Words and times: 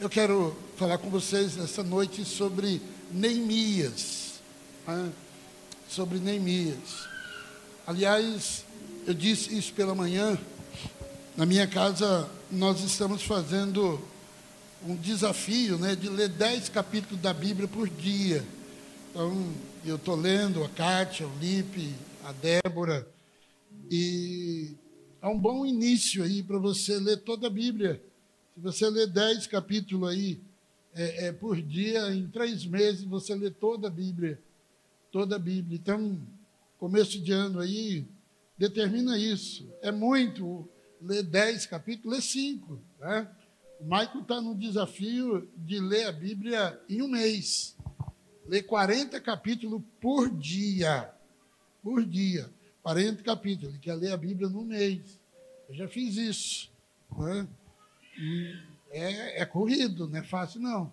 Eu 0.00 0.08
quero 0.08 0.56
falar 0.76 0.96
com 0.96 1.10
vocês 1.10 1.58
essa 1.58 1.82
noite 1.82 2.24
sobre 2.24 2.80
Neemias. 3.12 4.40
Né? 4.88 5.12
Sobre 5.90 6.18
Neemias. 6.18 7.06
Aliás, 7.86 8.64
eu 9.06 9.12
disse 9.12 9.54
isso 9.54 9.74
pela 9.74 9.94
manhã. 9.94 10.38
Na 11.36 11.44
minha 11.44 11.66
casa, 11.66 12.26
nós 12.50 12.82
estamos 12.82 13.24
fazendo 13.24 14.00
um 14.86 14.96
desafio 14.96 15.76
né, 15.76 15.94
de 15.94 16.08
ler 16.08 16.30
dez 16.30 16.70
capítulos 16.70 17.20
da 17.20 17.34
Bíblia 17.34 17.68
por 17.68 17.86
dia. 17.86 18.42
Então, 19.10 19.52
eu 19.84 19.96
estou 19.96 20.16
lendo 20.16 20.64
a 20.64 20.68
Kátia, 20.70 21.26
o 21.26 21.38
Lipe, 21.38 21.94
a 22.24 22.32
Débora. 22.32 23.06
E 23.90 24.70
é 25.20 25.28
um 25.28 25.38
bom 25.38 25.66
início 25.66 26.24
aí 26.24 26.42
para 26.42 26.56
você 26.56 26.98
ler 26.98 27.18
toda 27.18 27.48
a 27.48 27.50
Bíblia. 27.50 28.00
Se 28.60 28.62
você 28.62 28.90
ler 28.90 29.06
dez 29.06 29.46
capítulos 29.46 30.10
aí 30.10 30.38
é, 30.94 31.28
é, 31.28 31.32
por 31.32 31.56
dia, 31.62 32.12
em 32.12 32.28
três 32.28 32.66
meses 32.66 33.04
você 33.04 33.34
lê 33.34 33.50
toda 33.50 33.88
a 33.88 33.90
Bíblia. 33.90 34.38
Toda 35.10 35.36
a 35.36 35.38
Bíblia. 35.38 35.78
Então, 35.78 36.20
começo 36.78 37.18
de 37.18 37.32
ano 37.32 37.58
aí, 37.58 38.06
determina 38.58 39.16
isso. 39.16 39.66
É 39.80 39.90
muito 39.90 40.68
ler 41.00 41.22
dez 41.22 41.64
capítulos, 41.64 42.18
lê 42.18 42.22
cinco. 42.22 42.78
Né? 42.98 43.26
O 43.80 43.84
Michael 43.84 44.20
está 44.20 44.42
no 44.42 44.54
desafio 44.54 45.48
de 45.56 45.80
ler 45.80 46.04
a 46.04 46.12
Bíblia 46.12 46.78
em 46.86 47.00
um 47.00 47.08
mês. 47.08 47.74
Ler 48.46 48.64
40 48.64 49.18
capítulos 49.22 49.80
por 50.02 50.28
dia. 50.28 51.10
Por 51.82 52.04
dia. 52.04 52.50
40 52.82 53.22
capítulos. 53.22 53.70
Ele 53.70 53.78
quer 53.78 53.94
ler 53.94 54.12
a 54.12 54.18
Bíblia 54.18 54.50
no 54.50 54.62
mês. 54.66 55.18
Eu 55.66 55.74
já 55.76 55.88
fiz 55.88 56.18
isso. 56.18 56.70
Né? 57.16 57.48
É, 58.90 59.42
é 59.42 59.46
corrido, 59.46 60.08
não 60.08 60.18
é 60.18 60.22
fácil 60.22 60.60
não. 60.60 60.92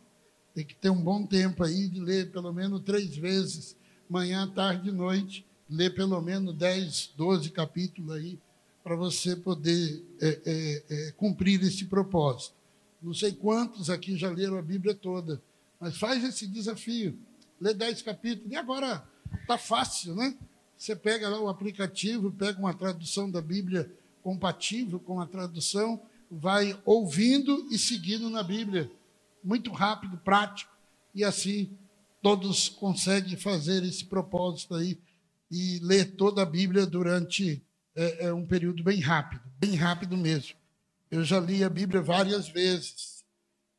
Tem 0.53 0.65
que 0.65 0.75
ter 0.75 0.89
um 0.89 1.01
bom 1.01 1.25
tempo 1.25 1.63
aí 1.63 1.87
de 1.87 1.99
ler 1.99 2.31
pelo 2.31 2.51
menos 2.51 2.81
três 2.81 3.15
vezes, 3.15 3.75
manhã, 4.09 4.47
tarde 4.47 4.89
e 4.89 4.91
noite, 4.91 5.45
ler 5.69 5.93
pelo 5.93 6.19
menos 6.21 6.55
10, 6.55 7.13
12 7.15 7.49
capítulos 7.51 8.15
aí, 8.15 8.39
para 8.83 8.95
você 8.95 9.35
poder 9.35 10.03
é, 10.21 10.41
é, 10.45 10.83
é, 10.89 11.11
cumprir 11.11 11.61
esse 11.61 11.85
propósito. 11.85 12.55
Não 13.01 13.13
sei 13.13 13.33
quantos 13.33 13.89
aqui 13.89 14.17
já 14.17 14.29
leram 14.29 14.57
a 14.57 14.61
Bíblia 14.61 14.95
toda, 14.95 15.41
mas 15.79 15.97
faz 15.97 16.23
esse 16.23 16.47
desafio. 16.47 17.17
Lê 17.59 17.73
10 17.73 18.01
capítulos. 18.01 18.51
E 18.51 18.55
agora 18.55 19.03
está 19.41 19.57
fácil, 19.57 20.15
né? 20.15 20.35
Você 20.77 20.95
pega 20.95 21.27
lá 21.27 21.39
o 21.39 21.49
aplicativo, 21.49 22.31
pega 22.31 22.59
uma 22.59 22.73
tradução 22.73 23.29
da 23.29 23.41
Bíblia 23.41 23.91
compatível 24.23 24.99
com 24.99 25.19
a 25.19 25.25
tradução 25.25 26.01
vai 26.29 26.79
ouvindo 26.85 27.67
e 27.71 27.77
seguindo 27.77 28.29
na 28.29 28.43
Bíblia. 28.43 28.91
Muito 29.43 29.71
rápido, 29.71 30.17
prático, 30.17 30.71
e 31.13 31.23
assim 31.23 31.77
todos 32.21 32.67
conseguem 32.67 33.37
fazer 33.37 33.83
esse 33.83 34.05
propósito 34.05 34.75
aí 34.75 34.99
e 35.49 35.79
ler 35.81 36.15
toda 36.15 36.41
a 36.41 36.45
Bíblia 36.45 36.85
durante 36.85 37.63
é, 37.95 38.25
é 38.25 38.33
um 38.33 38.45
período 38.45 38.83
bem 38.83 38.99
rápido, 38.99 39.41
bem 39.59 39.75
rápido 39.75 40.17
mesmo. 40.17 40.55
Eu 41.09 41.23
já 41.23 41.39
li 41.39 41.63
a 41.63 41.69
Bíblia 41.69 42.01
várias 42.01 42.49
vezes. 42.49 43.23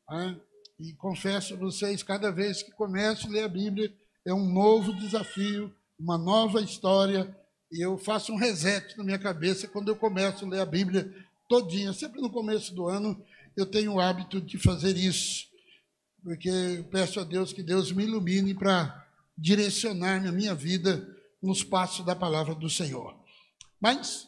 Né? 0.09 0.35
E 0.79 0.93
confesso 0.93 1.53
a 1.53 1.57
vocês, 1.57 2.01
cada 2.01 2.31
vez 2.31 2.63
que 2.63 2.71
começo 2.71 3.27
a 3.27 3.29
ler 3.29 3.43
a 3.43 3.49
Bíblia, 3.49 3.93
é 4.25 4.33
um 4.33 4.51
novo 4.51 4.93
desafio, 4.93 5.73
uma 5.97 6.17
nova 6.17 6.61
história, 6.61 7.35
e 7.71 7.85
eu 7.85 7.97
faço 7.97 8.33
um 8.33 8.37
reset 8.37 8.97
na 8.97 9.03
minha 9.03 9.19
cabeça 9.19 9.67
quando 9.67 9.89
eu 9.89 9.95
começo 9.95 10.45
a 10.45 10.49
ler 10.49 10.61
a 10.61 10.65
Bíblia 10.65 11.13
todinha. 11.49 11.91
Sempre 11.91 12.21
no 12.21 12.29
começo 12.29 12.73
do 12.73 12.87
ano 12.87 13.21
eu 13.57 13.65
tenho 13.65 13.95
o 13.95 13.99
hábito 13.99 14.39
de 14.39 14.57
fazer 14.57 14.95
isso, 14.95 15.47
porque 16.23 16.47
eu 16.47 16.83
peço 16.85 17.19
a 17.19 17.25
Deus 17.25 17.51
que 17.51 17.63
Deus 17.63 17.91
me 17.91 18.03
ilumine 18.03 18.53
para 18.53 19.05
direcionar 19.37 20.25
a 20.25 20.31
minha 20.31 20.55
vida 20.55 21.05
nos 21.41 21.63
passos 21.63 22.05
da 22.05 22.15
palavra 22.15 22.53
do 22.53 22.69
Senhor. 22.69 23.17
Mas, 23.81 24.27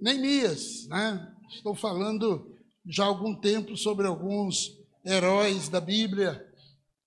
Neemias, 0.00 0.86
né? 0.88 1.34
estou 1.50 1.74
falando 1.74 2.54
já 2.86 3.04
há 3.04 3.06
algum 3.06 3.34
tempo 3.34 3.76
sobre 3.76 4.06
alguns 4.06 4.76
heróis 5.04 5.68
da 5.68 5.80
Bíblia 5.80 6.46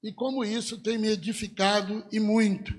e 0.01 0.11
como 0.11 0.43
isso 0.43 0.79
tem 0.79 0.97
me 0.97 1.09
edificado 1.09 2.03
e 2.11 2.19
muito. 2.19 2.73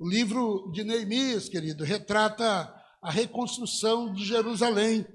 O 0.00 0.08
livro 0.08 0.70
de 0.72 0.82
Neemias, 0.82 1.48
querido, 1.48 1.84
retrata 1.84 2.72
a 3.00 3.10
reconstrução 3.10 4.12
de 4.12 4.24
Jerusalém 4.24 5.06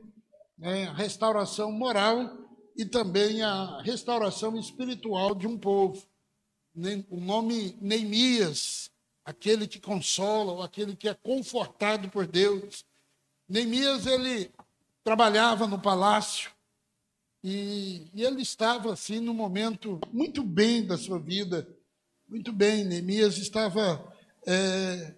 né, 0.62 0.88
a 0.88 0.94
restauração 0.94 1.72
moral 1.72 2.38
e 2.78 2.86
também 2.86 3.42
a 3.42 3.82
restauração 3.82 4.58
espiritual 4.58 5.34
de 5.34 5.48
um 5.48 5.58
povo. 5.58 6.06
O 7.10 7.20
nome 7.20 7.76
Neemias, 7.82 8.92
aquele 9.26 9.68
que 9.68 9.80
consola, 9.80 10.64
aquele 10.64 10.96
que 10.96 11.10
é 11.10 11.16
confortado 11.16 12.10
por 12.10 12.28
Deus. 12.28 12.86
Neemias, 13.50 14.06
ele 14.06 14.52
trabalhava 15.04 15.66
no 15.66 15.80
palácio 15.82 16.52
e, 17.44 18.08
e 18.14 18.24
ele 18.24 18.44
estava 18.44 18.94
assim 18.94 19.20
num 19.20 19.34
momento 19.34 20.00
muito 20.14 20.44
bem 20.44 20.86
da 20.86 20.98
sua 20.98 21.18
vida, 21.18 21.68
muito 22.30 22.54
bem. 22.54 22.86
Neemias 22.86 23.38
estava 23.38 24.14
é, 24.46 25.16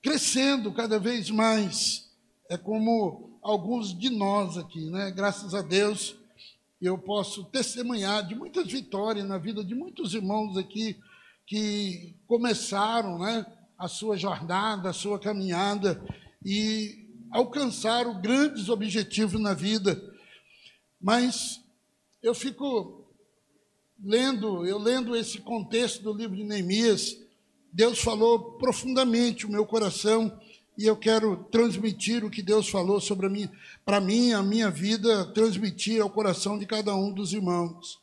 crescendo 0.00 0.72
cada 0.72 0.98
vez 1.00 1.28
mais. 1.28 2.08
É 2.48 2.56
como 2.56 3.25
alguns 3.46 3.96
de 3.96 4.10
nós 4.10 4.58
aqui, 4.58 4.90
né? 4.90 5.12
Graças 5.12 5.54
a 5.54 5.62
Deus, 5.62 6.16
eu 6.82 6.98
posso 6.98 7.44
testemunhar 7.44 8.26
de 8.26 8.34
muitas 8.34 8.66
vitórias 8.66 9.24
na 9.24 9.38
vida 9.38 9.62
de 9.62 9.72
muitos 9.72 10.14
irmãos 10.14 10.56
aqui 10.56 10.96
que 11.46 12.16
começaram, 12.26 13.20
né, 13.20 13.46
a 13.78 13.86
sua 13.86 14.16
jornada, 14.16 14.90
a 14.90 14.92
sua 14.92 15.16
caminhada 15.16 16.04
e 16.44 17.06
alcançaram 17.30 18.20
grandes 18.20 18.68
objetivos 18.68 19.40
na 19.40 19.54
vida. 19.54 20.02
Mas 21.00 21.62
eu 22.20 22.34
fico 22.34 23.08
lendo, 24.02 24.66
eu 24.66 24.76
lendo 24.76 25.14
esse 25.14 25.38
contexto 25.40 26.02
do 26.02 26.12
livro 26.12 26.34
de 26.34 26.42
Neemias, 26.42 27.16
Deus 27.72 28.00
falou 28.00 28.58
profundamente 28.58 29.46
o 29.46 29.50
meu 29.50 29.64
coração 29.64 30.36
e 30.78 30.84
eu 30.84 30.96
quero 30.96 31.44
transmitir 31.50 32.24
o 32.24 32.30
que 32.30 32.42
Deus 32.42 32.68
falou 32.68 33.00
sobre 33.00 33.26
a 33.26 33.30
minha, 33.30 33.50
para 33.84 34.00
mim, 34.00 34.32
a 34.32 34.42
minha 34.42 34.70
vida, 34.70 35.24
transmitir 35.32 36.02
ao 36.02 36.10
coração 36.10 36.58
de 36.58 36.66
cada 36.66 36.94
um 36.94 37.12
dos 37.12 37.32
irmãos. 37.32 37.98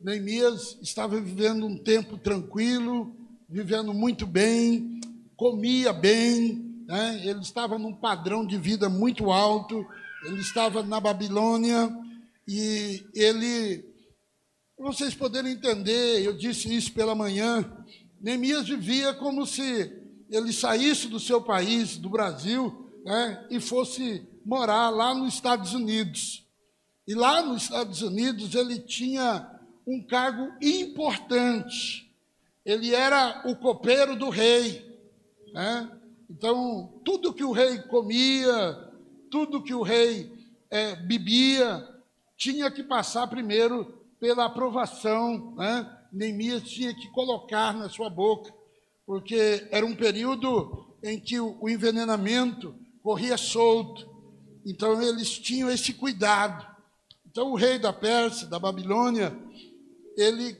Neemias 0.00 0.78
estava 0.82 1.20
vivendo 1.20 1.66
um 1.66 1.76
tempo 1.76 2.18
tranquilo, 2.18 3.16
vivendo 3.48 3.94
muito 3.94 4.26
bem, 4.26 5.00
comia 5.36 5.92
bem, 5.92 6.84
né? 6.86 7.20
ele 7.24 7.40
estava 7.40 7.78
num 7.78 7.94
padrão 7.94 8.46
de 8.46 8.58
vida 8.58 8.88
muito 8.88 9.30
alto, 9.32 9.84
ele 10.24 10.40
estava 10.40 10.82
na 10.82 11.00
Babilônia 11.00 11.90
e 12.46 13.04
ele, 13.14 13.84
vocês 14.78 15.14
poderem 15.14 15.52
entender, 15.52 16.22
eu 16.22 16.36
disse 16.36 16.74
isso 16.74 16.92
pela 16.92 17.14
manhã, 17.14 17.64
Neemias 18.20 18.68
vivia 18.68 19.14
como 19.14 19.46
se 19.46 19.97
ele 20.30 20.52
saísse 20.52 21.08
do 21.08 21.18
seu 21.18 21.40
país, 21.40 21.96
do 21.96 22.10
Brasil, 22.10 22.90
né, 23.04 23.46
e 23.50 23.60
fosse 23.60 24.26
morar 24.44 24.90
lá 24.90 25.14
nos 25.14 25.34
Estados 25.34 25.74
Unidos. 25.74 26.46
E 27.06 27.14
lá 27.14 27.42
nos 27.42 27.62
Estados 27.62 28.02
Unidos 28.02 28.54
ele 28.54 28.78
tinha 28.80 29.50
um 29.86 30.02
cargo 30.06 30.52
importante. 30.60 32.12
Ele 32.64 32.94
era 32.94 33.42
o 33.46 33.56
copeiro 33.56 34.14
do 34.14 34.28
rei. 34.28 34.86
Né? 35.54 35.90
Então, 36.28 37.00
tudo 37.04 37.32
que 37.32 37.42
o 37.42 37.52
rei 37.52 37.78
comia, 37.78 38.76
tudo 39.30 39.62
que 39.62 39.72
o 39.72 39.82
rei 39.82 40.30
é, 40.70 40.94
bebia, 40.96 41.86
tinha 42.36 42.70
que 42.70 42.82
passar 42.82 43.26
primeiro 43.26 44.04
pela 44.20 44.44
aprovação. 44.44 45.54
Né? 45.56 45.98
Neemias 46.12 46.64
tinha 46.64 46.94
que 46.94 47.08
colocar 47.12 47.72
na 47.72 47.88
sua 47.88 48.10
boca 48.10 48.52
porque 49.08 49.66
era 49.70 49.86
um 49.86 49.96
período 49.96 50.86
em 51.02 51.18
que 51.18 51.40
o 51.40 51.66
envenenamento 51.66 52.74
corria 53.02 53.38
solto. 53.38 54.06
Então 54.66 55.00
eles 55.00 55.38
tinham 55.38 55.70
esse 55.70 55.94
cuidado. 55.94 56.66
Então 57.26 57.50
o 57.50 57.56
rei 57.56 57.78
da 57.78 57.90
Pérsia, 57.90 58.46
da 58.48 58.58
Babilônia, 58.58 59.34
ele 60.14 60.54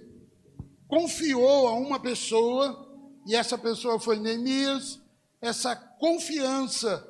confiou 0.86 1.68
a 1.68 1.74
uma 1.74 2.00
pessoa, 2.00 2.88
e 3.26 3.36
essa 3.36 3.58
pessoa 3.58 4.00
foi 4.00 4.18
Neemias, 4.18 4.98
essa 5.42 5.76
confiança, 5.76 7.06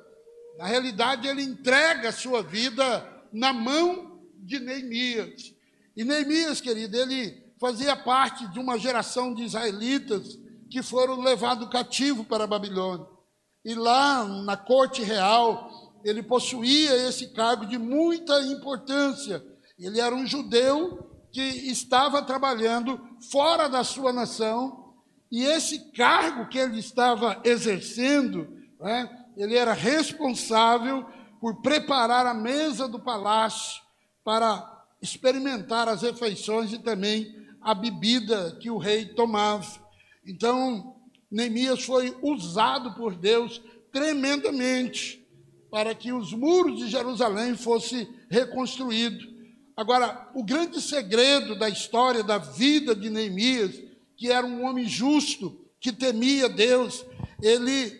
na 0.58 0.66
realidade 0.66 1.28
ele 1.28 1.42
entrega 1.42 2.08
a 2.08 2.12
sua 2.12 2.42
vida 2.42 3.08
na 3.32 3.52
mão 3.52 4.20
de 4.38 4.58
Neemias. 4.58 5.54
E 5.96 6.02
Neemias, 6.02 6.60
querido, 6.60 6.96
ele 6.96 7.44
fazia 7.60 7.94
parte 7.94 8.44
de 8.48 8.58
uma 8.58 8.76
geração 8.76 9.32
de 9.32 9.44
israelitas 9.44 10.36
que 10.70 10.82
foram 10.82 11.20
levados 11.20 11.68
cativo 11.68 12.24
para 12.24 12.44
a 12.44 12.46
Babilônia. 12.46 13.06
E 13.64 13.74
lá 13.74 14.24
na 14.24 14.56
corte 14.56 15.02
real, 15.02 16.00
ele 16.04 16.22
possuía 16.22 17.08
esse 17.08 17.28
cargo 17.28 17.66
de 17.66 17.78
muita 17.78 18.40
importância. 18.42 19.44
Ele 19.78 20.00
era 20.00 20.14
um 20.14 20.26
judeu 20.26 21.06
que 21.32 21.42
estava 21.42 22.22
trabalhando 22.22 23.00
fora 23.30 23.68
da 23.68 23.84
sua 23.84 24.12
nação, 24.12 24.94
e 25.30 25.44
esse 25.44 25.92
cargo 25.92 26.48
que 26.48 26.58
ele 26.58 26.78
estava 26.78 27.40
exercendo, 27.44 28.48
né, 28.80 29.08
ele 29.36 29.56
era 29.56 29.74
responsável 29.74 31.06
por 31.40 31.60
preparar 31.60 32.26
a 32.26 32.34
mesa 32.34 32.88
do 32.88 32.98
palácio 32.98 33.82
para 34.24 34.86
experimentar 35.00 35.88
as 35.88 36.02
refeições 36.02 36.72
e 36.72 36.78
também 36.78 37.32
a 37.60 37.74
bebida 37.74 38.56
que 38.60 38.70
o 38.70 38.78
rei 38.78 39.04
tomava. 39.04 39.66
Então, 40.28 40.94
Neemias 41.30 41.82
foi 41.84 42.14
usado 42.22 42.92
por 42.94 43.14
Deus 43.14 43.62
tremendamente 43.90 45.26
para 45.70 45.94
que 45.94 46.12
os 46.12 46.32
muros 46.32 46.78
de 46.78 46.88
Jerusalém 46.88 47.56
fossem 47.56 48.06
reconstruídos. 48.30 49.26
Agora, 49.74 50.30
o 50.34 50.44
grande 50.44 50.80
segredo 50.80 51.58
da 51.58 51.68
história 51.68 52.22
da 52.22 52.36
vida 52.36 52.94
de 52.94 53.08
Neemias, 53.08 53.80
que 54.16 54.30
era 54.30 54.46
um 54.46 54.64
homem 54.64 54.86
justo, 54.86 55.58
que 55.80 55.92
temia 55.92 56.48
Deus, 56.48 57.06
ele, 57.42 57.98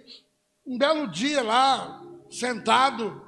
um 0.66 0.76
belo 0.76 1.06
dia 1.06 1.42
lá, 1.42 2.02
sentado, 2.30 3.22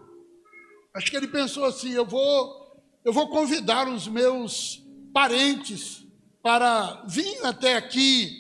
acho 0.95 1.11
que 1.11 1.17
ele 1.17 1.29
pensou 1.29 1.65
assim: 1.65 1.91
eu 1.93 2.05
vou, 2.05 2.83
eu 3.05 3.13
vou 3.13 3.29
convidar 3.29 3.89
os 3.89 4.09
meus 4.09 4.83
parentes 5.13 6.05
para 6.43 7.05
vir 7.07 7.45
até 7.45 7.77
aqui, 7.77 8.40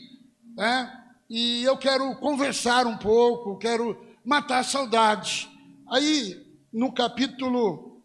né? 0.61 0.93
E 1.31 1.65
eu 1.65 1.75
quero 1.79 2.15
conversar 2.17 2.87
um 2.87 2.99
pouco, 2.99 3.57
quero 3.57 3.99
matar 4.23 4.59
a 4.59 4.63
saudade. 4.63 5.49
Aí, 5.89 6.37
no 6.71 6.93
capítulo 6.93 8.03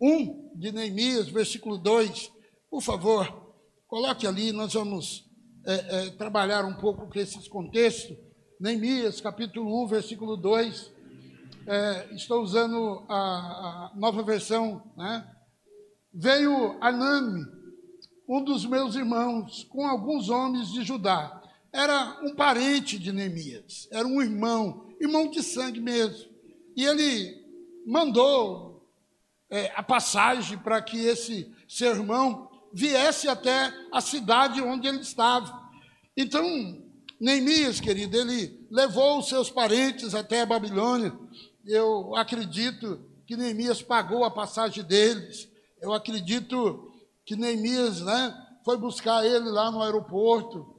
1 0.00 0.54
de 0.56 0.72
Neemias, 0.72 1.28
versículo 1.28 1.78
2, 1.78 2.32
por 2.68 2.82
favor, 2.82 3.54
coloque 3.86 4.26
ali, 4.26 4.50
nós 4.50 4.74
vamos 4.74 5.24
é, 5.64 5.74
é, 5.74 6.10
trabalhar 6.10 6.64
um 6.64 6.74
pouco 6.74 7.06
com 7.06 7.16
esses 7.16 7.46
contextos. 7.46 8.16
Neemias, 8.58 9.20
capítulo 9.20 9.84
1, 9.84 9.86
versículo 9.86 10.36
2. 10.36 10.92
É, 11.68 12.08
estou 12.12 12.42
usando 12.42 13.06
a, 13.08 13.14
a, 13.14 13.92
nova 13.94 14.20
versão, 14.24 14.82
né? 14.96 15.24
Veio 16.12 16.76
Anami, 16.82 17.44
um 18.28 18.42
dos 18.42 18.66
meus 18.66 18.96
irmãos, 18.96 19.62
com 19.70 19.86
alguns 19.86 20.28
homens 20.28 20.72
de 20.72 20.82
Judá. 20.82 21.43
Era 21.74 22.20
um 22.22 22.32
parente 22.36 23.00
de 23.00 23.10
Neemias, 23.10 23.88
era 23.90 24.06
um 24.06 24.22
irmão, 24.22 24.86
irmão 25.00 25.28
de 25.28 25.42
sangue 25.42 25.80
mesmo. 25.80 26.30
E 26.76 26.84
ele 26.84 27.44
mandou 27.84 28.88
é, 29.50 29.72
a 29.74 29.82
passagem 29.82 30.56
para 30.56 30.80
que 30.80 30.96
esse 30.96 31.52
seu 31.68 31.90
irmão 31.90 32.48
viesse 32.72 33.26
até 33.28 33.74
a 33.92 34.00
cidade 34.00 34.62
onde 34.62 34.86
ele 34.86 35.00
estava. 35.00 35.68
Então, 36.16 36.80
Neemias, 37.20 37.80
querido, 37.80 38.16
ele 38.18 38.68
levou 38.70 39.18
os 39.18 39.28
seus 39.28 39.50
parentes 39.50 40.14
até 40.14 40.42
a 40.42 40.46
Babilônia. 40.46 41.12
Eu 41.66 42.14
acredito 42.14 43.00
que 43.26 43.36
Neemias 43.36 43.82
pagou 43.82 44.22
a 44.22 44.30
passagem 44.30 44.84
deles. 44.84 45.48
Eu 45.80 45.92
acredito 45.92 46.92
que 47.26 47.34
Neemias 47.34 48.00
né, 48.00 48.32
foi 48.64 48.76
buscar 48.76 49.26
ele 49.26 49.50
lá 49.50 49.72
no 49.72 49.82
aeroporto, 49.82 50.73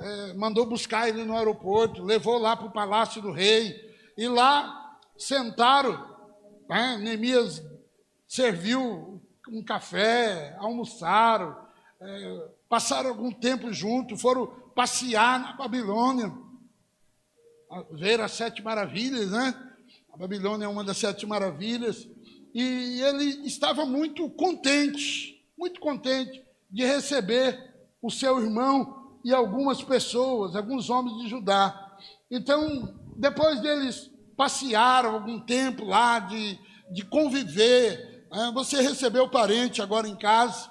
é, 0.00 0.34
mandou 0.34 0.66
buscar 0.66 1.08
ele 1.08 1.24
no 1.24 1.36
aeroporto, 1.36 2.02
levou 2.02 2.38
lá 2.38 2.56
para 2.56 2.66
o 2.66 2.72
palácio 2.72 3.20
do 3.20 3.30
rei. 3.30 3.74
E 4.16 4.26
lá 4.26 4.98
sentaram, 5.16 5.92
né? 6.68 6.98
Neemias 6.98 7.62
serviu 8.26 9.22
um 9.48 9.62
café, 9.62 10.56
almoçaram, 10.58 11.56
é, 12.00 12.48
passaram 12.68 13.10
algum 13.10 13.30
tempo 13.30 13.72
junto, 13.72 14.16
foram 14.16 14.46
passear 14.74 15.40
na 15.40 15.52
Babilônia, 15.52 16.32
ver 17.92 18.20
as 18.20 18.32
sete 18.32 18.62
maravilhas, 18.62 19.30
né? 19.30 19.54
A 20.12 20.16
Babilônia 20.16 20.64
é 20.64 20.68
uma 20.68 20.84
das 20.84 20.98
sete 20.98 21.26
maravilhas, 21.26 22.08
e 22.54 23.00
ele 23.00 23.46
estava 23.46 23.84
muito 23.84 24.28
contente, 24.30 25.44
muito 25.56 25.80
contente 25.80 26.44
de 26.70 26.84
receber 26.84 27.74
o 28.00 28.10
seu 28.10 28.40
irmão 28.40 28.99
e 29.24 29.32
algumas 29.34 29.82
pessoas, 29.82 30.56
alguns 30.56 30.88
homens 30.88 31.18
de 31.18 31.28
Judá. 31.28 31.98
Então, 32.30 32.94
depois 33.16 33.60
deles 33.60 34.10
passearam 34.36 35.14
algum 35.14 35.38
tempo 35.40 35.84
lá, 35.84 36.18
de, 36.18 36.58
de 36.90 37.04
conviver. 37.04 38.26
É, 38.32 38.50
você 38.52 38.80
recebeu 38.80 39.28
parente 39.28 39.82
agora 39.82 40.08
em 40.08 40.16
casa. 40.16 40.70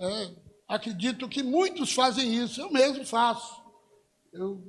É, 0.00 0.30
acredito 0.66 1.28
que 1.28 1.42
muitos 1.42 1.92
fazem 1.92 2.34
isso, 2.34 2.60
eu 2.60 2.72
mesmo 2.72 3.04
faço. 3.04 3.62
Eu, 4.32 4.62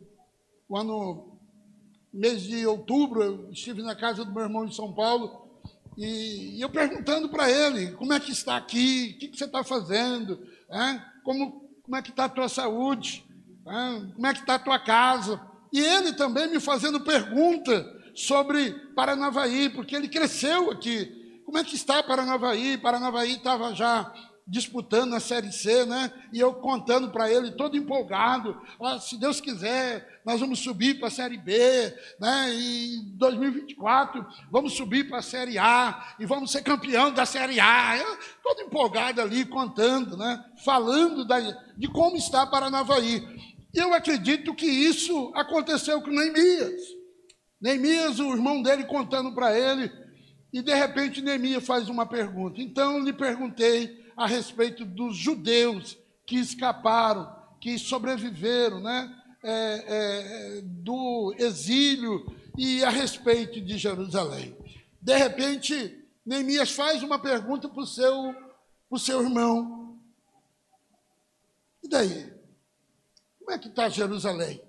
quando, 0.68 1.40
mês 2.14 2.44
de 2.44 2.66
outubro, 2.66 3.24
eu 3.24 3.52
estive 3.52 3.82
na 3.82 3.96
casa 3.96 4.26
do 4.26 4.32
meu 4.32 4.44
irmão 4.44 4.66
em 4.66 4.72
São 4.72 4.94
Paulo, 4.94 5.42
e, 5.98 6.58
e 6.58 6.62
eu 6.62 6.70
perguntando 6.70 7.30
para 7.30 7.50
ele, 7.50 7.92
como 7.94 8.14
é 8.14 8.20
que 8.20 8.32
está 8.32 8.58
aqui, 8.58 9.14
o 9.16 9.20
que, 9.20 9.28
que 9.30 9.38
você 9.38 9.46
está 9.46 9.64
fazendo, 9.64 10.48
é? 10.70 11.02
como, 11.24 11.71
como 11.84 11.96
é 11.96 12.02
que 12.02 12.10
está 12.10 12.26
a 12.26 12.30
tua 12.30 12.50
saúde, 12.50 13.26
como 13.64 14.28
é 14.28 14.34
que 14.34 14.40
está 14.40 14.56
a 14.56 14.60
tua 14.60 14.80
casa. 14.80 15.42
E 15.72 15.80
ele 15.80 16.14
também 16.14 16.50
me 16.50 16.60
fazendo 16.60 17.00
pergunta 17.02 17.86
sobre 18.14 18.72
Paranavaí, 18.96 19.70
porque 19.70 19.96
ele 19.96 20.08
cresceu 20.08 20.72
aqui. 20.72 21.42
Como 21.46 21.58
é 21.58 21.64
que 21.64 21.76
está 21.76 22.04
Paranavaí? 22.04 22.78
Paranavaí 22.78 23.34
estava 23.34 23.74
já 23.74 24.12
disputando 24.52 25.14
a 25.14 25.20
Série 25.22 25.50
C, 25.50 25.86
né? 25.86 26.12
E 26.34 26.38
eu 26.38 26.54
contando 26.54 27.10
para 27.10 27.32
ele, 27.32 27.52
todo 27.52 27.78
empolgado, 27.78 28.62
ah, 28.82 29.00
se 29.00 29.18
Deus 29.18 29.40
quiser, 29.40 30.22
nós 30.26 30.42
vamos 30.42 30.60
subir 30.60 31.00
para 31.00 31.08
a 31.08 31.12
Série 31.12 31.38
B, 31.38 31.58
né? 32.20 32.54
E 32.54 32.98
em 32.98 33.18
2024 33.18 34.28
vamos 34.52 34.74
subir 34.74 35.08
para 35.08 35.20
a 35.20 35.22
Série 35.22 35.58
A 35.58 36.16
e 36.20 36.26
vamos 36.26 36.52
ser 36.52 36.64
campeão 36.64 37.14
da 37.14 37.26
Série 37.26 37.62
A. 37.62 37.98
Eu, 37.98 38.18
todo 38.44 38.64
empolgado 38.64 39.22
ali, 39.22 39.46
contando, 39.46 40.18
né? 40.18 40.44
Falando 40.66 41.24
da, 41.24 41.40
de 41.78 41.88
como 41.88 42.18
está 42.18 42.46
Paranavaí. 42.46 43.24
Eu 43.74 43.94
acredito 43.94 44.54
que 44.54 44.66
isso 44.66 45.32
aconteceu 45.34 46.02
com 46.02 46.12
Neemias. 46.12 46.82
Neemias, 47.62 48.20
o 48.20 48.34
irmão 48.34 48.62
dele 48.62 48.84
contando 48.84 49.34
para 49.34 49.58
ele, 49.58 49.90
e 50.52 50.62
de 50.62 50.74
repente 50.74 51.22
Neemias 51.22 51.66
faz 51.66 51.88
uma 51.88 52.06
pergunta. 52.06 52.62
Então 52.62 53.00
lhe 53.00 53.14
perguntei 53.14 54.01
a 54.16 54.28
respeito 54.28 54.86
dos 54.86 55.16
judeus 55.16 55.98
que 56.26 56.38
escaparam, 56.38 57.30
que 57.60 57.78
sobreviveram, 57.78 58.80
né? 58.80 59.18
É, 59.44 59.86
é, 59.88 60.62
do 60.62 61.34
exílio 61.38 62.24
e 62.56 62.84
a 62.84 62.90
respeito 62.90 63.60
de 63.60 63.76
Jerusalém. 63.78 64.56
De 65.02 65.18
repente, 65.18 66.02
Neemias 66.24 66.72
faz 66.72 67.02
uma 67.02 67.18
pergunta 67.18 67.68
para 67.68 67.82
o 67.82 67.88
seu, 67.88 68.36
pro 68.88 69.00
seu 69.00 69.24
irmão. 69.24 70.00
E 71.84 71.88
daí? 71.88 72.32
Como 73.40 73.52
é 73.52 73.58
que 73.58 73.68
está 73.68 73.90
Jerusalém? 73.90 74.62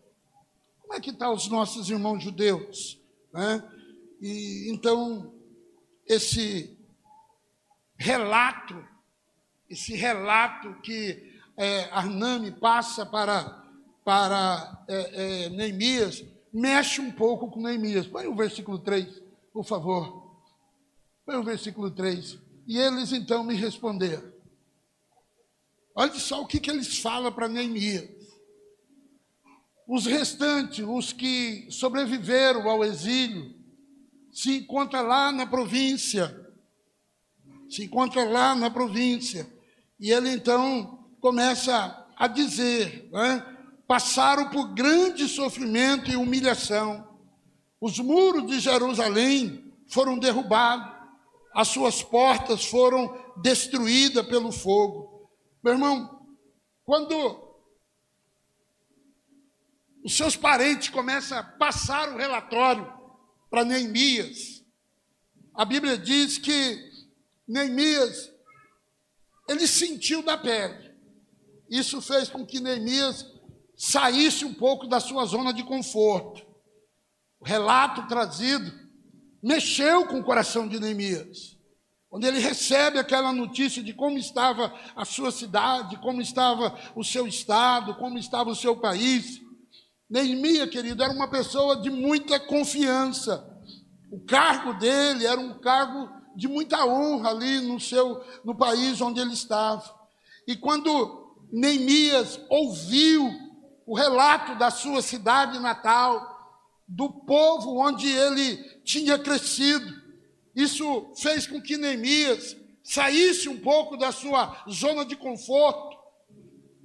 Como 0.80 0.94
é 0.94 1.00
que 1.00 1.10
estão 1.10 1.28
tá 1.28 1.34
os 1.34 1.48
nossos 1.48 1.90
irmãos 1.90 2.22
judeus? 2.22 2.98
Né? 3.32 3.62
E, 4.20 4.70
então, 4.72 5.34
esse 6.06 6.78
relato, 7.96 8.82
esse 9.72 9.96
relato 9.96 10.74
que 10.82 11.32
é, 11.56 11.84
Arname 11.84 12.52
passa 12.52 13.06
para, 13.06 13.64
para 14.04 14.84
é, 14.86 15.44
é, 15.44 15.48
Neemias, 15.48 16.22
mexe 16.52 17.00
um 17.00 17.10
pouco 17.10 17.50
com 17.50 17.62
Neemias. 17.62 18.06
Põe 18.06 18.26
o 18.26 18.34
versículo 18.34 18.78
3, 18.78 19.22
por 19.50 19.64
favor. 19.64 20.30
Põe 21.24 21.36
o 21.36 21.42
versículo 21.42 21.90
3. 21.90 22.38
E 22.66 22.76
eles 22.76 23.12
então 23.12 23.42
me 23.42 23.54
responderam. 23.54 24.30
Olha 25.94 26.14
só 26.14 26.42
o 26.42 26.46
que, 26.46 26.60
que 26.60 26.70
eles 26.70 26.98
falam 26.98 27.32
para 27.32 27.48
Neemias. 27.48 28.10
Os 29.88 30.04
restantes, 30.04 30.84
os 30.86 31.14
que 31.14 31.66
sobreviveram 31.70 32.68
ao 32.68 32.84
exílio, 32.84 33.54
se 34.30 34.58
encontram 34.58 35.06
lá 35.06 35.32
na 35.32 35.46
província. 35.46 36.38
Se 37.70 37.84
encontram 37.84 38.30
lá 38.30 38.54
na 38.54 38.70
província. 38.70 39.50
E 40.02 40.10
ele 40.10 40.30
então 40.30 41.08
começa 41.20 42.08
a 42.16 42.26
dizer: 42.26 43.08
né, 43.12 43.46
passaram 43.86 44.50
por 44.50 44.74
grande 44.74 45.28
sofrimento 45.28 46.10
e 46.10 46.16
humilhação. 46.16 47.08
Os 47.80 48.00
muros 48.00 48.48
de 48.48 48.58
Jerusalém 48.58 49.72
foram 49.88 50.18
derrubados, 50.18 50.92
as 51.54 51.68
suas 51.68 52.02
portas 52.02 52.64
foram 52.64 53.16
destruídas 53.40 54.26
pelo 54.26 54.50
fogo. 54.50 55.30
Meu 55.62 55.74
irmão, 55.74 56.26
quando 56.84 57.40
os 60.04 60.16
seus 60.16 60.34
parentes 60.34 60.88
começam 60.88 61.38
a 61.38 61.44
passar 61.44 62.12
o 62.12 62.16
relatório 62.16 62.92
para 63.48 63.64
Neemias. 63.64 64.64
A 65.54 65.64
Bíblia 65.64 65.96
diz 65.96 66.38
que 66.38 66.90
Neemias, 67.46 68.31
ele 69.52 69.66
sentiu 69.66 70.22
da 70.22 70.36
pele. 70.36 70.92
Isso 71.70 72.02
fez 72.02 72.28
com 72.28 72.44
que 72.44 72.60
Neemias 72.60 73.24
saísse 73.76 74.44
um 74.44 74.52
pouco 74.52 74.86
da 74.86 75.00
sua 75.00 75.24
zona 75.24 75.52
de 75.52 75.62
conforto. 75.62 76.44
O 77.40 77.44
relato 77.44 78.06
trazido 78.06 78.72
mexeu 79.42 80.06
com 80.06 80.20
o 80.20 80.24
coração 80.24 80.68
de 80.68 80.78
Neemias. 80.78 81.56
Quando 82.08 82.24
ele 82.24 82.38
recebe 82.38 82.98
aquela 82.98 83.32
notícia 83.32 83.82
de 83.82 83.94
como 83.94 84.18
estava 84.18 84.72
a 84.94 85.04
sua 85.04 85.32
cidade, 85.32 85.96
como 85.96 86.20
estava 86.20 86.78
o 86.94 87.02
seu 87.02 87.26
estado, 87.26 87.94
como 87.94 88.18
estava 88.18 88.50
o 88.50 88.54
seu 88.54 88.76
país. 88.76 89.40
Neemias, 90.10 90.68
querido, 90.68 91.02
era 91.02 91.12
uma 91.12 91.30
pessoa 91.30 91.80
de 91.80 91.88
muita 91.88 92.38
confiança. 92.38 93.48
O 94.10 94.20
cargo 94.26 94.74
dele 94.74 95.26
era 95.26 95.40
um 95.40 95.58
cargo 95.58 96.21
de 96.36 96.48
muita 96.48 96.84
honra 96.86 97.30
ali 97.30 97.60
no 97.60 97.78
seu 97.78 98.22
no 98.44 98.54
país 98.54 99.00
onde 99.00 99.20
ele 99.20 99.32
estava. 99.32 99.82
E 100.46 100.56
quando 100.56 101.36
Neemias 101.52 102.40
ouviu 102.48 103.30
o 103.86 103.94
relato 103.94 104.54
da 104.56 104.70
sua 104.70 105.02
cidade 105.02 105.58
natal, 105.58 106.32
do 106.86 107.08
povo 107.10 107.78
onde 107.78 108.08
ele 108.08 108.56
tinha 108.84 109.18
crescido, 109.18 110.02
isso 110.54 111.12
fez 111.16 111.46
com 111.46 111.60
que 111.60 111.76
Neemias 111.76 112.56
saísse 112.82 113.48
um 113.48 113.58
pouco 113.60 113.96
da 113.96 114.12
sua 114.12 114.64
zona 114.70 115.04
de 115.04 115.16
conforto. 115.16 115.96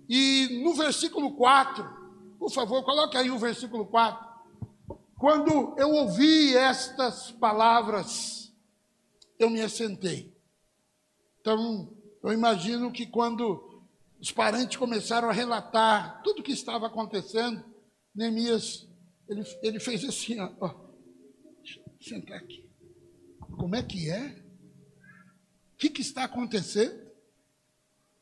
E 0.07 0.61
no 0.63 0.73
versículo 0.73 1.35
4, 1.35 1.85
por 2.39 2.51
favor, 2.51 2.83
coloque 2.83 3.17
aí 3.17 3.29
o 3.29 3.37
versículo 3.37 3.85
4. 3.85 4.25
Quando 5.17 5.75
eu 5.77 5.91
ouvi 5.91 6.55
estas 6.55 7.31
palavras, 7.31 8.46
eu 9.39 9.49
me 9.49 9.61
assentei. 9.61 10.35
Então, 11.39 11.95
eu 12.23 12.33
imagino 12.33 12.91
que 12.91 13.05
quando 13.05 13.85
os 14.19 14.31
parentes 14.31 14.77
começaram 14.77 15.29
a 15.29 15.33
relatar 15.33 16.21
tudo 16.23 16.39
o 16.39 16.43
que 16.43 16.51
estava 16.51 16.87
acontecendo, 16.87 17.63
Neemias, 18.13 18.87
ele, 19.29 19.43
ele 19.61 19.79
fez 19.79 20.03
assim, 20.03 20.39
ó, 20.39 20.51
ó, 20.59 20.73
deixa 21.61 21.79
eu 21.79 21.93
sentar 22.01 22.37
aqui. 22.37 22.67
Como 23.57 23.75
é 23.75 23.83
que 23.83 24.09
é? 24.09 24.43
O 25.73 25.77
que, 25.77 25.89
que 25.89 26.01
está 26.01 26.23
acontecendo? 26.23 27.07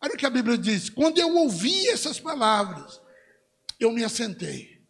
Olha 0.01 0.13
o 0.13 0.17
que 0.17 0.25
a 0.25 0.29
Bíblia 0.29 0.57
diz. 0.57 0.89
Quando 0.89 1.17
eu 1.17 1.35
ouvi 1.35 1.87
essas 1.87 2.19
palavras, 2.19 3.01
eu 3.79 3.91
me 3.91 4.03
assentei. 4.03 4.85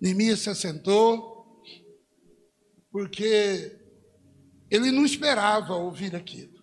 Neemias 0.00 0.40
se 0.40 0.50
assentou, 0.50 1.62
porque 2.90 3.77
ele 4.70 4.90
não 4.90 5.04
esperava 5.04 5.74
ouvir 5.74 6.14
aquilo. 6.14 6.58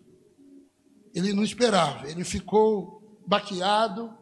Ele 1.13 1.33
não 1.33 1.43
esperava. 1.43 2.09
Ele 2.09 2.23
ficou 2.23 3.21
baqueado, 3.27 4.15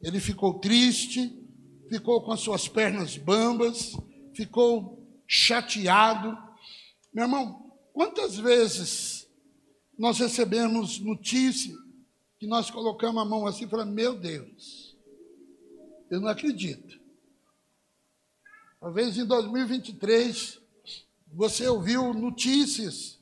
ele 0.00 0.20
ficou 0.20 0.58
triste, 0.58 1.32
ficou 1.88 2.22
com 2.22 2.32
as 2.32 2.40
suas 2.40 2.68
pernas 2.68 3.16
bambas, 3.16 3.92
ficou 4.34 5.06
chateado. 5.26 6.36
Meu 7.12 7.24
irmão, 7.24 7.70
Quantas 8.00 8.38
vezes 8.38 9.28
nós 9.98 10.18
recebemos 10.18 10.98
notícia 11.00 11.76
que 12.38 12.46
nós 12.46 12.70
colocamos 12.70 13.20
a 13.20 13.26
mão 13.26 13.46
assim 13.46 13.66
e 13.66 13.68
falamos, 13.68 13.94
meu 13.94 14.18
Deus, 14.18 14.96
eu 16.10 16.20
não 16.20 16.28
acredito. 16.28 16.98
Talvez 18.80 19.18
em 19.18 19.26
2023 19.26 20.58
você 21.30 21.68
ouviu 21.68 22.14
notícias 22.14 23.19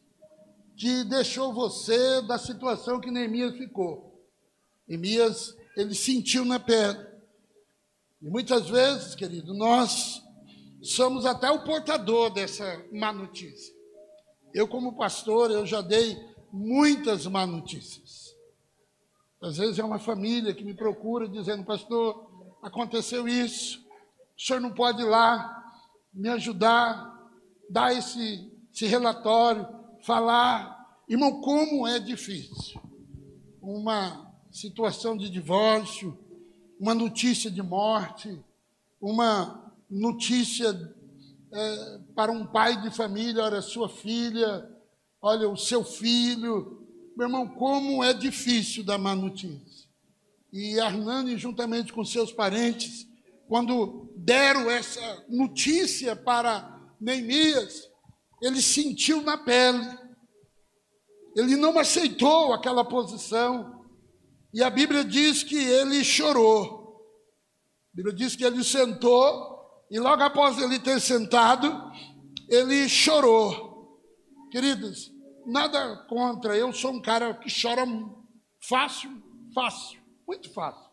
que 0.78 1.02
deixou 1.02 1.52
você 1.52 2.22
da 2.22 2.38
situação 2.38 3.00
que 3.00 3.10
Neemias 3.10 3.56
ficou. 3.56 4.24
Neemias, 4.86 5.56
ele 5.76 5.92
sentiu 5.92 6.44
na 6.44 6.60
pele. 6.60 7.04
E 8.22 8.30
muitas 8.30 8.68
vezes, 8.68 9.16
querido, 9.16 9.52
nós 9.52 10.22
somos 10.80 11.26
até 11.26 11.50
o 11.50 11.64
portador 11.64 12.30
dessa 12.30 12.84
má 12.92 13.12
notícia. 13.12 13.74
Eu, 14.54 14.68
como 14.68 14.96
pastor, 14.96 15.50
eu 15.50 15.66
já 15.66 15.80
dei 15.80 16.16
muitas 16.52 17.26
má 17.26 17.44
notícias. 17.44 18.36
Às 19.42 19.56
vezes 19.56 19.80
é 19.80 19.84
uma 19.84 19.98
família 19.98 20.54
que 20.54 20.64
me 20.64 20.74
procura 20.74 21.28
dizendo, 21.28 21.64
pastor, 21.64 22.56
aconteceu 22.62 23.26
isso, 23.26 23.84
o 24.36 24.40
senhor 24.40 24.60
não 24.60 24.72
pode 24.72 25.02
ir 25.02 25.06
lá 25.06 25.56
me 26.12 26.28
ajudar, 26.28 27.16
dar 27.68 27.92
esse, 27.92 28.52
esse 28.72 28.86
relatório, 28.86 29.77
falar. 30.08 30.88
Irmão, 31.06 31.42
como 31.42 31.86
é 31.86 31.98
difícil. 31.98 32.80
Uma 33.60 34.32
situação 34.50 35.14
de 35.14 35.28
divórcio, 35.28 36.18
uma 36.80 36.94
notícia 36.94 37.50
de 37.50 37.62
morte, 37.62 38.42
uma 38.98 39.70
notícia 39.90 40.70
é, 41.52 41.98
para 42.14 42.32
um 42.32 42.46
pai 42.46 42.80
de 42.80 42.90
família, 42.90 43.44
olha, 43.44 43.60
sua 43.60 43.86
filha, 43.86 44.66
olha, 45.20 45.46
o 45.46 45.58
seu 45.58 45.84
filho. 45.84 46.88
Meu 47.14 47.26
irmão, 47.26 47.46
como 47.46 48.02
é 48.02 48.14
difícil 48.14 48.82
dar 48.82 48.96
má 48.96 49.14
notícia. 49.14 49.86
E 50.50 50.80
Arnani, 50.80 51.36
juntamente 51.36 51.92
com 51.92 52.02
seus 52.02 52.32
parentes, 52.32 53.06
quando 53.46 54.10
deram 54.16 54.70
essa 54.70 55.24
notícia 55.28 56.16
para 56.16 56.80
Neemias, 56.98 57.87
ele 58.42 58.62
sentiu 58.62 59.22
na 59.22 59.36
pele. 59.36 59.86
Ele 61.36 61.56
não 61.56 61.78
aceitou 61.78 62.52
aquela 62.52 62.84
posição. 62.84 63.84
E 64.52 64.62
a 64.62 64.70
Bíblia 64.70 65.04
diz 65.04 65.42
que 65.42 65.56
ele 65.56 66.02
chorou. 66.02 67.02
A 67.92 67.96
Bíblia 67.96 68.14
diz 68.14 68.34
que 68.34 68.44
ele 68.44 68.64
sentou 68.64 69.58
e 69.90 69.98
logo 69.98 70.22
após 70.22 70.58
ele 70.58 70.78
ter 70.78 71.00
sentado, 71.00 71.90
ele 72.48 72.88
chorou. 72.88 74.00
Queridos, 74.50 75.10
nada 75.46 75.96
contra, 76.08 76.56
eu 76.56 76.72
sou 76.72 76.92
um 76.92 77.00
cara 77.00 77.34
que 77.34 77.48
chora 77.50 77.84
fácil, 78.60 79.22
fácil, 79.54 80.00
muito 80.26 80.52
fácil. 80.52 80.90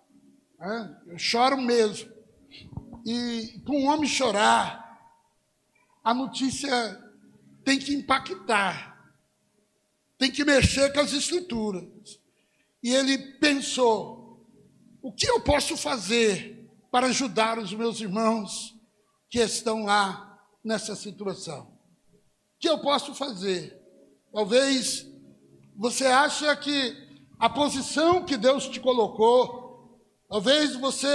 Né? 0.60 1.02
Eu 1.08 1.18
choro 1.18 1.58
mesmo. 1.58 2.10
E 3.06 3.60
para 3.64 3.76
um 3.76 3.88
homem 3.88 4.10
chorar, 4.10 4.84
a 6.04 6.14
notícia 6.14 7.05
tem 7.66 7.78
que 7.80 7.94
impactar, 7.94 9.14
tem 10.18 10.32
que 10.32 10.46
mexer 10.46 10.94
com 10.94 11.02
as 11.02 11.12
estruturas. 11.12 12.20
E 12.82 12.94
ele 12.94 13.18
pensou: 13.40 14.48
o 15.02 15.12
que 15.12 15.28
eu 15.28 15.42
posso 15.42 15.76
fazer 15.76 16.70
para 16.92 17.08
ajudar 17.08 17.60
os 17.60 17.74
meus 17.74 18.00
irmãos 18.00 18.74
que 19.30 19.40
estão 19.40 19.84
lá 19.84 20.40
nessa 20.64 20.96
situação. 20.96 21.64
O 21.64 22.60
que 22.60 22.70
eu 22.70 22.80
posso 22.80 23.14
fazer? 23.14 23.78
Talvez 24.32 25.06
você 25.76 26.06
acha 26.06 26.56
que 26.56 26.96
a 27.38 27.50
posição 27.50 28.24
que 28.24 28.38
Deus 28.38 28.70
te 28.70 28.80
colocou, 28.80 30.00
talvez 30.30 30.76
você 30.76 31.08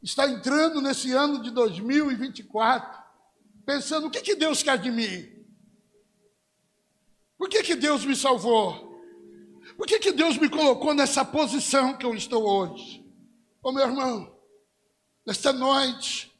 está 0.00 0.30
entrando 0.30 0.80
nesse 0.80 1.10
ano 1.12 1.42
de 1.42 1.50
2024 1.50 3.00
pensando 3.66 4.06
o 4.06 4.10
que, 4.10 4.20
que 4.20 4.34
Deus 4.34 4.62
quer 4.62 4.78
de 4.78 4.90
mim? 4.90 5.39
Por 7.40 7.48
que, 7.48 7.62
que 7.62 7.74
Deus 7.74 8.04
me 8.04 8.14
salvou? 8.14 9.00
Por 9.74 9.86
que, 9.86 9.98
que 9.98 10.12
Deus 10.12 10.36
me 10.36 10.46
colocou 10.46 10.92
nessa 10.92 11.24
posição 11.24 11.96
que 11.96 12.04
eu 12.04 12.14
estou 12.14 12.46
hoje? 12.46 13.02
Ô 13.62 13.72
meu 13.72 13.82
irmão, 13.82 14.30
nesta 15.24 15.50
noite, 15.50 16.30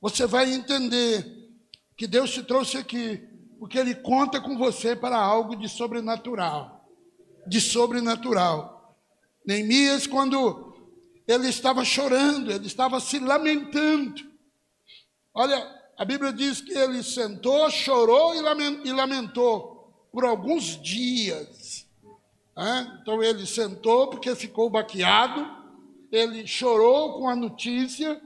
você 0.00 0.26
vai 0.26 0.50
entender 0.50 1.50
que 1.94 2.06
Deus 2.06 2.30
te 2.30 2.42
trouxe 2.42 2.78
aqui, 2.78 3.18
porque 3.58 3.76
Ele 3.76 3.94
conta 3.96 4.40
com 4.40 4.56
você 4.56 4.96
para 4.96 5.18
algo 5.18 5.56
de 5.56 5.68
sobrenatural. 5.68 6.88
De 7.46 7.60
sobrenatural. 7.60 8.96
Neemias, 9.44 10.06
quando 10.06 10.74
ele 11.28 11.48
estava 11.50 11.84
chorando, 11.84 12.50
ele 12.50 12.66
estava 12.66 12.98
se 12.98 13.18
lamentando. 13.18 14.22
Olha, 15.34 15.62
a 15.98 16.04
Bíblia 16.06 16.32
diz 16.32 16.62
que 16.62 16.72
ele 16.72 17.02
sentou, 17.02 17.70
chorou 17.70 18.34
e 18.34 18.90
lamentou 18.90 19.75
por 20.16 20.24
alguns 20.24 20.80
dias. 20.80 21.86
Então 23.02 23.22
ele 23.22 23.44
sentou 23.46 24.08
porque 24.08 24.34
ficou 24.34 24.70
baqueado, 24.70 25.46
ele 26.10 26.46
chorou 26.46 27.18
com 27.18 27.28
a 27.28 27.36
notícia 27.36 28.18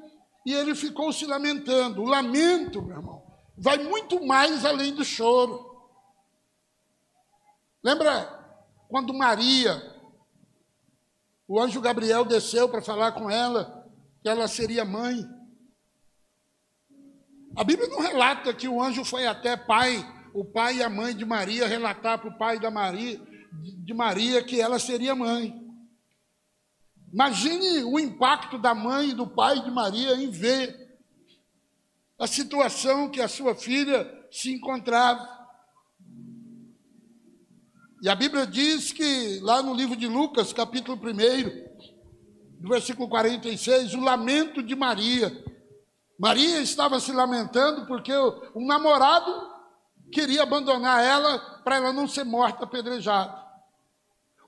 e 0.47 0.55
ele 0.55 0.77
ficou 0.77 1.13
se 1.13 1.27
lamentando. 1.27 2.01
O 2.01 2.07
lamento, 2.07 2.81
meu 2.81 2.99
irmão, 2.99 3.27
vai 3.59 3.79
muito 3.79 4.25
mais 4.25 4.65
além 4.65 4.95
do 4.95 5.05
choro. 5.05 5.69
Lembra 7.83 8.39
quando 8.89 9.13
Maria, 9.13 9.83
o 11.49 11.61
anjo 11.61 11.81
Gabriel 11.81 12.25
desceu 12.25 12.69
para 12.69 12.81
falar 12.81 13.11
com 13.11 13.29
ela 13.29 13.85
que 14.23 14.29
ela 14.29 14.47
seria 14.47 14.85
mãe? 14.85 15.29
A 17.57 17.65
Bíblia 17.65 17.89
não 17.89 17.99
relata 17.99 18.55
que 18.55 18.69
o 18.69 18.81
anjo 18.81 19.05
foi 19.05 19.27
até 19.27 19.57
pai, 19.57 20.20
o 20.33 20.45
pai 20.45 20.77
e 20.77 20.83
a 20.83 20.89
mãe 20.89 21.15
de 21.15 21.25
Maria 21.25 21.67
relatar 21.67 22.19
para 22.19 22.31
o 22.31 22.39
pai 22.39 22.59
da 22.59 22.71
Maria, 22.71 23.21
de 23.53 23.95
Maria 23.95 24.43
que 24.43 24.61
ela 24.61 24.79
seria 24.79 25.15
mãe. 25.15 25.55
Imagine 27.13 27.83
o 27.85 27.99
impacto 27.99 28.59
da 28.59 28.75
mãe 28.75 29.11
e 29.11 29.15
do 29.15 29.27
pai 29.27 29.61
de 29.63 29.71
Maria 29.71 30.15
em 30.15 30.31
ver 30.31 30.99
a 32.19 32.27
situação 32.27 33.11
que 33.11 33.21
a 33.21 33.29
sua 33.29 33.55
filha 33.55 34.09
se 34.31 34.53
encontrava. 34.53 35.27
E 38.03 38.09
a 38.09 38.15
Bíblia 38.15 38.47
diz 38.47 38.93
que, 38.93 39.41
lá 39.41 39.63
no 39.63 39.75
livro 39.75 39.97
de 39.97 40.07
Lucas, 40.07 40.53
capítulo 40.53 40.99
1, 40.99 42.69
versículo 42.69 43.09
46, 43.09 43.95
o 43.95 44.01
lamento 44.01 44.63
de 44.63 44.77
Maria. 44.77 45.33
Maria 46.19 46.61
estava 46.61 47.01
se 47.01 47.13
lamentando 47.13 47.87
porque 47.87 48.13
o, 48.15 48.67
namorado 48.67 49.50
queria 50.11 50.43
abandonar 50.43 51.03
ela 51.03 51.39
para 51.65 51.77
ela 51.77 51.93
não 51.93 52.07
ser 52.07 52.25
morta 52.25 52.65
apedrejada. 52.65 53.41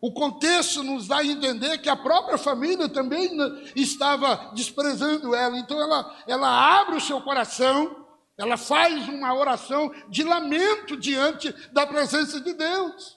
O 0.00 0.12
contexto 0.12 0.82
nos 0.82 1.06
dá 1.06 1.18
a 1.18 1.24
entender 1.24 1.78
que 1.78 1.88
a 1.88 1.96
própria 1.96 2.36
família 2.36 2.88
também 2.88 3.30
estava 3.76 4.50
desprezando 4.52 5.32
ela. 5.32 5.56
Então 5.56 5.80
ela, 5.80 6.16
ela 6.26 6.80
abre 6.80 6.96
o 6.96 7.00
seu 7.00 7.20
coração, 7.20 8.04
ela 8.36 8.56
faz 8.56 9.08
uma 9.08 9.32
oração 9.32 9.92
de 10.08 10.24
lamento 10.24 10.96
diante 10.96 11.52
da 11.72 11.86
presença 11.86 12.40
de 12.40 12.52
Deus. 12.52 13.16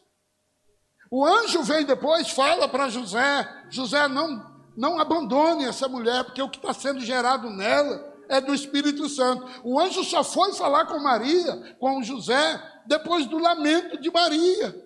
O 1.10 1.25
anjo 1.25 1.64
vem 1.64 1.86
depois, 1.86 2.30
fala 2.30 2.68
para 2.68 2.90
José: 2.90 3.66
José, 3.72 4.08
não, 4.08 4.46
não 4.78 5.00
abandone 5.00 5.66
essa 5.66 5.88
mulher, 5.88 6.24
porque 6.24 6.42
o 6.42 6.50
que 6.50 6.58
está 6.58 6.72
sendo 6.72 7.00
gerado 7.00 7.50
nela 7.50 8.14
é 8.29 8.41
do 8.41 8.53
Espírito 8.53 9.08
Santo. 9.10 9.46
O 9.63 9.79
anjo 9.79 10.03
só 10.03 10.24
foi 10.24 10.53
falar 10.53 10.86
com 10.86 11.00
Maria, 11.00 11.75
com 11.79 12.03
José, 12.03 12.62
depois 12.86 13.25
do 13.25 13.38
lamento 13.38 14.00
de 14.00 14.12
Maria. 14.12 14.84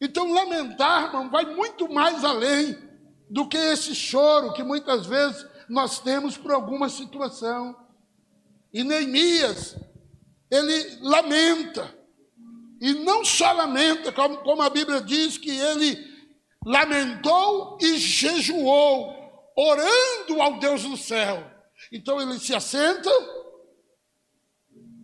Então, 0.00 0.32
lamentar, 0.32 1.04
irmão, 1.04 1.30
vai 1.30 1.44
muito 1.44 1.92
mais 1.92 2.24
além 2.24 2.76
do 3.30 3.48
que 3.48 3.56
esse 3.56 3.94
choro 3.94 4.52
que 4.52 4.62
muitas 4.62 5.06
vezes 5.06 5.46
nós 5.68 6.00
temos 6.00 6.36
por 6.36 6.52
alguma 6.52 6.88
situação. 6.88 7.76
E 8.72 8.82
Neemias, 8.82 9.76
ele 10.50 10.98
lamenta. 11.00 11.96
E 12.80 12.94
não 12.94 13.24
só 13.24 13.52
lamenta, 13.52 14.10
como, 14.10 14.38
como 14.38 14.60
a 14.62 14.68
Bíblia 14.68 15.00
diz 15.00 15.38
que 15.38 15.50
ele 15.50 15.96
lamentou 16.66 17.78
e 17.80 17.96
jejuou, 17.96 19.14
orando 19.56 20.40
ao 20.40 20.58
Deus 20.58 20.82
do 20.82 20.96
céu. 20.96 21.51
Então 21.92 22.18
ele 22.20 22.38
se 22.38 22.54
assenta, 22.54 23.10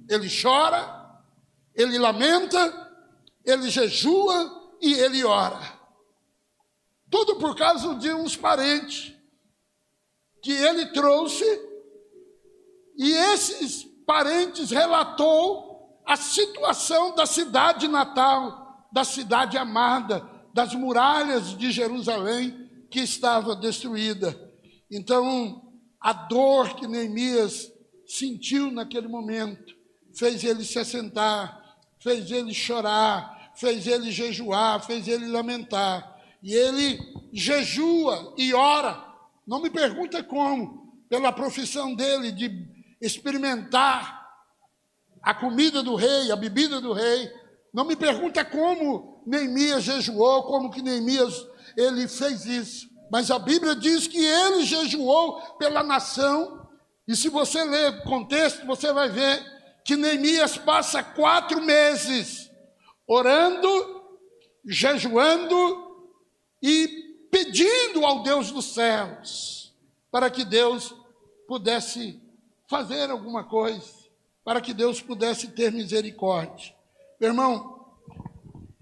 ele 0.09 0.27
chora, 0.31 1.23
ele 1.75 1.99
lamenta, 1.99 2.91
ele 3.45 3.69
jejua 3.69 4.77
e 4.81 4.95
ele 4.95 5.23
ora. 5.23 5.79
Tudo 7.11 7.37
por 7.37 7.55
causa 7.55 7.95
de 7.97 8.11
uns 8.13 8.37
parentes 8.37 9.15
que 10.43 10.53
ele 10.53 10.87
trouxe, 10.87 11.45
e 12.97 13.13
esses 13.13 13.85
parentes 14.07 14.71
relatou 14.71 16.03
a 16.07 16.17
situação 16.17 17.15
da 17.15 17.27
cidade 17.27 17.87
natal, 17.87 18.89
da 18.91 19.05
cidade 19.05 19.59
amada, 19.59 20.27
das 20.55 20.75
muralhas 20.75 21.57
de 21.57 21.71
Jerusalém 21.71 22.67
que 22.91 23.01
estava 23.01 23.55
destruída. 23.55 24.35
Então, 24.91 25.68
a 26.09 26.13
dor 26.15 26.75
que 26.75 26.87
Neemias 26.87 27.71
sentiu 28.07 28.71
naquele 28.71 29.07
momento 29.07 29.77
fez 30.15 30.43
ele 30.43 30.65
se 30.65 30.79
assentar, 30.79 31.77
fez 31.99 32.31
ele 32.31 32.55
chorar, 32.55 33.53
fez 33.55 33.87
ele 33.87 34.11
jejuar, 34.11 34.83
fez 34.87 35.07
ele 35.07 35.27
lamentar. 35.27 36.19
E 36.43 36.55
ele 36.55 36.99
jejua 37.31 38.33
e 38.39 38.55
ora. 38.55 39.05
Não 39.47 39.61
me 39.61 39.69
pergunta 39.69 40.25
como, 40.25 40.99
pela 41.11 41.31
profissão 41.31 41.95
dele 41.95 42.33
de 42.33 42.67
experimentar 43.03 44.27
a 45.23 45.35
comida 45.35 45.83
do 45.83 45.95
rei, 45.95 46.33
a 46.33 46.37
bebida 46.37 46.81
do 46.81 46.95
rei. 46.95 47.31
Não 47.71 47.85
me 47.85 47.95
pergunta 47.95 48.43
como 48.47 49.23
Neemias 49.27 49.85
jejuou, 49.85 50.45
como 50.45 50.71
que 50.71 50.81
Neemias 50.81 51.47
ele 51.77 52.09
fez 52.09 52.47
isso. 52.47 52.89
Mas 53.11 53.31
a 53.31 53.39
Bíblia 53.39 53.75
diz 53.75 54.07
que 54.07 54.19
ele 54.25 54.65
jejuou 54.65 55.41
pela 55.59 55.83
nação. 55.83 56.69
E 57.07 57.17
se 57.17 57.29
você 57.29 57.65
ler 57.65 57.91
o 57.91 58.03
contexto, 58.03 58.67
você 58.67 58.93
vai 58.93 59.09
ver 59.09 59.45
que 59.85 59.97
Neemias 59.97 60.59
passa 60.59 61.03
quatro 61.03 61.63
meses 61.63 62.51
orando, 63.07 64.05
jejuando 64.67 66.07
e 66.63 67.27
pedindo 67.31 68.05
ao 68.05 68.23
Deus 68.23 68.51
dos 68.51 68.75
céus 68.75 69.75
para 70.11 70.31
que 70.31 70.45
Deus 70.45 70.95
pudesse 71.47 72.21
fazer 72.69 73.11
alguma 73.11 73.45
coisa 73.45 73.99
para 74.49 74.63
que 74.63 74.73
Deus 74.73 75.03
pudesse 75.03 75.49
ter 75.49 75.71
misericórdia. 75.71 76.75
Meu 77.21 77.29
irmão, 77.29 77.85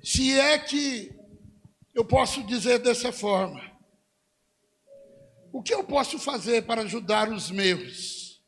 se 0.01 0.39
é 0.39 0.57
que 0.57 1.13
eu 1.93 2.05
posso 2.05 2.41
dizer 2.45 2.79
dessa 2.79 3.11
forma, 3.11 3.61
o 5.57 5.63
que 5.63 5.73
eu 5.73 5.83
posso 5.83 6.19
fazer 6.19 6.67
para 6.67 6.83
ajudar 6.83 7.31
os 7.31 7.51
meus? 7.51 8.43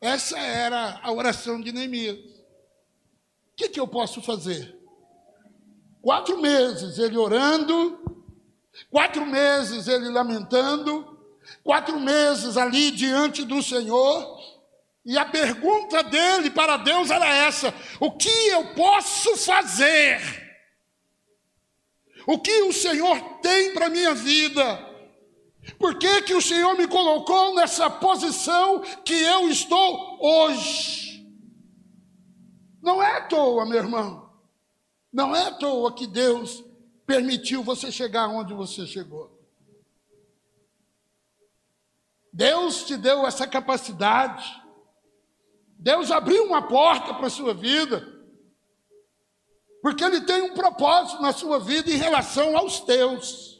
Essa 0.00 0.36
era 0.36 0.98
a 1.00 1.12
oração 1.12 1.60
de 1.60 1.70
Neemias. 1.70 2.18
O 2.18 3.54
que, 3.56 3.68
que 3.68 3.78
eu 3.78 3.86
posso 3.86 4.20
fazer? 4.20 4.76
Quatro 6.02 6.40
meses 6.40 6.98
ele 6.98 7.16
orando, 7.16 8.26
quatro 8.90 9.24
meses 9.24 9.86
ele 9.86 10.08
lamentando, 10.08 11.16
quatro 11.62 12.00
meses 12.00 12.56
ali 12.56 12.90
diante 12.90 13.44
do 13.44 13.62
Senhor, 13.62 14.40
e 15.04 15.16
a 15.16 15.24
pergunta 15.24 16.02
dele 16.02 16.50
para 16.50 16.78
Deus 16.78 17.12
era 17.12 17.32
essa: 17.32 17.72
o 18.00 18.10
que 18.10 18.48
eu 18.48 18.74
posso 18.74 19.36
fazer? 19.36 20.20
O 22.26 22.40
que 22.40 22.62
o 22.62 22.72
Senhor 22.72 23.38
tem 23.40 23.72
para 23.72 23.88
minha 23.88 24.16
vida? 24.16 24.87
Por 25.76 25.98
que, 25.98 26.22
que 26.22 26.34
o 26.34 26.40
Senhor 26.40 26.76
me 26.76 26.86
colocou 26.86 27.54
nessa 27.54 27.90
posição 27.90 28.80
que 29.04 29.14
eu 29.14 29.48
estou 29.48 30.18
hoje? 30.20 31.26
Não 32.80 33.02
é 33.02 33.16
à 33.18 33.26
toa, 33.26 33.66
meu 33.66 33.78
irmão. 33.78 34.30
Não 35.12 35.34
é 35.34 35.48
à 35.48 35.52
toa 35.52 35.92
que 35.92 36.06
Deus 36.06 36.64
permitiu 37.04 37.62
você 37.62 37.90
chegar 37.90 38.28
onde 38.28 38.54
você 38.54 38.86
chegou. 38.86 39.36
Deus 42.32 42.84
te 42.84 42.96
deu 42.96 43.26
essa 43.26 43.46
capacidade 43.46 44.68
Deus 45.78 46.10
abriu 46.10 46.44
uma 46.44 46.66
porta 46.66 47.14
para 47.14 47.28
a 47.28 47.30
sua 47.30 47.54
vida, 47.54 48.04
porque 49.80 50.02
Ele 50.02 50.22
tem 50.22 50.42
um 50.42 50.52
propósito 50.52 51.22
na 51.22 51.32
sua 51.32 51.60
vida 51.60 51.88
em 51.88 51.96
relação 51.96 52.56
aos 52.56 52.80
teus. 52.80 53.57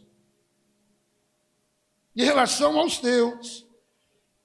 Em 2.19 2.25
relação 2.25 2.79
aos 2.79 2.99
teus. 2.99 3.65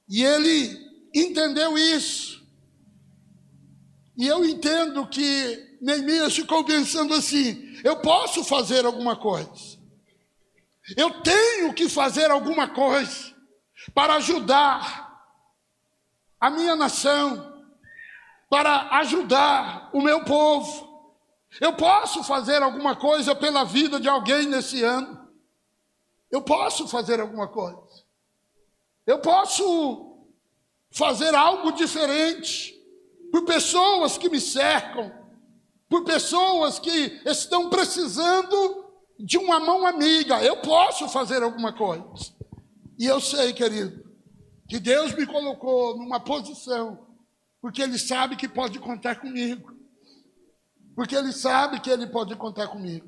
E 0.07 0.23
Ele 0.23 0.79
entendeu 1.13 1.77
isso. 1.77 2.41
E 4.15 4.27
eu 4.27 4.45
entendo 4.45 5.07
que 5.07 5.77
Neemias 5.81 6.35
ficou 6.35 6.63
pensando 6.63 7.13
assim: 7.15 7.75
eu 7.83 7.97
posso 7.97 8.43
fazer 8.43 8.85
alguma 8.85 9.15
coisa. 9.15 9.81
Eu 10.95 11.21
tenho 11.21 11.73
que 11.73 11.89
fazer 11.89 12.29
alguma 12.29 12.69
coisa 12.69 13.33
para 13.93 14.15
ajudar 14.15 15.11
a 16.39 16.49
minha 16.51 16.75
nação 16.75 17.53
para 18.53 18.87
ajudar 18.99 19.89
o 19.93 19.99
meu 19.99 20.23
povo. 20.25 20.87
Eu 21.59 21.73
posso 21.73 22.23
fazer 22.23 22.61
alguma 22.61 22.95
coisa 22.95 23.33
pela 23.33 23.63
vida 23.63 23.99
de 23.99 24.07
alguém 24.07 24.45
nesse 24.45 24.83
ano. 24.83 25.22
Eu 26.33 26.41
posso 26.41 26.87
fazer 26.87 27.19
alguma 27.19 27.47
coisa. 27.47 28.03
Eu 29.05 29.19
posso 29.19 30.17
fazer 30.89 31.35
algo 31.35 31.71
diferente 31.73 32.73
por 33.31 33.45
pessoas 33.45 34.17
que 34.17 34.27
me 34.29 34.41
cercam, 34.41 35.13
por 35.87 36.03
pessoas 36.03 36.79
que 36.79 37.21
estão 37.23 37.69
precisando 37.69 38.83
de 39.19 39.37
uma 39.37 39.59
mão 39.59 39.85
amiga. 39.85 40.43
Eu 40.43 40.57
posso 40.57 41.07
fazer 41.07 41.43
alguma 41.43 41.71
coisa. 41.71 42.33
E 42.97 43.05
eu 43.05 43.21
sei, 43.21 43.53
querido, 43.53 44.03
que 44.67 44.79
Deus 44.79 45.13
me 45.13 45.27
colocou 45.27 45.95
numa 45.99 46.19
posição 46.19 47.15
porque 47.61 47.79
ele 47.79 47.99
sabe 47.99 48.35
que 48.35 48.47
pode 48.47 48.79
contar 48.79 49.17
comigo. 49.17 49.71
Porque 50.95 51.15
ele 51.15 51.31
sabe 51.31 51.79
que 51.79 51.91
ele 51.91 52.07
pode 52.07 52.35
contar 52.37 52.69
comigo. 52.69 53.05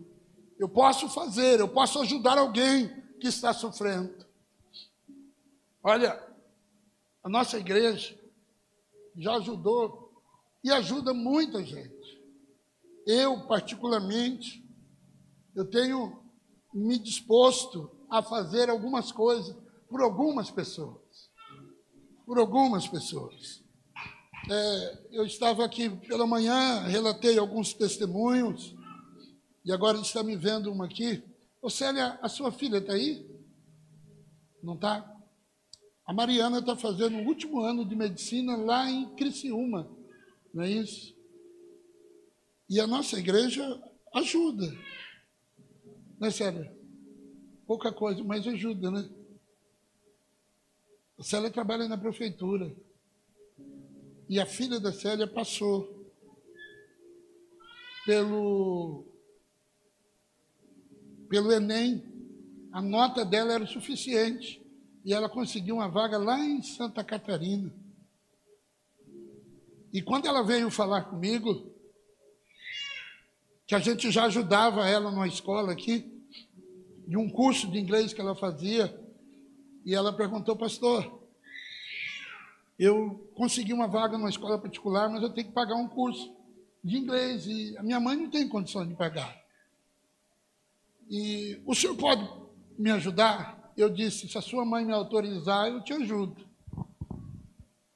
Eu 0.60 0.70
posso 0.70 1.10
fazer, 1.10 1.60
eu 1.60 1.68
posso 1.68 2.00
ajudar 2.04 2.38
alguém 2.38 3.04
que 3.26 3.30
está 3.30 3.52
sofrendo. 3.52 4.24
Olha, 5.82 6.24
a 7.24 7.28
nossa 7.28 7.58
igreja 7.58 8.16
já 9.18 9.38
ajudou 9.38 10.22
e 10.64 10.72
ajuda 10.72 11.12
muita 11.12 11.66
gente. 11.66 12.22
Eu, 13.04 13.48
particularmente, 13.48 14.64
eu 15.56 15.66
tenho 15.66 16.24
me 16.72 17.00
disposto 17.00 17.90
a 18.12 18.22
fazer 18.22 18.70
algumas 18.70 19.12
coisas 19.12 19.58
por 19.90 20.04
algumas 20.04 20.52
pessoas. 20.52 21.32
Por 22.28 22.38
algumas 22.38 22.88
pessoas. 22.88 23.64
É, 24.52 25.00
eu 25.10 25.26
estava 25.26 25.66
aqui 25.66 25.90
pela 25.90 26.28
manhã, 26.28 26.82
relatei 26.82 27.40
alguns 27.40 27.74
testemunhos, 27.74 28.76
e 29.64 29.72
agora 29.72 29.98
está 29.98 30.22
me 30.22 30.36
vendo 30.36 30.72
uma 30.72 30.86
aqui. 30.86 31.24
Ô 31.66 31.70
Célia, 31.72 32.20
a 32.22 32.30
sua 32.30 32.52
filha 32.52 32.78
está 32.78 32.94
aí? 32.94 33.28
Não 34.62 34.76
está? 34.76 35.20
A 36.06 36.14
Mariana 36.14 36.60
está 36.60 36.76
fazendo 36.76 37.18
o 37.18 37.26
último 37.26 37.60
ano 37.62 37.84
de 37.84 37.96
medicina 37.96 38.56
lá 38.56 38.88
em 38.88 39.16
Criciúma, 39.16 39.90
não 40.54 40.64
é 40.64 40.70
isso? 40.70 41.18
E 42.70 42.80
a 42.80 42.86
nossa 42.86 43.18
igreja 43.18 43.64
ajuda. 44.14 44.72
Né, 46.20 46.30
Célia? 46.30 46.72
Pouca 47.66 47.92
coisa, 47.92 48.24
mas 48.24 48.46
ajuda, 48.46 48.92
né? 48.92 49.10
A 51.18 51.24
Célia 51.24 51.50
trabalha 51.50 51.88
na 51.88 51.98
prefeitura. 51.98 52.72
E 54.30 54.40
a 54.40 54.46
filha 54.46 54.80
da 54.80 54.94
Célia 54.94 55.26
passou 55.26 56.14
pelo, 58.06 59.04
pelo 61.30 61.52
Enem. 61.52 62.04
A 62.72 62.82
nota 62.82 63.24
dela 63.24 63.54
era 63.54 63.64
o 63.64 63.68
suficiente. 63.68 64.62
E 65.04 65.14
ela 65.14 65.30
conseguiu 65.30 65.76
uma 65.76 65.88
vaga 65.88 66.18
lá 66.18 66.40
em 66.40 66.62
Santa 66.62 67.04
Catarina. 67.04 67.74
E 69.94 70.02
quando 70.02 70.28
ela 70.28 70.44
veio 70.44 70.70
falar 70.70 71.04
comigo, 71.04 71.72
que 73.68 73.76
a 73.76 73.80
gente 73.80 74.12
já 74.12 74.26
ajudava 74.26 74.88
ela 74.88 75.10
numa 75.12 75.28
escola 75.28 75.72
aqui, 75.72 76.12
de 77.08 77.16
um 77.16 77.30
curso 77.30 77.70
de 77.70 77.78
inglês 77.78 78.14
que 78.14 78.20
ela 78.20 78.36
fazia, 78.36 78.94
e 79.86 79.94
ela 79.94 80.12
perguntou, 80.12 80.56
pastor, 80.56 81.24
eu 82.78 83.32
consegui 83.36 83.72
uma 83.72 83.88
vaga 83.88 84.18
numa 84.18 84.30
escola 84.30 84.60
particular, 84.60 85.10
mas 85.10 85.22
eu 85.22 85.30
tenho 85.30 85.48
que 85.48 85.54
pagar 85.54 85.76
um 85.76 85.88
curso 85.88 86.36
de 86.84 86.98
inglês 86.98 87.46
e 87.48 87.78
a 87.78 87.84
minha 87.84 88.00
mãe 88.00 88.18
não 88.18 88.30
tem 88.30 88.50
condições 88.50 88.90
de 88.90 88.96
pagar. 88.96 89.45
E 91.10 91.62
o 91.66 91.76
senhor 91.76 91.96
pode 91.96 92.28
me 92.78 92.92
ajudar? 92.92 93.74
Eu 93.78 93.90
disse, 93.90 94.28
se 94.28 94.38
a 94.38 94.42
sua 94.42 94.66
mãe 94.66 94.86
me 94.86 94.94
autorizar, 94.94 95.68
eu 95.68 95.84
te 95.84 95.94
ajudo. 95.94 96.48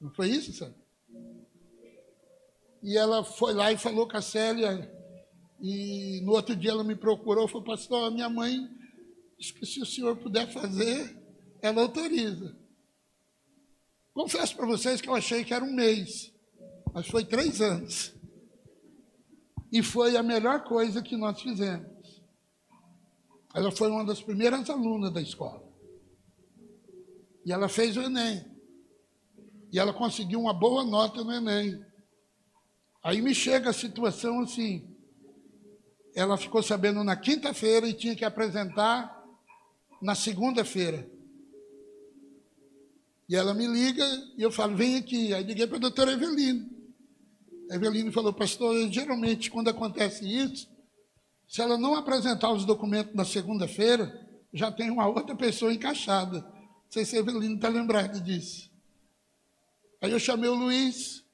Não 0.00 0.10
foi 0.14 0.28
isso, 0.30 0.52
sabe? 0.52 0.74
E 2.82 2.96
ela 2.96 3.22
foi 3.24 3.52
lá 3.52 3.70
e 3.70 3.76
falou 3.76 4.08
com 4.08 4.16
a 4.16 4.22
Célia, 4.22 4.90
e 5.60 6.20
no 6.22 6.32
outro 6.32 6.56
dia 6.56 6.70
ela 6.70 6.84
me 6.84 6.96
procurou 6.96 7.44
e 7.44 7.48
falou, 7.48 7.64
pastor, 7.64 8.10
minha 8.10 8.28
mãe 8.28 8.68
disse 9.38 9.52
que 9.52 9.66
se 9.66 9.80
o 9.82 9.86
senhor 9.86 10.16
puder 10.16 10.50
fazer, 10.50 11.16
ela 11.60 11.82
autoriza. 11.82 12.56
Confesso 14.14 14.56
para 14.56 14.66
vocês 14.66 15.00
que 15.00 15.08
eu 15.08 15.14
achei 15.14 15.44
que 15.44 15.52
era 15.52 15.64
um 15.64 15.72
mês, 15.72 16.32
mas 16.92 17.06
foi 17.06 17.24
três 17.24 17.60
anos. 17.60 18.14
E 19.72 19.82
foi 19.82 20.16
a 20.16 20.22
melhor 20.22 20.64
coisa 20.64 21.02
que 21.02 21.16
nós 21.16 21.40
fizemos. 21.40 21.99
Ela 23.54 23.70
foi 23.72 23.90
uma 23.90 24.04
das 24.04 24.22
primeiras 24.22 24.70
alunas 24.70 25.12
da 25.12 25.20
escola. 25.20 25.68
E 27.44 27.52
ela 27.52 27.68
fez 27.68 27.96
o 27.96 28.02
Enem. 28.02 28.44
E 29.72 29.78
ela 29.78 29.92
conseguiu 29.92 30.40
uma 30.40 30.54
boa 30.54 30.84
nota 30.84 31.24
no 31.24 31.32
Enem. 31.32 31.84
Aí 33.02 33.20
me 33.20 33.34
chega 33.34 33.70
a 33.70 33.74
situação 33.74 34.40
assim. 34.40 34.86
Ela 36.14 36.36
ficou 36.36 36.62
sabendo 36.62 37.02
na 37.02 37.16
quinta-feira 37.16 37.88
e 37.88 37.94
tinha 37.94 38.14
que 38.14 38.24
apresentar 38.24 39.20
na 40.00 40.14
segunda-feira. 40.14 41.08
E 43.28 43.36
ela 43.36 43.54
me 43.54 43.66
liga 43.66 44.04
e 44.36 44.42
eu 44.42 44.50
falo, 44.50 44.76
vem 44.76 44.96
aqui. 44.96 45.32
Aí 45.32 45.42
liguei 45.42 45.66
para 45.66 45.76
a 45.76 45.80
doutora 45.80 46.12
Eveline. 46.12 46.68
A 47.70 47.76
Eveline 47.76 48.12
falou, 48.12 48.32
pastor, 48.32 48.90
geralmente 48.90 49.50
quando 49.50 49.68
acontece 49.68 50.24
isso, 50.26 50.68
se 51.50 51.60
ela 51.60 51.76
não 51.76 51.96
apresentar 51.96 52.52
os 52.52 52.64
documentos 52.64 53.12
na 53.12 53.24
segunda-feira, 53.24 54.24
já 54.54 54.70
tem 54.70 54.88
uma 54.88 55.08
outra 55.08 55.34
pessoa 55.34 55.74
encaixada. 55.74 56.42
Não 56.42 56.90
sei 56.90 57.04
se 57.04 57.16
a 57.16 57.18
Eveline 57.18 57.56
está 57.56 57.68
lembrada 57.68 58.20
disso. 58.20 58.70
Aí 60.00 60.12
eu 60.12 60.20
chamei 60.20 60.48
o 60.48 60.54
Luiz. 60.54 61.24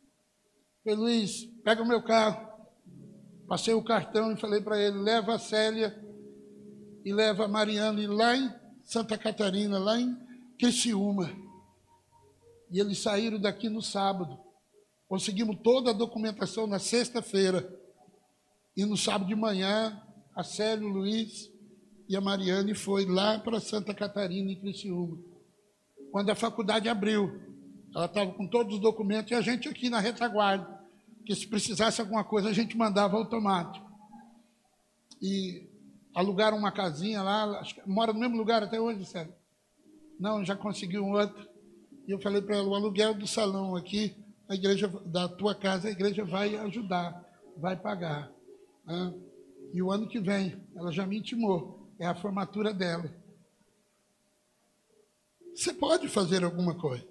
Falei, 0.83 0.99
Luiz, 0.99 1.45
pega 1.63 1.83
o 1.83 1.87
meu 1.87 2.03
carro. 2.03 2.49
Passei 3.47 3.75
o 3.75 3.85
cartão 3.85 4.33
e 4.33 4.41
falei 4.41 4.63
para 4.63 4.81
ele, 4.81 4.97
leva 4.97 5.35
a 5.35 5.39
Célia 5.39 5.95
e 7.05 7.13
leva 7.13 7.45
a 7.45 7.49
Mariana 7.49 8.01
lá 8.11 8.35
em 8.35 8.51
Santa 8.85 9.19
Catarina, 9.19 9.79
lá 9.79 10.01
em 10.01 10.17
Criciúma. 10.59 11.31
E 12.71 12.81
eles 12.81 13.03
saíram 13.03 13.39
daqui 13.39 13.69
no 13.69 13.83
sábado. 13.83 14.41
Conseguimos 15.07 15.59
toda 15.63 15.91
a 15.91 15.95
documentação 15.95 16.67
na 16.67 16.79
sexta-feira. 16.79 17.71
E 18.75 18.87
no 18.87 18.97
sábado 18.97 19.29
de 19.29 19.35
manhã, 19.35 20.03
a 20.37 20.45
Célio, 20.45 20.87
Luiz 20.87 21.51
e 22.07 22.15
a 22.15 22.21
Mariane 22.21 22.75
foi 22.75 23.07
lá 23.07 23.39
para 23.39 23.59
Santa 23.59 23.95
Catarina, 23.95 24.53
em 24.53 24.61
Criciúma. 24.61 25.19
Quando 26.13 26.29
a 26.29 26.35
faculdade 26.35 26.91
abriu, 26.91 27.41
ela 27.95 28.05
estava 28.05 28.31
com 28.33 28.47
todos 28.47 28.75
os 28.75 28.81
documentos 28.81 29.33
e 29.33 29.35
a 29.35 29.41
gente 29.41 29.67
aqui 29.67 29.89
na 29.89 29.99
retaguarda. 29.99 30.77
Que 31.25 31.35
se 31.35 31.49
precisasse 31.49 32.03
alguma 32.03 32.23
coisa, 32.23 32.51
a 32.51 32.53
gente 32.53 32.77
mandava 32.77 33.17
automático. 33.17 33.91
E 35.21 35.67
alugaram 36.15 36.59
uma 36.59 36.71
casinha 36.71 37.23
lá, 37.23 37.59
acho 37.59 37.75
que 37.75 37.89
mora 37.89 38.13
no 38.13 38.21
mesmo 38.21 38.37
lugar 38.37 38.63
até 38.63 38.79
hoje, 38.79 39.07
sério. 39.07 39.35
Não, 40.21 40.45
já 40.45 40.55
conseguiu 40.55 41.03
um 41.03 41.13
outro. 41.13 41.49
E 42.07 42.13
eu 42.13 42.21
falei 42.21 42.43
para 42.43 42.57
ela, 42.57 42.69
o 42.69 42.75
aluguel 42.75 43.15
do 43.15 43.27
salão 43.27 43.75
aqui, 43.75 44.15
a 44.49 44.55
igreja 44.55 44.87
da 45.07 45.29
tua 45.29 45.55
casa, 45.55 45.89
a 45.89 45.91
igreja 45.91 46.25
vai 46.25 46.57
ajudar, 46.57 47.25
vai 47.57 47.75
pagar. 47.75 48.31
Né? 48.85 49.15
E 49.77 49.83
o 49.83 49.93
ano 49.93 50.09
que 50.09 50.19
vem, 50.19 50.67
ela 50.75 50.91
já 50.91 51.07
me 51.07 51.19
intimou, 51.19 51.93
é 51.99 52.07
a 52.07 52.15
formatura 52.15 52.73
dela. 52.73 53.15
Você 55.55 55.71
pode 55.75 56.09
fazer 56.09 56.43
alguma 56.43 56.75
coisa. 56.75 57.05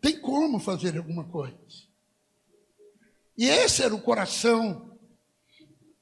Tem 0.00 0.18
como 0.18 0.58
fazer 0.58 0.96
alguma 0.96 1.28
coisa. 1.28 1.58
E 3.36 3.44
esse 3.44 3.82
era 3.82 3.94
o 3.94 4.00
coração, 4.00 4.98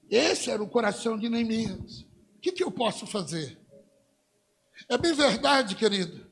esse 0.09 0.53
era 0.53 0.63
o 0.63 0.71
coração 0.71 1.19
de 1.19 1.29
Neemias. 1.29 2.03
O 2.37 2.41
que, 2.41 2.53
que 2.53 2.63
eu 2.63 2.71
posso 2.71 3.09
fazer? 3.09 3.61
É 4.89 4.97
bem 4.97 5.15
verdade, 5.15 5.75
querido, 5.75 6.31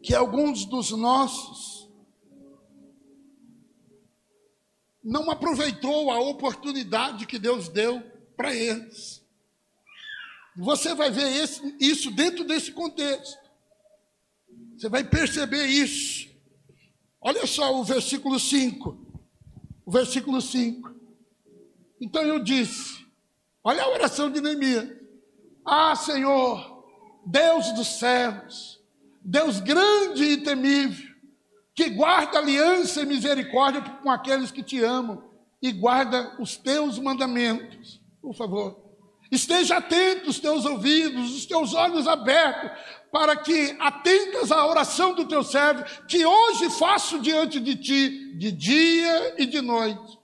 que 0.00 0.14
alguns 0.14 0.64
dos 0.64 0.92
nossos 0.92 1.75
não 5.06 5.30
aproveitou 5.30 6.10
a 6.10 6.18
oportunidade 6.18 7.26
que 7.26 7.38
Deus 7.38 7.68
deu 7.68 8.02
para 8.36 8.52
eles. 8.52 9.22
Você 10.56 10.96
vai 10.96 11.12
ver 11.12 11.44
esse, 11.44 11.76
isso 11.78 12.10
dentro 12.10 12.42
desse 12.42 12.72
contexto. 12.72 13.38
Você 14.76 14.88
vai 14.88 15.04
perceber 15.04 15.64
isso. 15.66 16.28
Olha 17.20 17.46
só 17.46 17.78
o 17.78 17.84
versículo 17.84 18.40
5. 18.40 18.98
O 19.84 19.92
versículo 19.92 20.40
5. 20.40 20.92
Então 22.00 22.22
eu 22.22 22.42
disse: 22.42 23.06
Olha 23.62 23.84
a 23.84 23.88
oração 23.88 24.28
de 24.28 24.40
Neemias. 24.40 24.90
Ah, 25.64 25.94
Senhor, 25.94 26.84
Deus 27.24 27.72
dos 27.72 27.98
céus, 28.00 28.80
Deus 29.22 29.60
grande 29.60 30.24
e 30.24 30.36
temível, 30.38 31.15
que 31.76 31.90
guarda 31.90 32.38
aliança 32.38 33.02
e 33.02 33.06
misericórdia 33.06 33.82
com 34.02 34.10
aqueles 34.10 34.50
que 34.50 34.62
te 34.62 34.82
amam 34.82 35.22
e 35.60 35.70
guarda 35.70 36.34
os 36.40 36.56
teus 36.56 36.98
mandamentos. 36.98 38.00
Por 38.22 38.34
favor, 38.34 38.82
esteja 39.30 39.76
atento 39.76 40.30
os 40.30 40.40
teus 40.40 40.64
ouvidos, 40.64 41.36
os 41.36 41.44
teus 41.44 41.74
olhos 41.74 42.08
abertos, 42.08 42.70
para 43.12 43.36
que 43.36 43.76
atentas 43.78 44.50
à 44.50 44.66
oração 44.66 45.14
do 45.14 45.26
teu 45.26 45.42
servo, 45.42 45.84
que 46.08 46.24
hoje 46.24 46.70
faço 46.70 47.18
diante 47.20 47.60
de 47.60 47.76
ti, 47.76 48.38
de 48.38 48.50
dia 48.50 49.34
e 49.36 49.44
de 49.44 49.60
noite, 49.60 50.18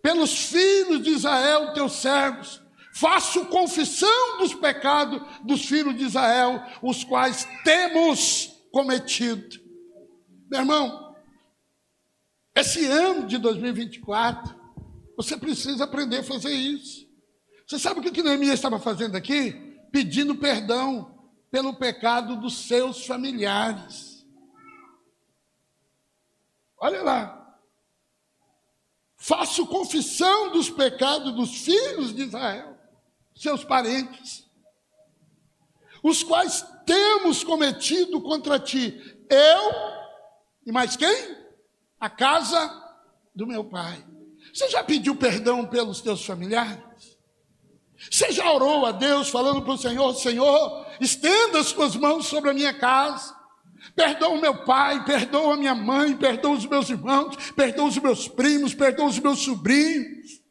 pelos 0.00 0.46
filhos 0.46 1.02
de 1.02 1.10
Israel, 1.10 1.72
teus 1.72 1.94
servos, 1.94 2.62
faço 2.94 3.46
confissão 3.46 4.38
dos 4.38 4.54
pecados 4.54 5.20
dos 5.42 5.64
filhos 5.64 5.96
de 5.96 6.04
Israel, 6.04 6.62
os 6.80 7.02
quais 7.02 7.46
temos 7.64 8.52
cometido. 8.70 9.65
Meu 10.50 10.60
irmão, 10.60 11.16
esse 12.54 12.86
ano 12.86 13.26
de 13.26 13.38
2024, 13.38 14.54
você 15.16 15.36
precisa 15.36 15.84
aprender 15.84 16.18
a 16.18 16.24
fazer 16.24 16.52
isso. 16.52 17.06
Você 17.66 17.78
sabe 17.78 18.00
o 18.00 18.02
que, 18.02 18.10
que 18.10 18.22
Neemias 18.22 18.54
estava 18.54 18.78
fazendo 18.78 19.16
aqui? 19.16 19.52
Pedindo 19.90 20.36
perdão 20.36 21.30
pelo 21.50 21.74
pecado 21.74 22.36
dos 22.36 22.66
seus 22.66 23.06
familiares. 23.06 24.24
Olha 26.78 27.02
lá. 27.02 27.58
Faço 29.16 29.66
confissão 29.66 30.52
dos 30.52 30.70
pecados 30.70 31.34
dos 31.34 31.64
filhos 31.64 32.14
de 32.14 32.22
Israel 32.22 32.76
seus 33.36 33.62
parentes, 33.62 34.44
os 36.02 36.22
quais 36.22 36.64
temos 36.86 37.44
cometido 37.44 38.20
contra 38.22 38.58
ti, 38.58 38.98
eu 39.28 39.95
e 40.66 40.72
mais 40.72 40.96
quem? 40.96 41.36
A 42.00 42.10
casa 42.10 42.82
do 43.34 43.46
meu 43.46 43.64
pai. 43.64 44.04
Você 44.52 44.68
já 44.68 44.82
pediu 44.82 45.14
perdão 45.14 45.64
pelos 45.64 46.00
teus 46.00 46.24
familiares? 46.24 47.16
Você 48.10 48.32
já 48.32 48.50
orou 48.52 48.84
a 48.84 48.92
Deus 48.92 49.28
falando 49.28 49.62
para 49.62 49.72
o 49.72 49.78
Senhor: 49.78 50.14
Senhor, 50.14 50.86
estenda 51.00 51.60
as 51.60 51.72
tuas 51.72 51.96
mãos 51.96 52.26
sobre 52.26 52.50
a 52.50 52.54
minha 52.54 52.74
casa, 52.74 53.34
perdoa 53.94 54.30
o 54.30 54.40
meu 54.40 54.64
pai, 54.64 55.04
perdoa 55.04 55.54
a 55.54 55.56
minha 55.56 55.74
mãe, 55.74 56.14
perdoa 56.16 56.56
os 56.56 56.66
meus 56.66 56.90
irmãos, 56.90 57.36
perdoa 57.52 57.86
os 57.86 57.98
meus 57.98 58.28
primos, 58.28 58.74
perdoa 58.74 59.06
os 59.06 59.18
meus 59.18 59.38
sobrinhos. 59.38 60.42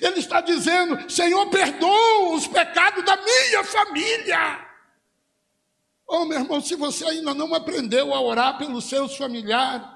Ele 0.00 0.20
está 0.20 0.40
dizendo: 0.40 1.10
Senhor, 1.10 1.46
perdoa 1.50 2.34
os 2.34 2.46
pecados 2.46 3.04
da 3.04 3.16
minha 3.16 3.64
família. 3.64 4.67
Oh, 6.10 6.24
meu 6.24 6.40
irmão, 6.40 6.58
se 6.58 6.74
você 6.74 7.04
ainda 7.04 7.34
não 7.34 7.54
aprendeu 7.54 8.14
a 8.14 8.20
orar 8.20 8.56
pelos 8.56 8.86
seus 8.86 9.14
familiares, 9.14 9.86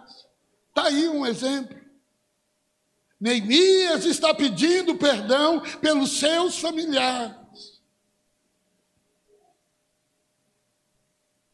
está 0.68 0.88
aí 0.88 1.09
um 1.09 1.25
exemplo. 1.25 1.81
Neemias 3.18 4.05
está 4.05 4.35
pedindo 4.35 4.94
perdão 4.96 5.61
pelos 5.81 6.18
seus 6.18 6.59
familiares. 6.59 7.35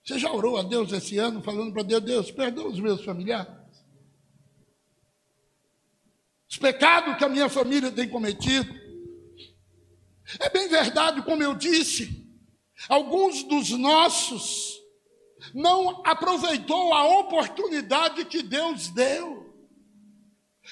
Você 0.03 0.18
já 0.18 0.33
orou 0.33 0.57
a 0.57 0.62
Deus 0.62 0.90
esse 0.90 1.18
ano 1.18 1.40
falando 1.42 1.73
para 1.73 1.83
Deus, 1.83 2.03
Deus, 2.03 2.31
perdoa 2.31 2.68
os 2.68 2.81
meus 2.81 3.05
familiares? 3.05 3.53
Os 6.51 6.57
pecados 6.57 7.16
que 7.16 7.25
a 7.25 7.29
minha 7.29 7.49
família 7.49 7.92
tem 7.92 8.09
cometido. 8.09 8.75
É 10.40 10.51
bem 10.51 10.66
verdade, 10.68 11.23
como 11.23 11.42
eu 11.42 11.55
disse, 11.55 12.28
alguns 12.88 13.43
dos 13.43 13.71
nossos 13.71 14.79
não 15.55 16.03
aproveitou 16.05 16.93
a 16.93 17.07
oportunidade 17.21 18.25
que 18.27 18.43
Deus 18.43 18.88
deu. 18.88 19.38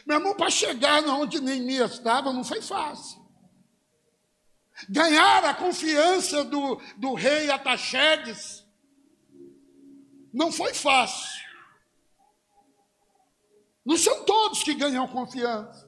Meu 0.05 0.19
irmão, 0.19 0.35
para 0.35 0.51
chegar 0.51 1.03
onde 1.09 1.41
Neemias 1.41 1.93
estava, 1.93 2.33
não 2.33 2.45
foi 2.45 2.61
fácil. 2.61 3.25
Ganhar 4.89 5.45
a 5.45 5.55
confiança 5.55 6.45
do, 6.45 6.81
do 6.99 7.15
rei 7.15 7.51
Ataxedes 7.51 8.65
não 10.33 10.53
foi 10.53 10.75
fácil. 10.75 11.47
Não 13.85 13.97
são 13.97 14.25
todos 14.25 14.63
que 14.63 14.75
ganham 14.75 15.09
confiança. 15.09 15.87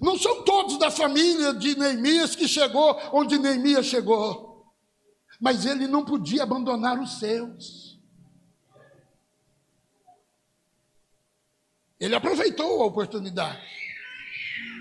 Não 0.00 0.18
são 0.18 0.42
todos 0.44 0.78
da 0.78 0.90
família 0.90 1.52
de 1.52 1.78
Neemias 1.78 2.34
que 2.34 2.48
chegou 2.48 2.98
onde 3.12 3.38
Neemias 3.38 3.86
chegou. 3.86 4.51
Mas 5.42 5.66
ele 5.66 5.86
não 5.86 6.06
podia 6.06 6.44
abandonar 6.44 6.98
os 6.98 7.18
seus. 7.18 8.00
Ele 12.00 12.14
aproveitou 12.14 12.82
a 12.82 12.86
oportunidade. 12.86 13.60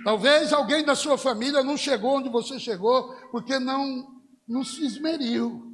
Talvez 0.06 0.54
alguém 0.54 0.86
da 0.86 0.96
sua 0.96 1.18
família 1.18 1.62
não 1.62 1.76
chegou 1.76 2.16
onde 2.16 2.30
você 2.30 2.58
chegou 2.58 3.14
porque 3.30 3.60
não, 3.60 4.22
não 4.48 4.64
se 4.64 4.86
esmeriu 4.86 5.72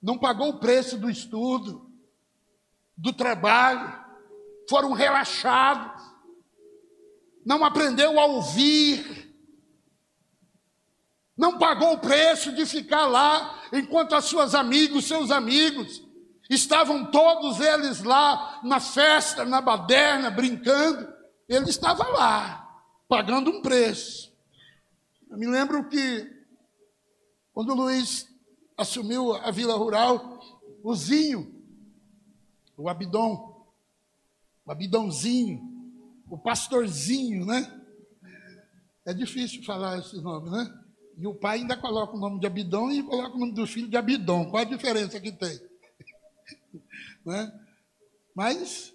não 0.00 0.16
pagou 0.16 0.48
o 0.48 0.58
preço 0.58 0.96
do 0.96 1.10
estudo, 1.10 1.90
do 2.96 3.12
trabalho, 3.12 3.98
foram 4.68 4.92
relaxados, 4.92 6.02
não 7.44 7.64
aprendeu 7.64 8.18
a 8.18 8.24
ouvir, 8.24 9.29
não 11.40 11.56
pagou 11.56 11.94
o 11.94 11.98
preço 11.98 12.52
de 12.52 12.66
ficar 12.66 13.06
lá 13.06 13.58
enquanto 13.72 14.14
as 14.14 14.26
suas 14.26 14.54
amigos, 14.54 15.06
seus 15.06 15.30
amigos, 15.30 16.06
estavam 16.50 17.10
todos 17.10 17.60
eles 17.60 18.02
lá 18.02 18.60
na 18.62 18.78
festa, 18.78 19.42
na 19.42 19.62
baderna, 19.62 20.30
brincando, 20.30 21.10
ele 21.48 21.70
estava 21.70 22.06
lá, 22.08 22.84
pagando 23.08 23.50
um 23.50 23.62
preço. 23.62 24.30
Eu 25.30 25.38
me 25.38 25.46
lembro 25.46 25.88
que 25.88 26.30
quando 27.54 27.70
o 27.70 27.74
Luiz 27.74 28.28
assumiu 28.76 29.32
a 29.34 29.50
vila 29.50 29.78
rural, 29.78 30.38
o 30.84 30.94
Zinho, 30.94 31.58
o 32.76 32.86
Abidom, 32.86 33.66
o 34.66 34.70
Abidãozinho, 34.70 35.58
o 36.28 36.36
pastorzinho, 36.36 37.46
né? 37.46 37.80
É 39.06 39.14
difícil 39.14 39.64
falar 39.64 39.98
esse 40.00 40.20
nome, 40.20 40.50
né? 40.50 40.79
E 41.20 41.26
o 41.26 41.34
pai 41.34 41.58
ainda 41.58 41.76
coloca 41.76 42.16
o 42.16 42.18
nome 42.18 42.40
de 42.40 42.46
Abidom 42.46 42.90
e 42.90 43.02
coloca 43.02 43.36
o 43.36 43.38
nome 43.38 43.52
do 43.52 43.66
filho 43.66 43.88
de 43.88 43.96
Abidom. 43.96 44.50
Qual 44.50 44.62
a 44.62 44.64
diferença 44.64 45.20
que 45.20 45.30
tem? 45.30 45.60
né? 47.24 47.52
Mas, 48.34 48.94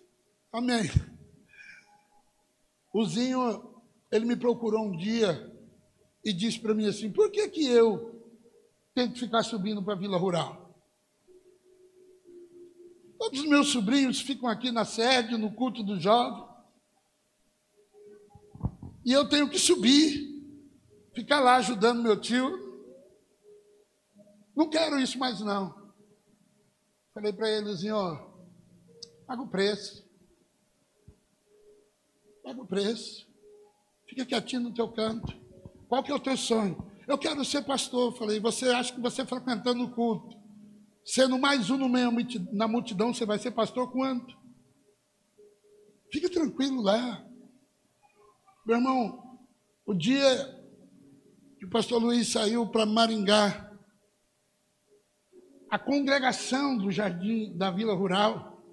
amém. 0.52 0.90
O 2.92 3.06
Zinho, 3.06 3.82
ele 4.12 4.26
me 4.26 4.36
procurou 4.36 4.86
um 4.86 4.98
dia 4.98 5.54
e 6.24 6.34
disse 6.34 6.60
para 6.60 6.74
mim 6.74 6.88
assim: 6.88 7.12
por 7.12 7.30
que 7.30 7.48
que 7.50 7.66
eu 7.68 8.16
tem 8.96 9.12
que 9.12 9.20
ficar 9.20 9.44
subindo 9.44 9.84
para 9.84 9.94
a 9.94 9.98
Vila 9.98 10.18
Rural. 10.18 10.74
Todos 13.20 13.42
os 13.42 13.46
meus 13.46 13.68
sobrinhos 13.68 14.22
ficam 14.22 14.48
aqui 14.48 14.72
na 14.72 14.86
sede, 14.86 15.38
no 15.38 15.52
culto 15.52 15.84
do 15.84 16.00
jovem. 16.00 16.46
E 19.06 19.12
eu 19.12 19.28
tenho 19.28 19.50
que 19.50 19.60
subir, 19.60 20.35
ficar 21.15 21.39
lá 21.39 21.56
ajudando 21.56 22.04
meu 22.04 22.19
tio. 22.19 22.63
Não 24.56 24.69
quero 24.69 24.99
isso 24.99 25.17
mais 25.17 25.39
não. 25.39 25.73
Falei 27.13 27.32
para 27.32 27.49
ele, 27.49 27.75
senhor, 27.78 28.19
paga 29.25 29.41
o 29.41 29.47
preço. 29.47 30.06
Paga 32.43 32.62
o 32.62 32.67
preço. 32.67 33.25
Fica 34.08 34.25
quietinho 34.25 34.63
no 34.63 34.73
teu 34.73 34.91
canto. 34.91 35.34
Qual 35.88 36.04
que 36.04 36.12
é 36.12 36.15
o 36.15 36.19
teu 36.19 36.36
sonho? 36.36 36.78
Eu 37.08 37.17
quero 37.17 37.43
ser 37.45 37.63
pastor. 37.63 38.15
Falei, 38.17 38.39
você 38.39 38.69
acha 38.69 38.93
que 38.93 38.99
você 38.99 39.25
frequentando 39.25 39.84
o 39.84 39.91
culto, 39.91 40.38
sendo 41.06 41.39
mais 41.39 41.69
um 41.69 41.78
no 41.78 41.89
meio, 41.89 42.12
na 42.51 42.67
multidão, 42.67 43.13
você 43.13 43.25
vai 43.25 43.39
ser 43.39 43.51
pastor 43.51 43.91
quanto? 43.91 44.36
Fique 46.12 46.30
tranquilo 46.30 46.82
lá. 46.82 47.25
Meu 48.65 48.78
irmão, 48.78 49.39
o 49.86 49.93
dia 49.93 50.55
que 51.58 51.65
o 51.65 51.70
pastor 51.70 52.02
Luiz 52.02 52.28
saiu 52.30 52.68
para 52.68 52.86
Maringá, 52.86 53.72
a 55.70 55.80
congregação 55.80 56.78
do 56.78 56.91
jardim 56.91 57.56
da 57.58 57.72
Vila 57.72 57.94
Rural, 57.94 58.63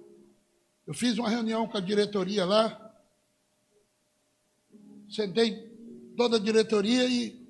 eu 0.85 0.93
fiz 0.93 1.17
uma 1.17 1.29
reunião 1.29 1.67
com 1.67 1.77
a 1.77 1.81
diretoria 1.81 2.45
lá, 2.45 2.79
sentei 5.09 5.69
toda 6.15 6.37
a 6.37 6.39
diretoria 6.39 7.05
e 7.05 7.43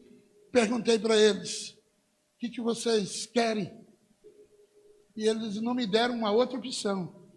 perguntei 0.51 0.99
para 0.99 1.17
eles: 1.17 1.71
o 1.71 2.39
que, 2.39 2.49
que 2.49 2.61
vocês 2.61 3.25
querem? 3.25 3.71
E 5.15 5.27
eles 5.27 5.61
não 5.61 5.73
me 5.73 5.85
deram 5.85 6.15
uma 6.15 6.31
outra 6.31 6.57
opção, 6.57 7.29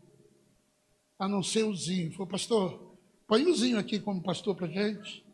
a 1.18 1.28
não 1.28 1.42
ser 1.42 1.64
o 1.64 1.74
Zinho. 1.74 2.12
Falei, 2.12 2.30
pastor, 2.30 2.96
põe 3.26 3.44
o 3.44 3.54
Zinho 3.54 3.78
aqui 3.78 4.00
como 4.00 4.22
pastor 4.22 4.56
para 4.56 4.68
gente. 4.68 5.24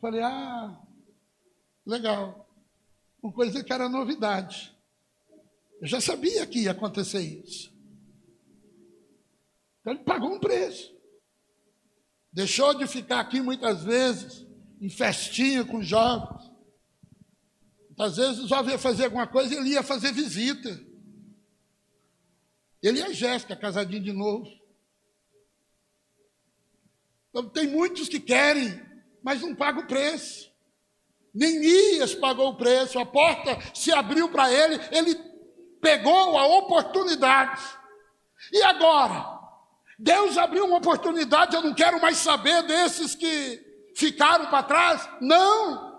Falei, 0.00 0.22
ah, 0.22 0.80
legal. 1.86 2.48
Uma 3.22 3.32
coisa 3.32 3.62
que 3.62 3.72
era 3.72 3.88
novidade. 3.88 4.76
Eu 5.80 5.86
já 5.86 6.00
sabia 6.00 6.46
que 6.46 6.60
ia 6.60 6.72
acontecer 6.72 7.20
isso. 7.20 7.72
Então 9.80 9.94
ele 9.94 10.04
pagou 10.04 10.34
um 10.34 10.40
preço. 10.40 10.94
Deixou 12.32 12.74
de 12.74 12.86
ficar 12.86 13.20
aqui 13.20 13.40
muitas 13.40 13.82
vezes, 13.84 14.46
em 14.80 14.88
festinha 14.88 15.64
com 15.64 15.82
jovens. 15.82 16.50
Às 17.98 18.16
vezes 18.16 18.38
o 18.40 18.48
jovem 18.48 18.72
ia 18.72 18.78
fazer 18.78 19.04
alguma 19.04 19.26
coisa, 19.26 19.54
ele 19.54 19.70
ia 19.70 19.82
fazer 19.82 20.12
visita. 20.12 20.70
Ele 22.82 22.98
e 22.98 23.02
a 23.02 23.12
Jéssica, 23.12 23.54
casadinho 23.54 24.02
de 24.02 24.12
novo. 24.12 24.50
Então, 27.30 27.48
tem 27.48 27.66
muitos 27.66 28.08
que 28.08 28.20
querem, 28.20 28.82
mas 29.22 29.40
não 29.40 29.54
pagam 29.54 29.84
o 29.84 29.86
preço. 29.86 30.51
Nem 31.34 31.62
Ias 31.62 32.14
pagou 32.14 32.50
o 32.50 32.56
preço, 32.56 32.98
a 32.98 33.06
porta 33.06 33.58
se 33.74 33.92
abriu 33.92 34.28
para 34.28 34.52
ele, 34.52 34.80
ele 34.90 35.14
pegou 35.80 36.38
a 36.38 36.46
oportunidade. 36.58 37.62
E 38.52 38.62
agora? 38.62 39.40
Deus 39.98 40.36
abriu 40.36 40.64
uma 40.66 40.78
oportunidade, 40.78 41.54
eu 41.54 41.62
não 41.62 41.74
quero 41.74 42.00
mais 42.00 42.18
saber 42.18 42.62
desses 42.64 43.14
que 43.14 43.60
ficaram 43.94 44.46
para 44.46 44.62
trás. 44.62 45.08
Não! 45.20 45.92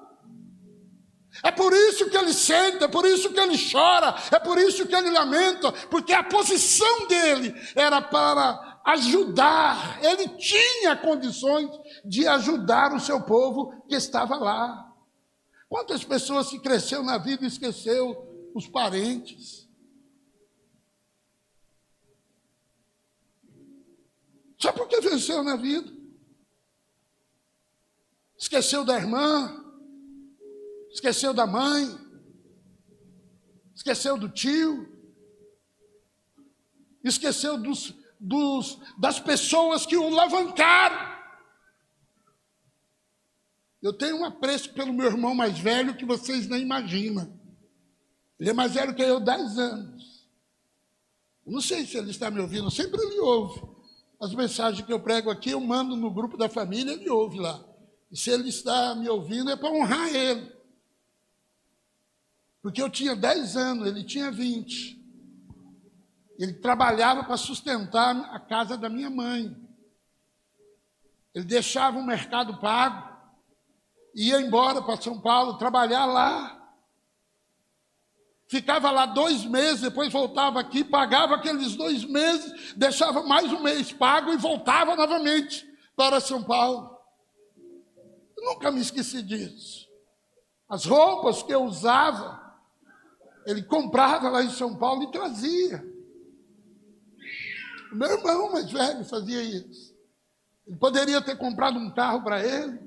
É 1.41 1.51
por 1.51 1.73
isso 1.73 2.09
que 2.09 2.17
ele 2.17 2.33
senta, 2.33 2.85
é 2.85 2.87
por 2.87 3.05
isso 3.05 3.31
que 3.31 3.39
ele 3.39 3.57
chora, 3.71 4.13
é 4.31 4.37
por 4.37 4.57
isso 4.59 4.85
que 4.85 4.95
ele 4.95 5.09
lamenta, 5.09 5.71
porque 5.89 6.13
a 6.13 6.23
posição 6.23 7.07
dele 7.07 7.55
era 7.75 8.01
para 8.01 8.81
ajudar, 8.85 9.97
ele 10.03 10.27
tinha 10.37 10.95
condições 10.95 11.69
de 12.05 12.27
ajudar 12.27 12.93
o 12.93 12.99
seu 12.99 13.21
povo 13.21 13.83
que 13.87 13.95
estava 13.95 14.35
lá. 14.35 14.82
Quantas 15.73 16.03
pessoas 16.03 16.51
que 16.51 16.59
cresceu 16.59 17.01
na 17.01 17.17
vida 17.17 17.43
e 17.43 17.47
esqueceu 17.47 18.51
os 18.53 18.67
parentes? 18.67 19.67
Só 24.55 24.71
porque 24.71 25.01
venceu 25.01 25.43
na 25.43 25.55
vida. 25.55 25.91
Esqueceu 28.37 28.85
da 28.85 28.95
irmã, 28.95 29.51
esqueceu 30.91 31.33
da 31.33 31.47
mãe, 31.47 31.87
esqueceu 33.73 34.15
do 34.15 34.29
tio, 34.29 34.87
esqueceu 37.03 37.57
dos, 37.57 37.95
dos, 38.19 38.77
das 38.99 39.19
pessoas 39.19 39.87
que 39.87 39.97
o 39.97 40.05
alavancaram. 40.05 41.12
Eu 43.83 43.91
tenho 43.91 44.15
um 44.15 44.23
apreço 44.23 44.73
pelo 44.73 44.93
meu 44.93 45.07
irmão 45.07 45.35
mais 45.35 45.59
velho 45.59 45.97
que 45.97 46.05
vocês 46.05 46.47
nem 46.47 46.61
imaginam. 46.61 47.37
Ele 48.39 48.49
é 48.49 48.53
mais 48.53 48.73
velho 48.73 48.95
que 48.95 49.01
eu, 49.01 49.19
10 49.19 49.59
anos. 49.59 50.25
não 51.45 51.59
sei 51.59 51.85
se 51.85 51.97
ele 51.97 52.09
está 52.09 52.31
me 52.31 52.39
ouvindo, 52.39 52.71
sempre 52.71 53.01
ele 53.01 53.19
ouve. 53.19 53.61
As 54.21 54.33
mensagens 54.33 54.85
que 54.85 54.93
eu 54.93 55.01
prego 55.01 55.29
aqui, 55.29 55.49
eu 55.49 55.59
mando 55.59 55.97
no 55.97 56.09
grupo 56.09 56.37
da 56.37 56.47
família, 56.47 56.93
ele 56.93 57.09
ouve 57.09 57.39
lá. 57.39 57.61
E 58.09 58.17
se 58.17 58.29
ele 58.29 58.47
está 58.47 58.95
me 58.95 59.09
ouvindo, 59.09 59.51
é 59.51 59.57
para 59.57 59.69
honrar 59.69 60.15
ele. 60.15 60.49
Porque 62.61 62.81
eu 62.81 62.89
tinha 62.89 63.17
10 63.17 63.57
anos, 63.57 63.87
ele 63.87 64.05
tinha 64.05 64.31
20. 64.31 64.97
Ele 66.39 66.53
trabalhava 66.53 67.25
para 67.25 67.35
sustentar 67.35 68.15
a 68.33 68.39
casa 68.39 68.77
da 68.77 68.87
minha 68.87 69.09
mãe. 69.09 69.53
Ele 71.35 71.43
deixava 71.43 71.97
o 71.97 72.05
mercado 72.05 72.61
pago, 72.61 73.12
ia 74.13 74.39
embora 74.39 74.81
para 74.81 75.01
São 75.01 75.19
Paulo 75.19 75.57
trabalhar 75.57 76.05
lá. 76.05 76.59
Ficava 78.47 78.91
lá 78.91 79.05
dois 79.05 79.45
meses, 79.45 79.81
depois 79.81 80.11
voltava 80.11 80.59
aqui, 80.59 80.83
pagava 80.83 81.35
aqueles 81.35 81.75
dois 81.75 82.05
meses, 82.05 82.73
deixava 82.75 83.23
mais 83.23 83.51
um 83.51 83.61
mês 83.61 83.91
pago 83.91 84.31
e 84.31 84.37
voltava 84.37 84.95
novamente 84.95 85.65
para 85.95 86.19
São 86.19 86.43
Paulo. 86.43 86.95
Eu 88.37 88.43
nunca 88.45 88.69
me 88.69 88.81
esqueci 88.81 89.23
disso. 89.23 89.89
As 90.69 90.85
roupas 90.85 91.41
que 91.41 91.53
eu 91.53 91.63
usava, 91.63 92.41
ele 93.45 93.63
comprava 93.63 94.29
lá 94.29 94.43
em 94.43 94.49
São 94.49 94.75
Paulo 94.75 95.03
e 95.03 95.11
trazia. 95.11 95.83
O 97.91 97.95
meu 97.95 98.09
irmão 98.09 98.51
mais 98.51 98.71
velho 98.71 99.05
fazia 99.05 99.41
isso. 99.41 99.95
Ele 100.65 100.77
poderia 100.77 101.21
ter 101.21 101.37
comprado 101.37 101.77
um 101.77 101.91
carro 101.91 102.23
para 102.23 102.43
ele, 102.43 102.79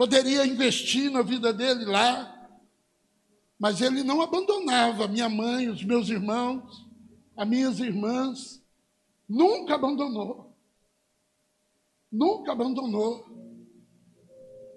poderia 0.00 0.46
investir 0.46 1.10
na 1.10 1.20
vida 1.20 1.52
dele 1.52 1.84
lá, 1.84 2.58
mas 3.58 3.82
ele 3.82 4.02
não 4.02 4.22
abandonava 4.22 5.06
minha 5.06 5.28
mãe, 5.28 5.68
os 5.68 5.84
meus 5.84 6.08
irmãos, 6.08 6.88
as 7.36 7.46
minhas 7.46 7.78
irmãs, 7.80 8.64
nunca 9.28 9.74
abandonou. 9.74 10.56
Nunca 12.10 12.52
abandonou. 12.52 13.26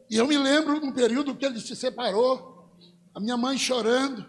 E 0.10 0.18
eu 0.18 0.28
me 0.28 0.38
lembro 0.38 0.82
num 0.82 0.92
período 0.92 1.38
que 1.38 1.46
ele 1.46 1.62
se 1.62 1.74
separou, 1.74 2.76
a 3.16 3.20
minha 3.22 3.38
mãe 3.38 3.58
chorando. 3.58 4.26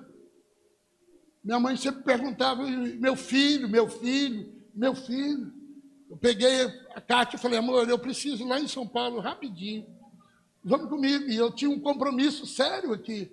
Minha 1.42 1.58
mãe 1.58 1.76
sempre 1.76 2.04
perguntava: 2.04 2.62
meu 2.62 3.16
filho, 3.16 3.68
meu 3.68 3.88
filho, 3.88 4.48
meu 4.72 4.94
filho. 4.94 5.52
Eu 6.08 6.16
peguei 6.16 6.66
a 6.94 7.00
Cátia 7.00 7.36
e 7.36 7.40
falei: 7.40 7.58
amor, 7.58 7.88
eu 7.88 7.98
preciso 7.98 8.44
ir 8.44 8.46
lá 8.46 8.60
em 8.60 8.68
São 8.68 8.86
Paulo 8.86 9.18
rapidinho. 9.18 9.92
Vamos 10.64 10.88
comigo. 10.88 11.28
E 11.28 11.36
eu 11.36 11.52
tinha 11.52 11.70
um 11.70 11.80
compromisso 11.80 12.46
sério 12.46 12.92
aqui. 12.92 13.30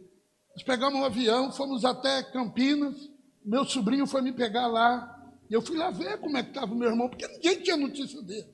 Nós 0.54 0.64
pegamos 0.64 1.00
um 1.00 1.06
avião, 1.06 1.52
fomos 1.52 1.86
até 1.86 2.22
Campinas. 2.24 3.10
Meu 3.44 3.66
sobrinho 3.66 4.06
foi 4.06 4.22
me 4.22 4.34
pegar 4.34 4.68
lá. 4.68 5.18
E 5.50 5.54
eu 5.54 5.62
fui 5.62 5.78
lá 5.78 5.90
ver 5.90 6.18
como 6.20 6.38
é 6.38 6.44
que 6.44 6.50
estava 6.50 6.74
o 6.74 6.78
meu 6.78 6.90
irmão, 6.90 7.10
porque 7.10 7.28
ninguém 7.28 7.62
tinha 7.62 7.78
notícia 7.78 8.22
dele. 8.22 8.48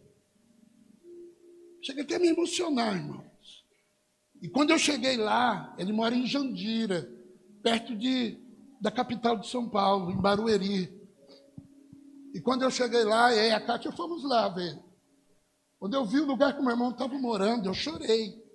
Cheguei 1.82 2.04
até 2.04 2.16
a 2.16 2.20
me 2.20 2.28
emocionar, 2.28 2.96
irmãos. 2.96 3.26
E 4.42 4.48
quando 4.48 4.72
eu 4.72 4.78
cheguei 4.78 5.18
lá, 5.18 5.74
ele 5.78 5.92
mora 5.92 6.16
em 6.16 6.26
Jandira, 6.26 7.10
perto 7.64 7.96
de 7.96 8.38
da 8.80 8.92
capital 8.92 9.38
de 9.38 9.48
São 9.48 9.68
Paulo, 9.68 10.12
em 10.12 10.22
Barueri. 10.22 10.92
E 12.34 12.40
quando 12.40 12.62
eu 12.62 12.70
cheguei 12.70 13.04
lá, 13.04 13.34
e 13.34 13.52
a 13.52 13.60
Cátia 13.60 13.92
fomos 13.92 14.24
lá 14.24 14.48
ver. 14.50 14.78
Quando 15.80 15.96
eu 15.96 16.06
vi 16.06 16.20
o 16.20 16.26
lugar 16.26 16.56
que 16.56 16.62
meu 16.62 16.72
irmão 16.72 16.92
estava 16.92 17.18
morando, 17.18 17.68
eu 17.68 17.74
chorei. 17.74 18.47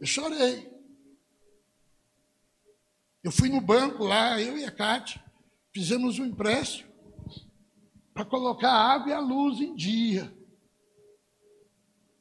Eu 0.00 0.06
chorei. 0.06 0.78
Eu 3.22 3.32
fui 3.32 3.48
no 3.48 3.60
banco 3.60 4.04
lá, 4.04 4.40
eu 4.40 4.56
e 4.56 4.64
a 4.64 4.70
Cátia, 4.70 5.22
fizemos 5.72 6.18
um 6.18 6.26
empréstimo 6.26 6.88
para 8.14 8.24
colocar 8.24 8.70
a 8.70 8.94
água 8.94 9.10
e 9.10 9.12
a 9.12 9.20
luz 9.20 9.60
em 9.60 9.74
dia. 9.74 10.36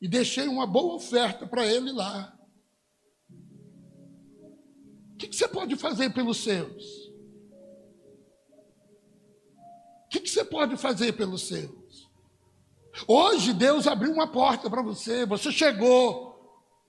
E 0.02 0.08
deixei 0.08 0.48
uma 0.48 0.68
boa 0.68 0.96
oferta 0.96 1.48
para 1.48 1.66
ele 1.66 1.92
lá. 1.92 2.38
O 5.14 5.18
que, 5.18 5.36
você 5.36 5.48
pode 5.48 5.76
fazer 5.76 6.12
pelos 6.12 6.38
seus? 6.38 7.08
O 10.06 10.10
que, 10.10 10.20
que 10.20 10.30
você 10.30 10.46
pode 10.46 10.78
fazer 10.78 11.14
pelos 11.14 11.48
seus? 11.48 12.12
Hoje 13.08 13.54
Deus 13.54 13.88
abriu 13.88 14.12
uma 14.12 14.32
porta 14.32 14.70
para 14.70 14.82
você, 14.82 15.26
você 15.26 15.52
chegou 15.52 16.27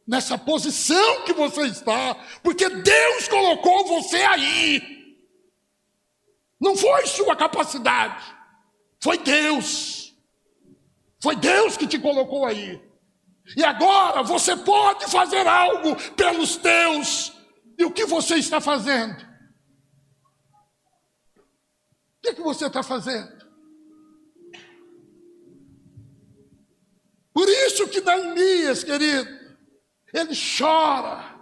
nessa 0.09 0.39
posição 0.39 1.23
que 1.27 1.35
você 1.35 1.67
está, 1.67 2.15
porque 2.43 2.67
Deus 2.67 3.29
colocou 3.29 3.87
você 3.87 4.17
aí. 4.17 4.97
Não 6.59 6.75
foi 6.75 7.07
sua 7.07 7.37
capacidade, 7.37 8.35
foi 9.03 9.19
Deus. 9.19 10.17
Foi 11.21 11.37
Deus 11.37 11.77
que 11.77 11.87
te 11.87 11.99
colocou 11.99 12.47
aí. 12.47 12.81
E 13.55 13.63
agora 13.63 14.23
você 14.23 14.57
pode 14.57 15.11
fazer 15.11 15.47
algo 15.47 15.95
pelos 16.15 16.57
teus 16.57 17.33
e 17.77 17.85
o 17.85 17.91
que 17.91 18.07
você 18.07 18.37
está 18.37 18.61
fazendo? 18.61 19.21
O 22.17 22.21
que, 22.23 22.29
é 22.31 22.35
que 22.35 22.43
você 22.43 22.67
está 22.67 22.83
fazendo? 22.83 23.37
Por 27.33 27.49
isso 27.49 27.87
que 27.89 28.01
Neemias, 28.01 28.83
querido, 28.83 29.38
ele 30.13 30.33
chora, 30.35 31.39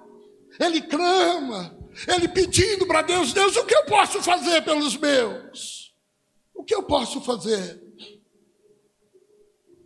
ele 0.58 0.82
clama, 0.82 1.76
ele 2.08 2.28
pedindo 2.28 2.86
para 2.86 3.02
Deus, 3.02 3.32
Deus, 3.32 3.56
o 3.56 3.64
que 3.64 3.74
eu 3.74 3.84
posso 3.86 4.22
fazer 4.22 4.62
pelos 4.62 4.96
meus? 4.96 5.94
O 6.54 6.64
que 6.64 6.74
eu 6.74 6.82
posso 6.82 7.20
fazer? 7.20 7.82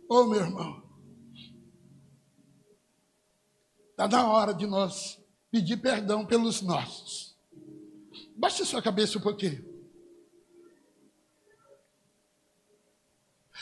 Oh, 0.09 0.25
meu 0.25 0.41
irmão, 0.41 0.83
está 3.91 4.07
na 4.07 4.27
hora 4.27 4.53
de 4.53 4.65
nós 4.65 5.21
pedir 5.49 5.77
perdão 5.77 6.25
pelos 6.25 6.61
nossos. 6.61 7.37
Baixe 8.35 8.65
sua 8.65 8.81
cabeça 8.81 9.17
um 9.17 9.21
pouquinho. 9.21 9.69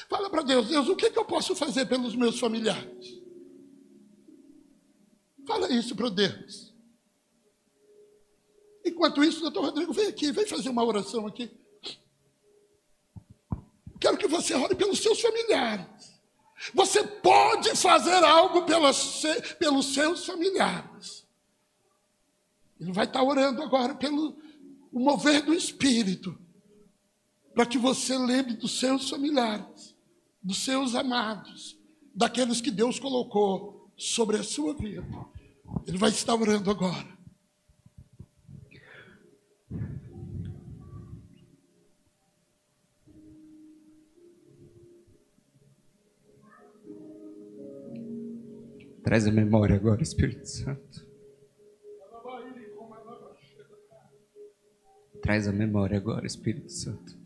Fala 0.08 0.30
para 0.30 0.42
Deus, 0.42 0.70
Deus, 0.70 0.88
o 0.88 0.96
que, 0.96 1.10
que 1.10 1.20
eu 1.20 1.26
posso 1.26 1.56
fazer 1.56 1.86
pelos 1.86 2.16
meus 2.16 2.40
familiares? 2.40 3.19
Fala 5.50 5.68
isso 5.74 5.96
para 5.96 6.10
Deus. 6.10 6.72
Enquanto 8.86 9.24
isso, 9.24 9.42
doutor 9.42 9.66
Rodrigo, 9.66 9.92
vem 9.92 10.06
aqui, 10.06 10.32
vem 10.32 10.46
fazer 10.46 10.70
uma 10.70 10.84
oração 10.84 11.26
aqui. 11.26 11.50
Quero 14.00 14.16
que 14.16 14.28
você 14.28 14.54
ore 14.54 14.76
pelos 14.76 15.00
seus 15.00 15.20
familiares. 15.20 16.22
Você 16.72 17.04
pode 17.04 17.76
fazer 17.76 18.24
algo 18.24 18.64
pelos, 18.64 19.24
pelos 19.58 19.88
seus 19.88 20.24
familiares. 20.24 21.26
Ele 22.80 22.92
vai 22.92 23.06
estar 23.06 23.24
orando 23.24 23.64
agora 23.64 23.96
pelo 23.96 24.38
o 24.92 25.00
mover 25.00 25.42
do 25.42 25.54
Espírito, 25.54 26.38
para 27.56 27.66
que 27.66 27.80
você 27.80 28.16
lembre 28.16 28.54
dos 28.54 28.80
seus 28.80 29.10
familiares, 29.10 29.96
dos 30.44 30.60
seus 30.60 30.94
amados, 30.94 31.76
daqueles 32.14 32.62
que 32.62 32.70
Deus 32.70 33.00
colocou 33.00 33.92
sobre 33.98 34.38
a 34.38 34.44
sua 34.44 34.76
vida. 34.76 35.04
Ele 35.88 35.98
vai 35.98 36.10
estar 36.10 36.36
orando 36.36 36.70
agora. 36.70 37.20
Traz 49.04 49.26
a 49.26 49.32
memória 49.32 49.76
agora, 49.76 50.04
Espírito 50.04 50.46
Santo. 50.48 51.08
Traz 55.22 55.48
a 55.48 55.52
memória 55.52 55.98
agora, 55.98 56.28
Espírito 56.28 56.72
Santo. 56.72 57.18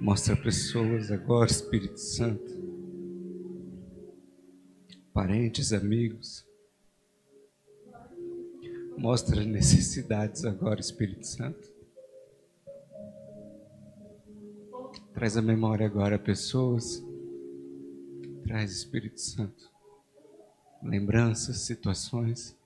Mostra 0.00 0.36
pessoas 0.36 1.10
agora, 1.10 1.50
Espírito 1.50 1.98
Santo. 1.98 2.73
Parentes, 5.14 5.72
amigos. 5.72 6.44
Mostra 8.98 9.44
necessidades 9.44 10.44
agora, 10.44 10.80
Espírito 10.80 11.24
Santo. 11.24 11.72
Traz 15.12 15.36
a 15.36 15.42
memória 15.42 15.86
agora 15.86 16.18
pessoas. 16.18 17.00
Traz, 18.42 18.72
Espírito 18.72 19.20
Santo, 19.20 19.70
lembranças, 20.82 21.58
situações. 21.58 22.56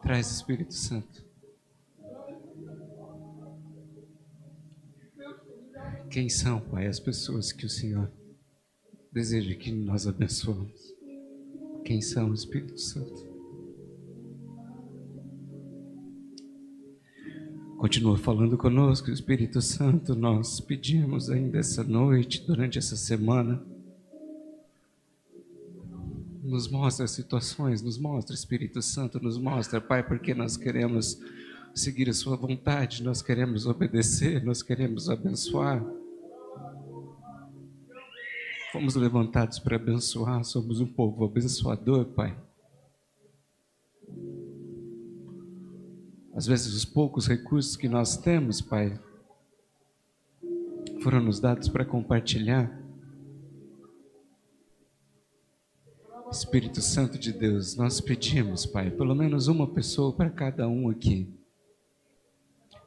Traz, 0.00 0.30
Espírito 0.30 0.74
Santo. 0.74 1.26
Quem 6.08 6.28
são, 6.28 6.60
Pai, 6.60 6.86
as 6.86 7.00
pessoas 7.00 7.52
que 7.52 7.66
o 7.66 7.70
Senhor 7.70 8.10
deseja 9.12 9.54
que 9.54 9.70
nós 9.70 10.06
abençoamos? 10.06 10.94
Quem 11.84 12.00
são 12.00 12.30
o 12.30 12.34
Espírito 12.34 12.78
Santo? 12.80 13.30
Continua 17.76 18.16
falando 18.16 18.56
conosco, 18.56 19.10
Espírito 19.10 19.60
Santo. 19.60 20.14
Nós 20.14 20.60
pedimos 20.60 21.28
ainda 21.28 21.58
essa 21.58 21.82
noite, 21.82 22.44
durante 22.46 22.78
essa 22.78 22.96
semana. 22.96 23.60
Nos 26.42 26.68
mostra 26.68 27.06
situações, 27.06 27.82
nos 27.82 27.98
mostra, 27.98 28.34
Espírito 28.34 28.80
Santo, 28.80 29.20
nos 29.20 29.36
mostra, 29.36 29.80
Pai, 29.80 30.06
porque 30.06 30.32
nós 30.32 30.56
queremos 30.56 31.20
seguir 31.74 32.08
a 32.08 32.14
Sua 32.14 32.36
vontade, 32.36 33.02
nós 33.02 33.20
queremos 33.20 33.66
obedecer, 33.66 34.44
nós 34.44 34.62
queremos 34.62 35.08
abençoar. 35.10 35.84
Fomos 38.72 38.94
levantados 38.94 39.58
para 39.58 39.76
abençoar, 39.76 40.42
somos 40.44 40.80
um 40.80 40.86
povo 40.86 41.26
abençoador, 41.26 42.06
Pai. 42.06 42.34
Às 46.34 46.46
vezes, 46.46 46.72
os 46.72 46.82
poucos 46.82 47.28
recursos 47.28 47.76
que 47.76 47.86
nós 47.86 48.16
temos, 48.16 48.62
Pai, 48.62 48.98
foram 51.02 51.20
nos 51.20 51.38
dados 51.38 51.68
para 51.68 51.84
compartilhar. 51.84 52.80
Espírito 56.30 56.80
Santo 56.80 57.18
de 57.18 57.30
Deus, 57.30 57.76
nós 57.76 58.00
pedimos, 58.00 58.64
Pai, 58.64 58.90
pelo 58.90 59.14
menos 59.14 59.48
uma 59.48 59.66
pessoa 59.66 60.14
para 60.14 60.30
cada 60.30 60.66
um 60.66 60.88
aqui. 60.88 61.41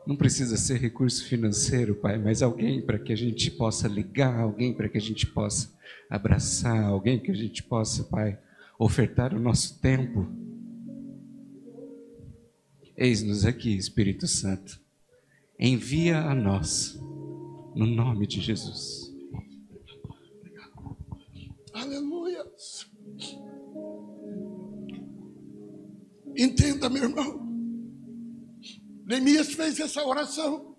Não 0.06 0.16
precisa 0.16 0.56
ser 0.56 0.80
recurso 0.80 1.26
financeiro, 1.26 1.95
Pai, 1.95 2.18
mas 2.20 2.43
alguém 2.43 2.82
para 2.82 2.99
que 2.99 3.12
a 3.12 3.16
gente 3.16 3.49
possa 3.49 3.88
ligar, 3.88 4.39
alguém 4.39 4.72
para 4.74 4.88
que 4.88 4.97
a 4.97 5.01
gente 5.01 5.26
possa 5.26 5.74
abraçar, 6.10 6.84
alguém 6.86 7.20
que 7.20 7.32
a 7.32 7.36
gente 7.36 7.64
possa, 7.64 8.03
Pai, 8.03 8.38
ofertar 8.78 9.34
o 9.34 9.39
nosso 9.39 9.80
tempo. 9.80 10.28
Eis-nos 12.95 13.45
aqui, 13.45 13.76
Espírito 13.76 14.28
Santo. 14.28 14.80
Envia 15.60 16.20
a 16.20 16.36
nós, 16.36 16.99
no 17.76 17.86
nome 17.86 18.28
de 18.28 18.39
Jesus. 18.41 19.12
Aleluia. 21.74 22.45
Entenda, 26.38 26.89
meu 26.89 27.03
irmão. 27.03 27.45
Neemias 29.06 29.53
fez 29.53 29.80
essa 29.80 30.03
oração. 30.03 30.76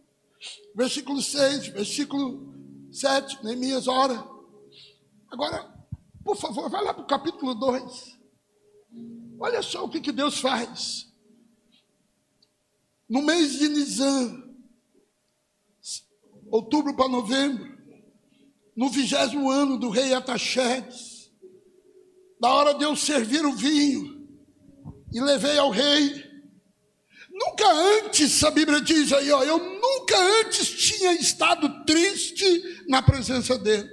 Versículo 0.74 1.22
6, 1.22 1.68
versículo 1.68 2.55
7, 2.93 3.45
Neemias 3.45 3.87
ora. 3.87 4.27
Agora, 5.31 5.72
por 6.24 6.37
favor, 6.37 6.68
vai 6.68 6.83
lá 6.83 6.93
para 6.93 7.05
o 7.05 7.07
capítulo 7.07 7.55
2. 7.55 8.18
Olha 9.39 9.62
só 9.62 9.85
o 9.85 9.89
que, 9.89 10.01
que 10.01 10.12
Deus 10.12 10.41
faz. 10.41 11.07
No 13.09 13.22
mês 13.22 13.59
de 13.59 13.68
Nisan, 13.68 14.43
outubro 16.51 16.97
para 16.97 17.09
novembro, 17.09 17.77
no 18.74 18.91
vigésimo 18.91 19.51
ano 19.51 19.79
do 19.79 19.89
rei 19.89 20.12
Ataxerxes, 20.12 21.31
da 22.41 22.53
hora 22.53 22.74
de 22.74 22.85
eu 22.85 22.97
servir 22.97 23.47
o 23.47 23.53
vinho, 23.53 24.29
e 25.12 25.20
levei 25.20 25.57
ao 25.59 25.70
rei. 25.70 26.26
Nunca 27.39 27.70
antes, 27.70 28.43
a 28.43 28.51
Bíblia 28.51 28.80
diz 28.80 29.12
aí, 29.12 29.30
ó, 29.30 29.43
eu 29.45 29.59
nunca 29.59 30.18
antes 30.41 30.70
tinha 30.70 31.12
estado 31.12 31.84
triste 31.84 32.84
na 32.89 33.03
presença 33.03 33.59
dele. 33.59 33.91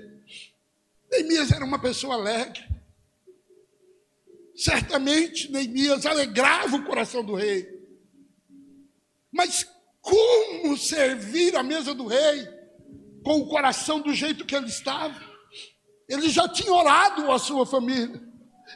Neemias 1.12 1.52
era 1.52 1.66
uma 1.66 1.78
pessoa 1.78 2.16
alegre. 2.16 2.64
Certamente 4.56 5.52
Neemias 5.52 6.06
alegrava 6.06 6.78
o 6.78 6.86
coração 6.86 7.22
do 7.22 7.36
rei. 7.36 7.68
Mas 9.30 9.68
como 10.00 10.78
servir 10.78 11.54
a 11.58 11.64
mesa 11.64 11.94
do 11.94 12.08
rei 12.08 12.48
com 13.26 13.39
o 13.39 13.48
coração 13.50 14.00
do 14.00 14.14
jeito 14.14 14.46
que 14.46 14.56
ele 14.56 14.68
estava? 14.68 15.20
Ele 16.08 16.30
já 16.30 16.48
tinha 16.48 16.72
orado 16.72 17.30
a 17.30 17.38
sua 17.38 17.66
família. 17.66 18.22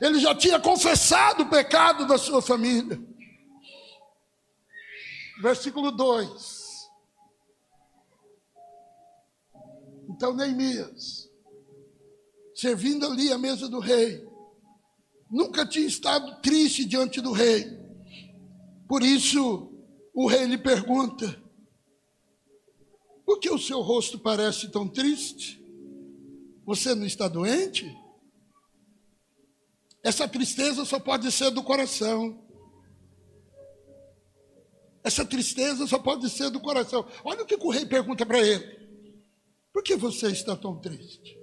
Ele 0.02 0.20
já 0.20 0.36
tinha 0.36 0.60
confessado 0.60 1.44
o 1.44 1.50
pecado 1.50 2.06
da 2.06 2.18
sua 2.18 2.42
família. 2.42 3.07
Versículo 5.42 5.92
2. 5.92 6.68
Então, 10.10 10.34
Neemias 10.34 11.28
servindo 12.58 13.06
ali 13.06 13.32
à 13.32 13.38
mesa 13.38 13.70
do 13.70 13.80
rei. 13.80 14.28
Nunca 15.30 15.66
tinha 15.66 15.86
estado 15.86 16.42
triste 16.42 16.86
diante 16.86 17.22
do 17.22 17.32
rei. 17.32 17.78
Por 18.88 19.04
isso, 19.04 19.72
o 20.14 20.26
rei 20.26 20.46
lhe 20.46 20.58
pergunta: 20.58 21.40
Por 23.24 23.40
que 23.40 23.50
o 23.50 23.60
seu 23.60 23.82
rosto 23.82 24.18
parece 24.18 24.70
tão 24.70 24.88
triste? 24.88 25.64
Você 26.66 26.96
não 26.96 27.06
está 27.06 27.28
doente? 27.28 27.96
Essa 30.04 30.28
tristeza 30.28 30.84
só 30.84 31.00
pode 31.00 31.32
ser 31.32 31.52
do 31.52 31.62
coração. 31.62 32.47
Essa 35.08 35.24
tristeza 35.24 35.88
só 35.88 35.98
pode 35.98 36.30
ser 36.30 36.50
do 36.50 36.60
coração. 36.60 37.08
Olha 37.24 37.42
o 37.42 37.46
que 37.46 37.56
o 37.56 37.70
rei 37.70 37.86
pergunta 37.86 38.26
para 38.26 38.40
ele: 38.40 38.66
Por 39.72 39.82
que 39.82 39.96
você 39.96 40.28
está 40.28 40.54
tão 40.54 40.82
triste? 40.82 41.40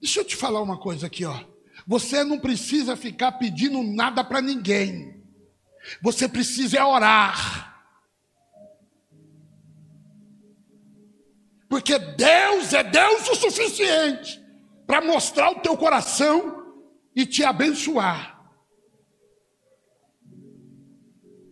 Deixa 0.00 0.20
eu 0.20 0.24
te 0.24 0.34
falar 0.34 0.62
uma 0.62 0.78
coisa 0.78 1.06
aqui, 1.06 1.26
ó. 1.26 1.44
Você 1.86 2.24
não 2.24 2.38
precisa 2.38 2.96
ficar 2.96 3.32
pedindo 3.32 3.82
nada 3.82 4.24
para 4.24 4.40
ninguém. 4.40 5.22
Você 6.02 6.26
precisa 6.26 6.78
é 6.78 6.84
orar. 6.84 7.84
Porque 11.68 11.98
Deus 11.98 12.72
é 12.72 12.82
Deus 12.82 13.28
o 13.28 13.34
suficiente 13.34 14.42
para 14.86 15.02
mostrar 15.02 15.50
o 15.50 15.60
teu 15.60 15.76
coração 15.76 16.74
e 17.14 17.26
te 17.26 17.44
abençoar. 17.44 18.39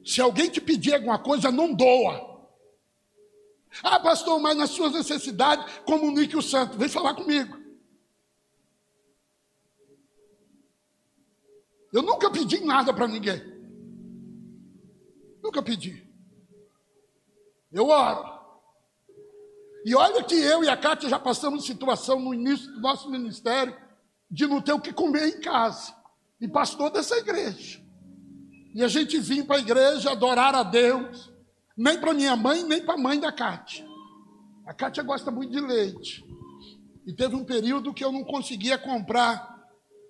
Se 0.09 0.23
alguém 0.23 0.49
te 0.49 0.59
pedir 0.59 0.95
alguma 0.95 1.19
coisa, 1.19 1.53
não 1.53 1.75
doa. 1.75 2.49
Ah, 3.83 4.01
pastor, 4.01 4.41
mas 4.41 4.57
nas 4.57 4.71
suas 4.71 4.95
necessidades, 4.95 5.81
comunique 5.81 6.35
o 6.35 6.41
santo. 6.41 6.79
Vem 6.79 6.89
falar 6.89 7.13
comigo. 7.13 7.59
Eu 11.93 12.01
nunca 12.01 12.31
pedi 12.31 12.65
nada 12.65 12.91
para 12.95 13.07
ninguém. 13.07 13.43
Nunca 15.43 15.63
pedi. 15.63 16.03
Eu 17.71 17.89
oro. 17.89 18.41
E 19.85 19.95
olha 19.95 20.25
que 20.25 20.37
eu 20.37 20.65
e 20.65 20.71
a 20.71 20.77
Cátia 20.79 21.11
já 21.11 21.19
passamos 21.19 21.67
situação 21.67 22.19
no 22.19 22.33
início 22.33 22.73
do 22.73 22.81
nosso 22.81 23.11
ministério 23.11 23.77
de 24.31 24.47
não 24.47 24.63
ter 24.63 24.73
o 24.73 24.81
que 24.81 24.91
comer 24.91 25.29
em 25.29 25.41
casa. 25.43 25.95
E 26.41 26.49
pastor 26.49 26.89
dessa 26.89 27.15
igreja. 27.19 27.87
E 28.75 28.83
a 28.83 28.89
gente 28.89 29.19
vinha 29.19 29.45
para 29.45 29.57
a 29.57 29.61
igreja 29.61 30.11
adorar 30.11 30.55
a 30.55 30.63
Deus. 30.63 31.33
Nem 31.77 31.99
para 31.99 32.15
minha 32.15 32.37
mãe, 32.37 32.65
nem 32.65 32.81
para 32.81 32.95
a 32.95 32.99
mãe 32.99 33.19
da 33.19 33.33
Cátia. 33.33 33.87
A 34.67 34.75
Cátia 34.75 35.03
gosta 35.03 35.31
muito 35.31 35.53
de 35.53 35.61
leite. 35.61 36.25
E 37.07 37.13
teve 37.13 37.35
um 37.35 37.45
período 37.45 37.95
que 37.95 38.05
eu 38.05 38.13
não 38.13 38.25
conseguia 38.25 38.77
comprar 38.77 39.59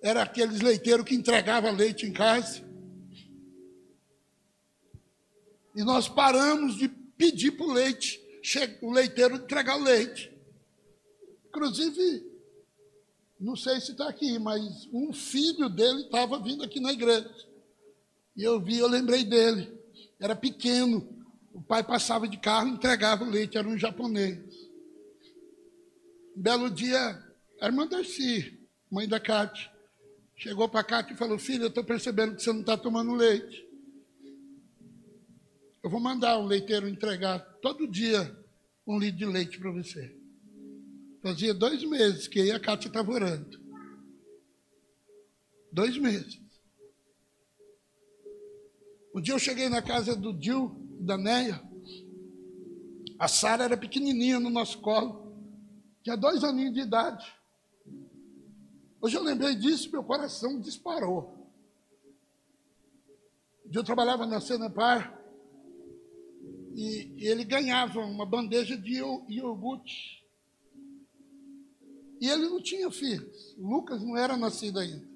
era 0.01 0.23
aqueles 0.23 0.61
leiteiros 0.61 1.05
que 1.05 1.15
entregavam 1.15 1.75
leite 1.75 2.05
em 2.05 2.13
casa. 2.13 2.63
E 5.75 5.83
nós 5.83 6.07
paramos 6.07 6.77
de 6.77 6.87
pedir 6.87 7.51
para 7.51 7.65
o 7.65 7.73
leite, 7.73 8.19
o 8.81 8.91
leiteiro 8.91 9.35
entregar 9.35 9.77
o 9.77 9.83
leite. 9.83 10.31
Inclusive, 11.47 12.25
não 13.39 13.55
sei 13.55 13.79
se 13.81 13.91
está 13.91 14.09
aqui, 14.09 14.37
mas 14.39 14.87
um 14.91 15.13
filho 15.13 15.69
dele 15.69 16.01
estava 16.01 16.41
vindo 16.41 16.63
aqui 16.63 16.79
na 16.79 16.91
igreja. 16.91 17.29
E 18.39 18.43
eu 18.43 18.57
vi, 18.57 18.77
eu 18.77 18.87
lembrei 18.87 19.25
dele. 19.25 19.69
Era 20.17 20.33
pequeno. 20.33 21.05
O 21.53 21.61
pai 21.61 21.83
passava 21.83 22.25
de 22.25 22.37
carro 22.37 22.69
e 22.69 22.71
entregava 22.71 23.25
o 23.25 23.29
leite, 23.29 23.57
era 23.57 23.67
um 23.67 23.77
japonês. 23.77 24.39
Um 26.37 26.41
belo 26.41 26.69
dia, 26.69 27.21
a 27.59 27.65
irmã 27.65 27.85
Darcy 27.85 28.57
mãe 28.89 29.09
da 29.09 29.19
Cátia, 29.19 29.69
chegou 30.37 30.69
para 30.69 30.79
a 30.79 30.85
Cátia 30.85 31.13
e 31.13 31.17
falou: 31.17 31.37
Filha, 31.37 31.63
eu 31.63 31.67
estou 31.67 31.83
percebendo 31.83 32.37
que 32.37 32.41
você 32.41 32.53
não 32.53 32.61
está 32.61 32.77
tomando 32.77 33.13
leite. 33.13 33.67
Eu 35.83 35.89
vou 35.89 35.99
mandar 35.99 36.39
um 36.39 36.45
leiteiro 36.45 36.87
entregar 36.87 37.39
todo 37.61 37.91
dia 37.91 38.33
um 38.87 38.97
litro 38.97 39.17
de 39.17 39.25
leite 39.25 39.59
para 39.59 39.71
você. 39.71 40.15
Fazia 41.21 41.53
dois 41.53 41.83
meses 41.83 42.25
que 42.25 42.39
aí 42.39 42.51
a 42.51 42.59
Cátia 42.59 42.87
estava 42.87 43.11
orando. 43.11 43.59
Dois 45.73 45.97
meses. 45.97 46.48
Um 49.19 49.21
dia 49.21 49.33
eu 49.33 49.39
cheguei 49.39 49.67
na 49.67 49.81
casa 49.81 50.15
do 50.15 50.31
Dil, 50.31 50.73
da 51.01 51.17
Neia. 51.17 51.61
A 53.19 53.27
Sara 53.27 53.65
era 53.65 53.75
pequenininha 53.75 54.39
no 54.39 54.49
nosso 54.49 54.79
colo. 54.79 55.35
Tinha 56.01 56.15
dois 56.15 56.41
aninhos 56.41 56.73
de 56.73 56.79
idade. 56.79 57.29
Hoje 59.01 59.17
eu 59.17 59.21
lembrei 59.21 59.55
disso, 59.55 59.91
meu 59.91 60.05
coração 60.05 60.61
disparou. 60.61 61.37
Um 63.65 63.69
dia 63.71 63.81
eu 63.81 63.83
trabalhava 63.83 64.25
na 64.25 64.39
Senepar 64.39 65.21
e, 66.73 67.13
e 67.17 67.27
ele 67.27 67.43
ganhava 67.43 67.99
uma 67.99 68.25
bandeja 68.25 68.77
de 68.77 69.01
iogurte. 69.27 70.25
E 72.21 72.29
ele 72.29 72.47
não 72.47 72.61
tinha 72.63 72.89
filhos. 72.89 73.53
Lucas 73.57 74.01
não 74.01 74.15
era 74.15 74.37
nascido 74.37 74.79
ainda. 74.79 75.08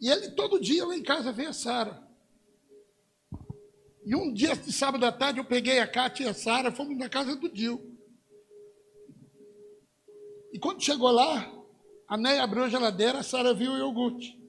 E 0.00 0.08
ele 0.08 0.30
todo 0.30 0.60
dia 0.60 0.86
lá 0.86 0.96
em 0.96 1.02
casa 1.02 1.30
vê 1.30 1.46
a 1.46 1.52
Sara. 1.52 2.02
E 4.04 4.14
um 4.16 4.32
dia 4.32 4.56
de 4.56 4.72
sábado 4.72 5.04
à 5.04 5.12
tarde 5.12 5.38
eu 5.38 5.44
peguei 5.44 5.78
a 5.78 5.86
Cátia 5.86 6.24
e 6.24 6.28
a 6.28 6.34
Sara, 6.34 6.72
fomos 6.72 6.96
na 6.96 7.08
casa 7.08 7.36
do 7.36 7.48
Dil. 7.48 7.96
E 10.52 10.58
quando 10.58 10.82
chegou 10.82 11.10
lá, 11.10 11.52
a 12.08 12.16
Neia 12.16 12.42
abriu 12.42 12.64
a 12.64 12.68
geladeira, 12.68 13.18
a 13.18 13.22
Sara 13.22 13.52
viu 13.52 13.72
o 13.72 13.76
iogurte. 13.76 14.40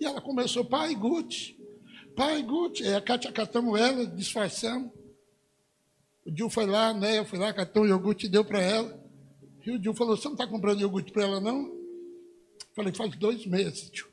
E 0.00 0.06
ela 0.06 0.20
começou, 0.20 0.64
pai, 0.64 0.94
Guti, 0.94 1.56
pai, 2.16 2.42
Guti. 2.42 2.82
Aí 2.84 2.94
a 2.94 3.00
Cátia 3.02 3.30
catamos 3.30 3.78
ela, 3.78 4.06
disfarçamos. 4.06 4.90
O 6.26 6.30
Dil 6.30 6.48
foi 6.48 6.66
lá, 6.66 6.88
a 6.88 6.94
Neia 6.94 7.24
foi 7.24 7.38
lá, 7.38 7.52
catou 7.52 7.82
o 7.82 7.86
iogurte 7.86 8.26
e 8.26 8.30
deu 8.30 8.44
para 8.44 8.62
ela. 8.62 8.98
E 9.64 9.70
o 9.70 9.78
Dil 9.78 9.94
falou, 9.94 10.16
você 10.16 10.24
não 10.24 10.34
está 10.34 10.46
comprando 10.46 10.80
iogurte 10.80 11.12
para 11.12 11.24
ela, 11.24 11.40
não? 11.40 11.83
Falei, 12.74 12.92
faz 12.92 13.14
dois 13.16 13.46
meses, 13.46 13.88
tio. 13.88 14.12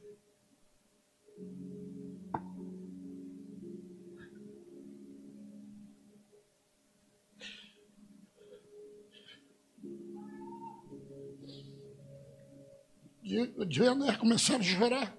O 13.57 13.65
Diana 13.65 14.15
começaram 14.17 14.59
a 14.59 14.63
chorar. 14.63 15.17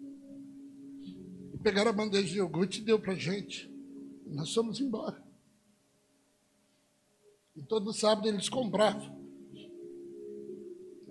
E 0.00 1.58
pegaram 1.62 1.90
a 1.90 1.92
bandeja 1.92 2.28
de 2.28 2.36
iogurte 2.36 2.80
e 2.80 2.84
deu 2.84 3.00
para 3.00 3.14
gente. 3.14 3.68
Nós 4.26 4.52
fomos 4.54 4.78
embora. 4.78 5.20
E 7.56 7.62
todo 7.62 7.92
sábado 7.92 8.28
eles 8.28 8.48
compravam 8.48 9.17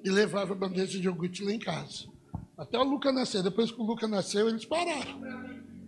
e 0.07 0.09
levava 0.09 0.53
a 0.53 0.55
bandeja 0.55 0.97
de 0.99 1.05
iogurte 1.05 1.43
lá 1.43 1.51
em 1.51 1.59
casa. 1.59 2.05
Até 2.57 2.79
o 2.79 2.83
Lucas 2.83 3.13
nascer. 3.13 3.43
Depois 3.43 3.69
que 3.69 3.79
o 3.79 3.83
Lucas 3.83 4.09
nasceu, 4.09 4.47
eles 4.47 4.63
pararam. 4.63 5.21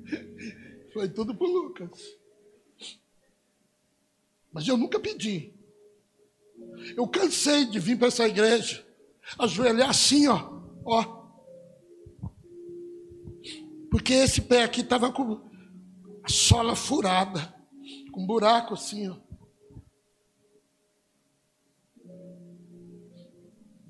Foi 0.94 1.08
tudo 1.08 1.34
para 1.34 1.48
o 1.48 1.52
Lucas. 1.52 2.18
Mas 4.52 4.68
eu 4.68 4.76
nunca 4.76 5.00
pedi. 5.00 5.54
Eu 6.98 7.08
cansei 7.08 7.66
de 7.66 7.80
vir 7.80 7.98
para 7.98 8.10
essa 8.10 8.28
igreja, 8.28 8.86
ajoelhar 9.38 9.90
assim, 9.90 10.28
ó, 10.28 10.60
ó. 10.84 11.20
Porque 13.90 14.14
esse 14.14 14.42
pé 14.42 14.64
aqui 14.64 14.82
estava 14.82 15.12
com 15.12 15.50
a 16.24 16.30
sola 16.30 16.76
furada, 16.76 17.56
com 18.12 18.24
um 18.24 18.28
buraco 18.28 18.74
assim, 18.74 19.08
ó. 19.08 19.16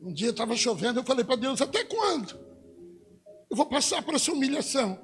Um 0.10 0.14
dia 0.14 0.32
estava 0.32 0.56
chovendo, 0.56 1.00
eu 1.00 1.04
falei 1.04 1.24
para 1.24 1.36
Deus: 1.36 1.62
até 1.62 1.84
quando? 1.84 2.34
Eu 3.48 3.56
vou 3.56 3.68
passar 3.68 4.02
por 4.02 4.16
essa 4.16 4.32
humilhação. 4.32 5.00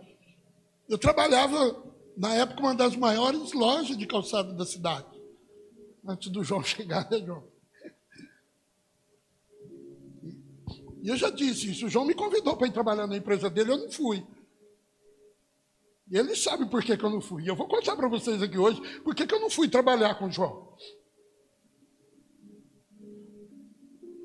Eu 0.89 0.97
trabalhava, 0.97 1.93
na 2.17 2.33
época, 2.33 2.59
uma 2.59 2.73
das 2.73 2.95
maiores 2.95 3.53
lojas 3.53 3.95
de 3.95 4.07
calçado 4.07 4.55
da 4.55 4.65
cidade. 4.65 5.05
Antes 6.07 6.31
do 6.31 6.43
João 6.43 6.61
chegar, 6.65 7.07
né, 7.11 7.19
João? 7.19 7.43
E 11.03 11.07
eu 11.07 11.15
já 11.15 11.29
disse 11.29 11.69
isso. 11.69 11.85
O 11.85 11.89
João 11.89 12.05
me 12.05 12.15
convidou 12.15 12.57
para 12.57 12.65
ir 12.65 12.73
trabalhar 12.73 13.05
na 13.05 13.15
empresa 13.15 13.47
dele, 13.47 13.73
eu 13.73 13.77
não 13.77 13.91
fui. 13.91 14.25
E 16.09 16.17
ele 16.17 16.35
sabe 16.35 16.65
por 16.65 16.83
que, 16.83 16.97
que 16.97 17.05
eu 17.05 17.11
não 17.11 17.21
fui. 17.21 17.47
Eu 17.47 17.55
vou 17.55 17.67
contar 17.67 17.95
para 17.95 18.07
vocês 18.07 18.41
aqui 18.41 18.57
hoje 18.57 18.81
por 19.01 19.13
que, 19.13 19.27
que 19.27 19.35
eu 19.35 19.39
não 19.39 19.51
fui 19.51 19.67
trabalhar 19.67 20.15
com 20.15 20.25
o 20.25 20.31
João. 20.31 20.75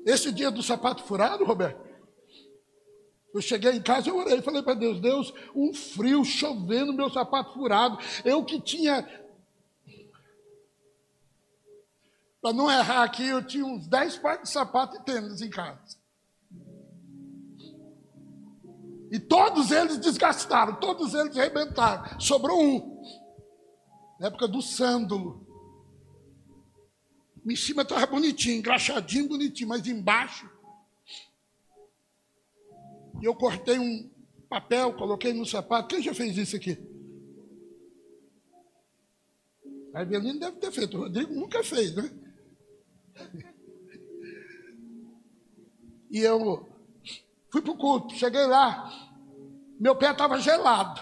Esse 0.05 0.31
dia 0.31 0.49
do 0.49 0.63
sapato 0.63 1.03
furado, 1.03 1.45
Roberto, 1.45 1.91
eu 3.33 3.41
cheguei 3.41 3.71
em 3.71 3.81
casa, 3.81 4.09
eu 4.09 4.17
orei, 4.17 4.41
falei 4.41 4.61
para 4.61 4.73
Deus, 4.73 4.99
Deus, 4.99 5.33
um 5.55 5.73
frio, 5.73 6.23
chovendo, 6.25 6.93
meu 6.93 7.09
sapato 7.09 7.53
furado. 7.53 7.97
Eu 8.25 8.43
que 8.43 8.59
tinha. 8.59 9.07
Para 12.41 12.53
não 12.53 12.69
errar 12.69 13.03
aqui, 13.03 13.25
eu 13.25 13.45
tinha 13.45 13.65
uns 13.65 13.87
10 13.87 14.17
pares 14.17 14.43
de 14.43 14.49
sapato 14.49 14.97
e 14.97 15.03
tênis 15.03 15.41
em 15.41 15.49
casa. 15.49 15.97
E 19.11 19.19
todos 19.19 19.71
eles 19.71 19.97
desgastaram, 19.97 20.75
todos 20.75 21.13
eles 21.13 21.37
arrebentaram. 21.37 22.19
Sobrou 22.19 22.61
um. 22.61 23.01
Na 24.19 24.27
época 24.27 24.47
do 24.47 24.61
sândalo. 24.61 25.50
Em 27.45 27.55
cima 27.55 27.81
estava 27.81 28.05
bonitinho, 28.05 28.57
engraxadinho, 28.57 29.27
bonitinho, 29.27 29.69
mas 29.69 29.85
embaixo. 29.87 30.49
E 33.21 33.25
eu 33.25 33.35
cortei 33.35 33.79
um 33.79 34.09
papel, 34.47 34.93
coloquei 34.93 35.33
no 35.33 35.45
sapato. 35.45 35.89
Quem 35.89 36.03
já 36.03 36.13
fez 36.13 36.37
isso 36.37 36.55
aqui? 36.55 36.77
A 39.93 40.03
Evelina 40.03 40.39
deve 40.39 40.57
ter 40.57 40.71
feito, 40.71 40.97
o 40.97 41.01
Rodrigo 41.01 41.33
nunca 41.33 41.63
fez, 41.63 41.95
né? 41.95 42.09
E 46.09 46.19
eu 46.19 46.69
fui 47.49 47.61
para 47.61 47.71
o 47.71 47.77
culto, 47.77 48.13
cheguei 48.15 48.45
lá, 48.45 48.89
meu 49.79 49.95
pé 49.95 50.11
estava 50.11 50.39
gelado. 50.39 51.01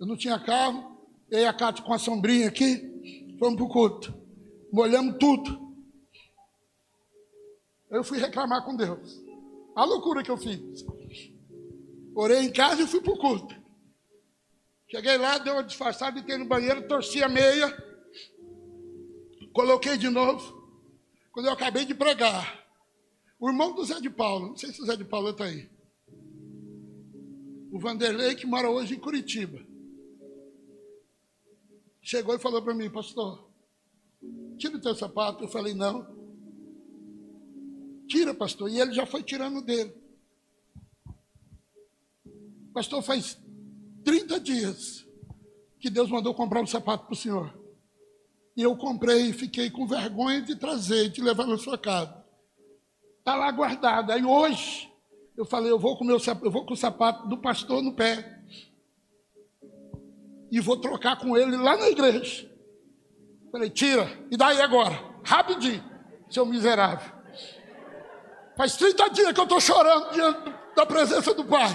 Eu 0.00 0.06
não 0.06 0.16
tinha 0.16 0.38
carro, 0.38 0.98
eu 1.30 1.40
e 1.40 1.44
a 1.44 1.52
Cátia 1.52 1.84
com 1.84 1.92
a 1.92 1.98
sombrinha 1.98 2.48
aqui, 2.48 3.36
fomos 3.38 3.56
para 3.56 3.64
o 3.64 3.68
culto 3.68 4.25
molhamos 4.72 5.16
tudo. 5.18 5.66
Eu 7.90 8.02
fui 8.02 8.18
reclamar 8.18 8.64
com 8.64 8.76
Deus. 8.76 9.22
A 9.74 9.84
loucura 9.84 10.22
que 10.22 10.30
eu 10.30 10.36
fiz. 10.36 10.84
Orei 12.14 12.40
em 12.40 12.52
casa 12.52 12.82
e 12.82 12.86
fui 12.86 13.00
para 13.00 13.12
o 13.12 13.18
culto. 13.18 13.54
Cheguei 14.88 15.18
lá, 15.18 15.38
dei 15.38 15.52
uma 15.52 15.64
disfarçada, 15.64 16.18
entrei 16.18 16.38
no 16.38 16.46
banheiro, 16.46 16.86
torci 16.86 17.22
a 17.22 17.28
meia, 17.28 17.70
coloquei 19.52 19.96
de 19.96 20.08
novo. 20.08 20.56
Quando 21.32 21.46
eu 21.46 21.52
acabei 21.52 21.84
de 21.84 21.94
pregar, 21.94 22.64
o 23.38 23.48
irmão 23.48 23.74
do 23.74 23.84
Zé 23.84 24.00
de 24.00 24.08
Paulo, 24.08 24.48
não 24.48 24.56
sei 24.56 24.72
se 24.72 24.80
o 24.80 24.86
Zé 24.86 24.96
de 24.96 25.04
Paulo 25.04 25.30
está 25.30 25.44
aí. 25.44 25.68
O 27.70 27.78
Vanderlei, 27.78 28.34
que 28.34 28.46
mora 28.46 28.70
hoje 28.70 28.94
em 28.94 28.98
Curitiba. 28.98 29.60
Chegou 32.00 32.34
e 32.34 32.38
falou 32.38 32.62
para 32.62 32.72
mim, 32.72 32.88
pastor, 32.88 33.45
Tira 34.58 34.76
o 34.76 34.80
teu 34.80 34.94
sapato. 34.94 35.44
Eu 35.44 35.48
falei, 35.48 35.74
não. 35.74 36.06
Tira, 38.08 38.34
pastor. 38.34 38.70
E 38.70 38.80
ele 38.80 38.92
já 38.92 39.06
foi 39.06 39.22
tirando 39.22 39.62
dele. 39.62 39.94
Pastor, 42.72 43.02
faz 43.02 43.38
30 44.04 44.38
dias 44.40 45.06
que 45.78 45.90
Deus 45.90 46.10
mandou 46.10 46.34
comprar 46.34 46.60
um 46.60 46.66
sapato 46.66 47.06
para 47.06 47.12
o 47.12 47.16
senhor. 47.16 47.58
E 48.56 48.62
eu 48.62 48.76
comprei 48.76 49.30
e 49.30 49.32
fiquei 49.32 49.70
com 49.70 49.86
vergonha 49.86 50.40
de 50.40 50.56
trazer, 50.56 51.10
de 51.10 51.20
levar 51.20 51.46
na 51.46 51.58
sua 51.58 51.76
casa. 51.76 52.24
Está 53.18 53.34
lá 53.34 53.50
guardado. 53.50 54.12
Aí 54.12 54.24
hoje, 54.24 54.90
eu 55.36 55.44
falei, 55.44 55.70
eu 55.70 55.78
vou 55.78 55.96
com, 55.96 56.04
meu, 56.04 56.18
eu 56.42 56.50
vou 56.50 56.64
com 56.64 56.72
o 56.72 56.76
sapato 56.76 57.28
do 57.28 57.36
pastor 57.38 57.82
no 57.82 57.92
pé. 57.92 58.42
E 60.50 60.60
vou 60.60 60.76
trocar 60.76 61.18
com 61.18 61.36
ele 61.36 61.56
lá 61.56 61.76
na 61.76 61.88
igreja. 61.88 62.50
Falei, 63.56 63.70
tira, 63.70 64.06
e 64.30 64.36
daí 64.36 64.60
agora? 64.60 65.02
Rapidinho, 65.24 65.82
seu 66.28 66.44
miserável. 66.44 67.10
Faz 68.54 68.76
30 68.76 69.08
dias 69.08 69.32
que 69.32 69.40
eu 69.40 69.44
estou 69.44 69.58
chorando 69.58 70.12
diante 70.12 70.54
da 70.76 70.84
presença 70.84 71.32
do 71.32 71.42
Pai. 71.42 71.70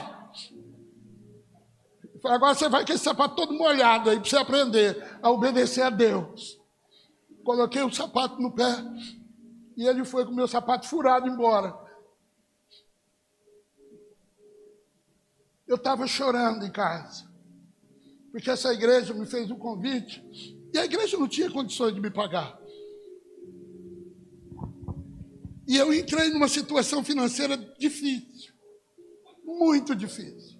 falei, 2.22 2.38
agora 2.38 2.54
você 2.54 2.70
vai 2.70 2.86
com 2.86 2.94
esse 2.94 3.04
sapato 3.04 3.36
todo 3.36 3.54
molhado 3.54 4.12
aí 4.12 4.20
para 4.20 4.30
você 4.30 4.38
aprender 4.38 5.20
a 5.24 5.32
obedecer 5.32 5.82
a 5.82 5.90
Deus. 5.90 6.62
Coloquei 7.44 7.82
o 7.82 7.92
sapato 7.92 8.40
no 8.40 8.54
pé 8.54 8.76
e 9.76 9.88
ele 9.88 10.06
foi 10.06 10.24
com 10.24 10.34
o 10.34 10.36
meu 10.36 10.48
sapato 10.48 10.88
furado 10.88 11.28
embora. 11.28 11.76
Eu 15.66 15.78
estava 15.78 16.06
chorando 16.06 16.64
em 16.64 16.72
casa, 16.72 17.28
porque 18.32 18.52
essa 18.52 18.72
igreja 18.72 19.16
me 19.16 19.26
fez 19.26 19.50
um 19.50 19.58
convite 19.58 20.61
e 20.74 20.78
a 20.78 20.86
igreja 20.86 21.18
não 21.18 21.28
tinha 21.28 21.50
condições 21.50 21.94
de 21.94 22.00
me 22.00 22.10
pagar. 22.10 22.60
E 25.68 25.78
eu 25.78 25.94
entrei 25.94 26.30
numa 26.30 26.48
situação 26.48 27.04
financeira 27.04 27.58
difícil, 27.78 28.54
muito 29.44 29.96
difícil. 29.96 30.60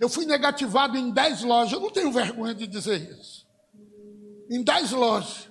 Eu 0.00 0.08
fui 0.08 0.26
negativado 0.26 0.96
em 0.96 1.10
10 1.10 1.42
lojas, 1.42 1.72
eu 1.72 1.80
não 1.80 1.90
tenho 1.90 2.12
vergonha 2.12 2.54
de 2.54 2.66
dizer 2.66 3.00
isso. 3.10 3.46
Em 4.50 4.62
10 4.62 4.92
lojas. 4.92 5.50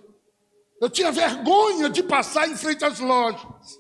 Eu 0.80 0.90
tinha 0.90 1.12
vergonha 1.12 1.90
de 1.90 2.04
passar 2.04 2.48
em 2.48 2.56
frente 2.56 2.86
às 2.86 3.00
lojas. 3.00 3.80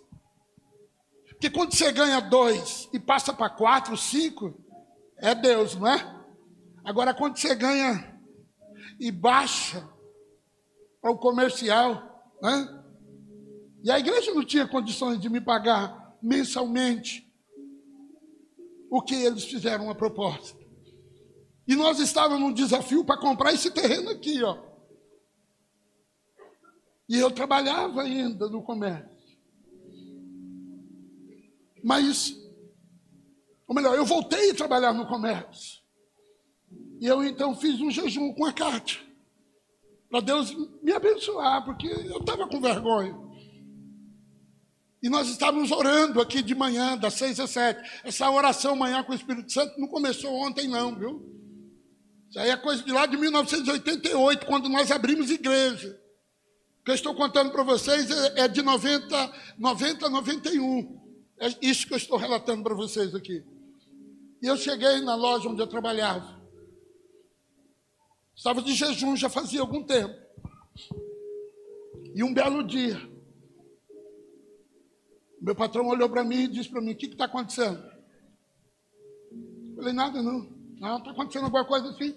Porque 1.30 1.50
quando 1.50 1.74
você 1.74 1.92
ganha 1.92 2.20
dois 2.20 2.90
e 2.92 3.00
passa 3.00 3.32
para 3.32 3.50
quatro, 3.50 3.96
cinco, 3.96 4.60
é 5.18 5.36
Deus, 5.36 5.76
não 5.76 5.88
é? 5.88 6.16
Agora, 6.84 7.14
quando 7.14 7.38
você 7.38 7.54
ganha 7.54 8.20
e 9.00 9.12
baixa 9.12 9.88
para 11.08 11.12
o 11.14 11.18
comercial, 11.18 12.36
né? 12.42 12.84
E 13.82 13.90
a 13.90 13.98
igreja 13.98 14.34
não 14.34 14.44
tinha 14.44 14.68
condições 14.68 15.22
de 15.22 15.30
me 15.30 15.40
pagar 15.40 16.18
mensalmente 16.22 17.26
o 18.92 19.02
que 19.02 19.16
eles 19.16 19.46
fizeram 19.46 19.90
a 19.90 19.96
proposta. 19.96 20.60
E 21.66 21.76
nós 21.76 22.00
estávamos 22.00 22.42
num 22.42 22.54
desafio 22.54 23.06
para 23.06 23.22
comprar 23.22 23.54
esse 23.54 23.72
terreno 23.72 24.10
aqui, 24.10 24.44
ó. 24.44 24.62
E 27.08 27.18
eu 27.18 27.32
trabalhava 27.32 28.02
ainda 28.02 28.50
no 28.50 28.62
comércio. 28.62 29.38
Mas, 31.82 32.36
ou 33.66 33.74
melhor, 33.74 33.96
eu 33.96 34.06
voltei 34.06 34.52
a 34.52 34.56
trabalhar 34.56 34.92
no 34.92 35.08
comércio. 35.08 35.82
E 37.00 37.06
eu 37.06 37.24
então 37.24 37.56
fiz 37.56 37.80
um 37.80 37.90
jejum 37.90 38.34
com 38.34 38.44
a 38.44 38.52
Cátia. 38.52 39.07
Para 40.10 40.22
Deus 40.22 40.56
me 40.82 40.92
abençoar, 40.94 41.66
porque 41.66 41.88
eu 41.88 42.20
estava 42.20 42.48
com 42.48 42.62
vergonha. 42.62 43.16
E 45.02 45.10
nós 45.10 45.30
estávamos 45.30 45.72
orando 45.72 46.20
aqui 46.20 46.42
de 46.42 46.56
manhã, 46.56 46.98
das 46.98 47.14
seis 47.14 47.40
às 47.40 47.52
sete. 47.52 47.88
Essa 48.04 48.30
oração 48.32 48.74
amanhã 48.74 49.04
com 49.04 49.12
o 49.12 49.16
Espírito 49.16 49.52
Santo 49.52 49.80
não 49.80 49.88
começou 49.88 50.34
ontem, 50.34 50.68
não, 50.68 50.96
viu? 50.96 51.38
Isso 52.30 52.40
aí 52.40 52.50
é 52.50 52.58
coisa 52.58 52.84
de 52.84 52.92
lá 52.92 53.06
de 53.06 53.16
1988, 53.16 54.46
quando 54.46 54.68
nós 54.70 54.92
abrimos 54.92 55.30
igreja. 55.30 56.00
O 56.82 56.84
que 56.84 56.92
eu 56.92 56.96
estou 56.96 57.14
contando 57.16 57.52
para 57.52 57.64
vocês 57.64 58.10
é, 58.10 58.42
é 58.42 58.48
de 58.48 58.62
90, 58.62 59.34
90 59.58 60.10
91. 60.10 60.98
É 61.40 61.48
isso 61.62 61.86
que 61.86 61.94
eu 61.94 61.98
estou 61.98 62.18
relatando 62.18 62.64
para 62.64 62.74
vocês 62.74 63.14
aqui. 63.14 63.44
E 64.42 64.48
eu 64.48 64.58
cheguei 64.58 65.02
na 65.02 65.16
loja 65.16 65.48
onde 65.48 65.62
eu 65.62 65.68
trabalhava. 65.68 66.37
Estava 68.38 68.62
de 68.62 68.76
jejum 68.76 69.16
já 69.16 69.30
fazia 69.30 69.60
algum 69.60 69.84
tempo. 69.84 70.16
E 72.14 72.24
um 72.24 72.32
belo 72.32 72.64
dia, 72.64 72.96
meu 75.42 75.56
patrão 75.56 75.88
olhou 75.88 76.08
para 76.08 76.24
mim 76.24 76.44
e 76.44 76.48
disse 76.48 76.70
para 76.70 76.80
mim: 76.80 76.92
O 76.92 76.96
que 76.96 77.08
está 77.08 77.26
acontecendo? 77.26 77.84
Eu 79.70 79.76
falei: 79.78 79.92
Nada, 79.92 80.22
não. 80.22 80.56
Não, 80.80 81.00
está 81.00 81.10
acontecendo 81.10 81.46
alguma 81.46 81.66
coisa 81.66 81.90
assim. 81.90 82.16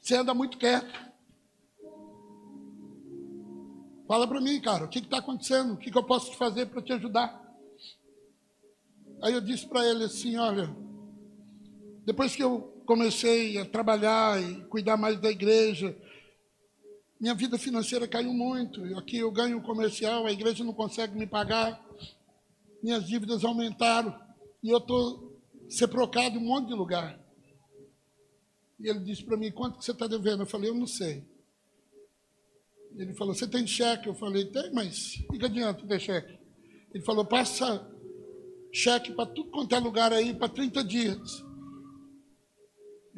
Você 0.00 0.14
anda 0.14 0.32
muito 0.32 0.56
quieto. 0.56 1.08
Fala 4.06 4.28
para 4.28 4.40
mim, 4.40 4.60
cara, 4.60 4.84
o 4.84 4.88
que 4.88 5.00
está 5.00 5.18
acontecendo? 5.18 5.74
O 5.74 5.76
que, 5.76 5.90
que 5.90 5.98
eu 5.98 6.04
posso 6.04 6.30
te 6.30 6.36
fazer 6.36 6.66
para 6.66 6.80
te 6.80 6.92
ajudar? 6.92 7.44
Aí 9.20 9.34
eu 9.34 9.40
disse 9.40 9.66
para 9.66 9.84
ele 9.84 10.04
assim: 10.04 10.36
Olha, 10.36 10.74
depois 12.04 12.36
que 12.36 12.44
eu 12.44 12.77
comecei 12.88 13.58
a 13.58 13.66
trabalhar 13.66 14.42
e 14.42 14.64
cuidar 14.64 14.96
mais 14.96 15.20
da 15.20 15.30
igreja, 15.30 15.94
minha 17.20 17.34
vida 17.34 17.58
financeira 17.58 18.08
caiu 18.08 18.32
muito. 18.32 18.82
Aqui 18.96 19.18
eu 19.18 19.30
ganho 19.30 19.60
comercial, 19.60 20.24
a 20.24 20.32
igreja 20.32 20.64
não 20.64 20.72
consegue 20.72 21.14
me 21.14 21.26
pagar. 21.26 21.84
Minhas 22.82 23.06
dívidas 23.06 23.44
aumentaram. 23.44 24.18
E 24.62 24.70
eu 24.70 24.78
estou 24.78 25.38
seprocado 25.68 26.36
em 26.36 26.38
um 26.38 26.46
monte 26.46 26.68
de 26.68 26.74
lugar. 26.74 27.20
E 28.80 28.88
ele 28.88 29.00
disse 29.00 29.22
para 29.22 29.36
mim, 29.36 29.52
quanto 29.52 29.76
que 29.78 29.84
você 29.84 29.92
está 29.92 30.06
devendo? 30.06 30.44
Eu 30.44 30.46
falei, 30.46 30.70
eu 30.70 30.74
não 30.74 30.86
sei. 30.86 31.28
Ele 32.96 33.12
falou, 33.12 33.34
você 33.34 33.46
tem 33.46 33.66
cheque? 33.66 34.08
Eu 34.08 34.14
falei, 34.14 34.46
tem, 34.46 34.72
mas 34.72 35.22
fica 35.30 35.44
adianta 35.44 35.86
ter 35.86 36.00
cheque. 36.00 36.38
Ele 36.94 37.04
falou, 37.04 37.26
passa 37.26 37.86
cheque 38.72 39.12
para 39.12 39.26
tudo 39.26 39.50
quanto 39.50 39.74
é 39.74 39.78
lugar 39.78 40.10
aí, 40.10 40.32
para 40.32 40.48
30 40.48 40.82
dias. 40.82 41.47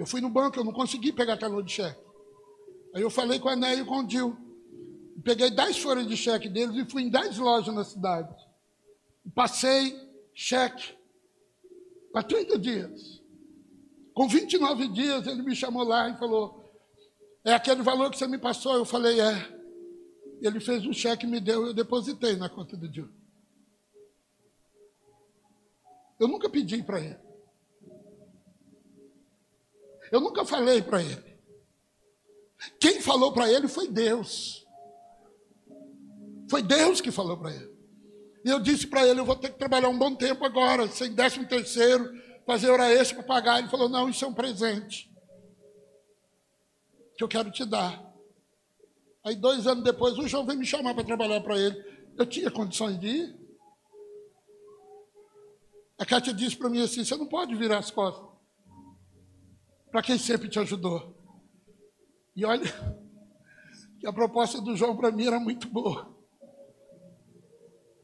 Eu 0.01 0.07
fui 0.07 0.23
no 0.23 0.31
banco, 0.31 0.59
eu 0.59 0.65
não 0.65 0.73
consegui 0.73 1.13
pegar 1.13 1.37
calor 1.37 1.63
de 1.63 1.73
cheque. 1.73 2.01
Aí 2.95 3.03
eu 3.03 3.11
falei 3.11 3.39
com 3.39 3.51
a 3.51 3.55
Néia 3.55 3.83
e 3.83 3.85
com 3.85 3.99
o 3.99 4.07
Dil. 4.07 4.35
Peguei 5.23 5.51
10 5.51 5.77
folhas 5.77 6.09
de 6.09 6.17
cheque 6.17 6.49
deles 6.49 6.75
e 6.75 6.91
fui 6.91 7.03
em 7.03 7.11
10 7.11 7.37
lojas 7.37 7.75
na 7.75 7.85
cidade. 7.85 8.35
Passei 9.35 9.95
cheque 10.33 10.95
para 12.11 12.23
30 12.23 12.59
dias. 12.59 13.23
Com 14.15 14.27
29 14.27 14.89
dias, 14.89 15.27
ele 15.27 15.43
me 15.43 15.55
chamou 15.55 15.85
lá 15.85 16.09
e 16.09 16.17
falou: 16.17 16.73
É 17.45 17.53
aquele 17.53 17.83
valor 17.83 18.11
que 18.11 18.17
você 18.17 18.27
me 18.27 18.39
passou? 18.39 18.73
Eu 18.77 18.87
falei: 18.87 19.21
É. 19.21 19.61
Ele 20.41 20.61
fez 20.61 20.87
um 20.87 20.95
cheque, 20.95 21.27
me 21.27 21.41
deu, 21.41 21.67
eu 21.67 21.75
depositei 21.75 22.37
na 22.37 22.49
conta 22.49 22.75
do 22.75 22.89
Dil. 22.89 23.11
Eu 26.19 26.27
nunca 26.27 26.49
pedi 26.49 26.83
para 26.83 27.01
ele. 27.01 27.30
Eu 30.11 30.21
nunca 30.21 30.45
falei 30.45 30.83
para 30.83 31.03
ele. 31.03 31.31
Quem 32.79 33.01
falou 33.01 33.33
para 33.33 33.51
ele 33.51 33.69
foi 33.69 33.89
Deus. 33.89 34.67
Foi 36.49 36.63
Deus 36.63 37.01
que 37.01 37.11
falou 37.11 37.37
para 37.37 37.55
ele. 37.55 37.71
E 38.45 38.51
eu 38.51 38.59
disse 38.59 38.87
para 38.87 39.07
ele: 39.07 39.21
Eu 39.21 39.25
vou 39.25 39.37
ter 39.37 39.51
que 39.51 39.59
trabalhar 39.59 39.89
um 39.89 39.99
bom 39.99 40.15
tempo 40.15 40.45
agora, 40.45 40.89
sem 40.89 41.13
décimo 41.13 41.47
terceiro, 41.47 42.11
fazer 42.45 42.71
hora 42.71 42.93
extra 42.93 43.17
para 43.19 43.27
pagar. 43.27 43.59
Ele 43.61 43.69
falou: 43.69 43.89
Não, 43.89 44.09
isso 44.09 44.25
é 44.25 44.29
um 44.29 44.35
presente 44.35 45.11
que 47.17 47.23
eu 47.23 47.29
quero 47.29 47.51
te 47.51 47.65
dar. 47.65 48.03
Aí, 49.23 49.37
dois 49.37 49.67
anos 49.67 49.85
depois, 49.85 50.19
o 50.19 50.27
João 50.27 50.47
veio 50.47 50.59
me 50.59 50.67
chamar 50.67 50.95
para 50.95 51.05
trabalhar 51.05 51.41
para 51.43 51.59
ele. 51.59 51.77
Eu 52.17 52.27
tinha 52.27 52.51
condições 52.51 52.99
de 52.99 53.07
ir. 53.07 53.41
A 55.99 56.07
Cátia 56.07 56.33
disse 56.33 56.57
para 56.57 56.69
mim 56.69 56.83
assim: 56.83 57.05
Você 57.05 57.17
não 57.17 57.27
pode 57.27 57.55
virar 57.55 57.79
as 57.79 57.91
costas 57.91 58.30
para 59.91 60.03
quem 60.03 60.19
sempre 60.19 60.49
te 60.49 60.59
ajudou. 60.59 61.15
E 62.35 62.45
olha, 62.45 62.65
que 63.99 64.07
a 64.07 64.13
proposta 64.13 64.61
do 64.61 64.77
João 64.77 64.97
para 64.97 65.11
mim 65.11 65.27
era 65.27 65.39
muito 65.39 65.69
boa. 65.69 66.15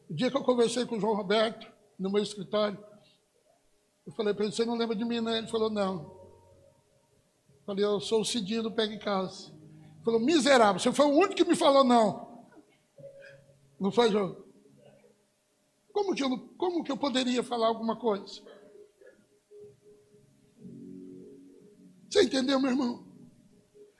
O 0.08 0.14
dia 0.14 0.30
que 0.30 0.36
eu 0.36 0.44
conversei 0.44 0.84
com 0.84 0.96
o 0.96 1.00
João 1.00 1.14
Roberto, 1.14 1.66
no 1.98 2.10
meu 2.10 2.22
escritório, 2.22 2.78
eu 4.06 4.12
falei 4.12 4.34
para 4.34 4.44
ele, 4.44 4.54
você 4.54 4.64
não 4.64 4.76
lembra 4.76 4.94
de 4.94 5.04
mim, 5.04 5.20
né? 5.20 5.38
Ele 5.38 5.48
falou, 5.48 5.70
não. 5.70 6.14
Eu 7.48 7.64
falei, 7.64 7.84
eu 7.84 8.00
sou 8.00 8.20
o 8.20 8.24
Cidinho 8.24 8.62
do 8.62 8.70
Pega 8.70 8.94
em 8.94 8.98
Casa. 8.98 9.48
Ele 9.48 10.04
falou, 10.04 10.20
miserável, 10.20 10.78
você 10.78 10.92
foi 10.92 11.06
o 11.06 11.16
único 11.16 11.34
que 11.34 11.44
me 11.44 11.56
falou 11.56 11.82
não. 11.82 12.44
Não 13.80 13.90
foi, 13.90 14.10
João? 14.10 14.36
Como 15.92 16.14
que 16.14 16.22
eu, 16.22 16.38
como 16.56 16.84
que 16.84 16.92
eu 16.92 16.96
poderia 16.96 17.42
falar 17.42 17.68
alguma 17.68 17.96
coisa? 17.96 18.42
Você 22.16 22.22
entendeu, 22.22 22.58
meu 22.58 22.70
irmão? 22.70 23.06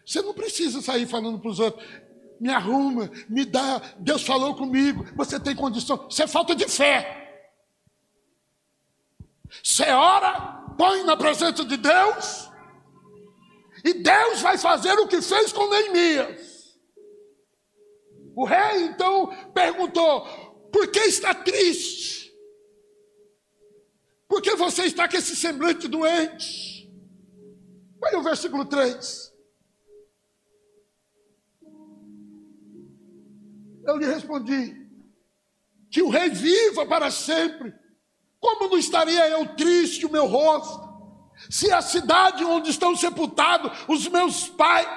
Você 0.07 0.23
não 0.23 0.33
precisa 0.33 0.81
sair 0.81 1.07
falando 1.07 1.39
para 1.39 1.51
os 1.51 1.61
outros, 1.61 1.87
me 2.41 2.49
arruma, 2.49 3.11
me 3.29 3.45
dá, 3.45 3.79
Deus 3.99 4.23
falou 4.23 4.57
comigo, 4.57 5.05
você 5.15 5.39
tem 5.39 5.55
condição. 5.55 6.07
Isso 6.09 6.23
é 6.23 6.27
falta 6.27 6.55
de 6.55 6.67
fé. 6.67 7.53
Você 9.63 9.91
ora, 9.91 10.65
põe 10.79 11.03
na 11.03 11.15
presença 11.15 11.63
de 11.63 11.77
Deus, 11.77 12.51
e 13.85 13.93
Deus 13.93 14.41
vai 14.41 14.57
fazer 14.57 14.95
o 14.95 15.07
que 15.07 15.21
fez 15.21 15.53
com 15.53 15.69
Neemias. 15.69 16.75
O 18.35 18.47
rei 18.47 18.85
então 18.85 19.27
perguntou: 19.53 20.25
por 20.73 20.91
que 20.91 21.01
está 21.01 21.35
triste? 21.35 22.33
Por 24.27 24.41
que 24.41 24.57
você 24.57 24.85
está 24.85 25.07
com 25.07 25.19
esse 25.19 25.37
semblante 25.37 25.87
doente? 25.87 26.76
Olha 28.03 28.19
o 28.19 28.23
versículo 28.23 28.65
3. 28.65 29.33
Eu 33.87 33.97
lhe 33.97 34.07
respondi: 34.07 34.87
que 35.91 36.03
o 36.03 36.09
rei 36.09 36.29
viva 36.31 36.85
para 36.87 37.11
sempre. 37.11 37.75
Como 38.39 38.69
não 38.69 38.79
estaria 38.79 39.29
eu 39.29 39.57
triste 39.57 40.05
o 40.05 40.13
meu 40.13 40.27
rosto? 40.27 40.87
Se 41.51 41.71
a 41.73 41.81
cidade 41.81 42.45
onde 42.45 42.71
estão 42.71 42.95
sepultados 42.95 43.73
os 43.89 44.07
meus 44.09 44.49
pais, 44.49 44.89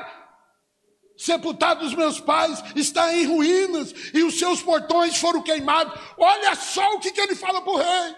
sepultados 1.17 1.87
os 1.87 1.93
meus 1.93 2.19
pais, 2.19 2.63
está 2.75 3.13
em 3.13 3.25
ruínas 3.25 3.93
e 4.13 4.23
os 4.23 4.37
seus 4.37 4.61
portões 4.61 5.17
foram 5.17 5.41
queimados. 5.41 5.93
Olha 6.17 6.55
só 6.55 6.95
o 6.95 6.99
que, 6.99 7.11
que 7.11 7.21
ele 7.21 7.35
fala 7.35 7.61
para 7.61 7.71
o 7.71 7.77
rei. 7.77 8.15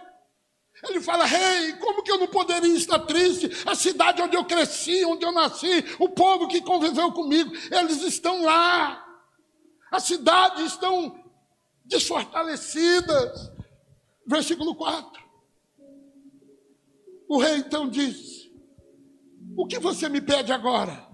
Ele 0.83 0.99
fala: 1.01 1.25
Rei, 1.25 1.73
como 1.73 2.01
que 2.01 2.11
eu 2.11 2.17
não 2.17 2.27
poderia 2.27 2.75
estar 2.75 2.99
triste? 2.99 3.49
A 3.65 3.75
cidade 3.75 4.21
onde 4.21 4.35
eu 4.35 4.45
cresci, 4.45 5.05
onde 5.05 5.25
eu 5.25 5.31
nasci, 5.31 5.83
o 5.99 6.09
povo 6.09 6.47
que 6.47 6.61
conviveu 6.61 7.11
comigo, 7.11 7.51
eles 7.71 8.01
estão 8.01 8.43
lá. 8.43 9.07
As 9.91 10.03
cidades 10.03 10.65
estão 10.65 11.23
desfortalecidas. 11.85 13.51
Versículo 14.25 14.75
4. 14.75 15.21
O 17.27 17.37
rei 17.37 17.57
então 17.57 17.87
diz: 17.87 18.49
O 19.55 19.67
que 19.67 19.77
você 19.77 20.09
me 20.09 20.21
pede 20.21 20.51
agora? 20.51 21.07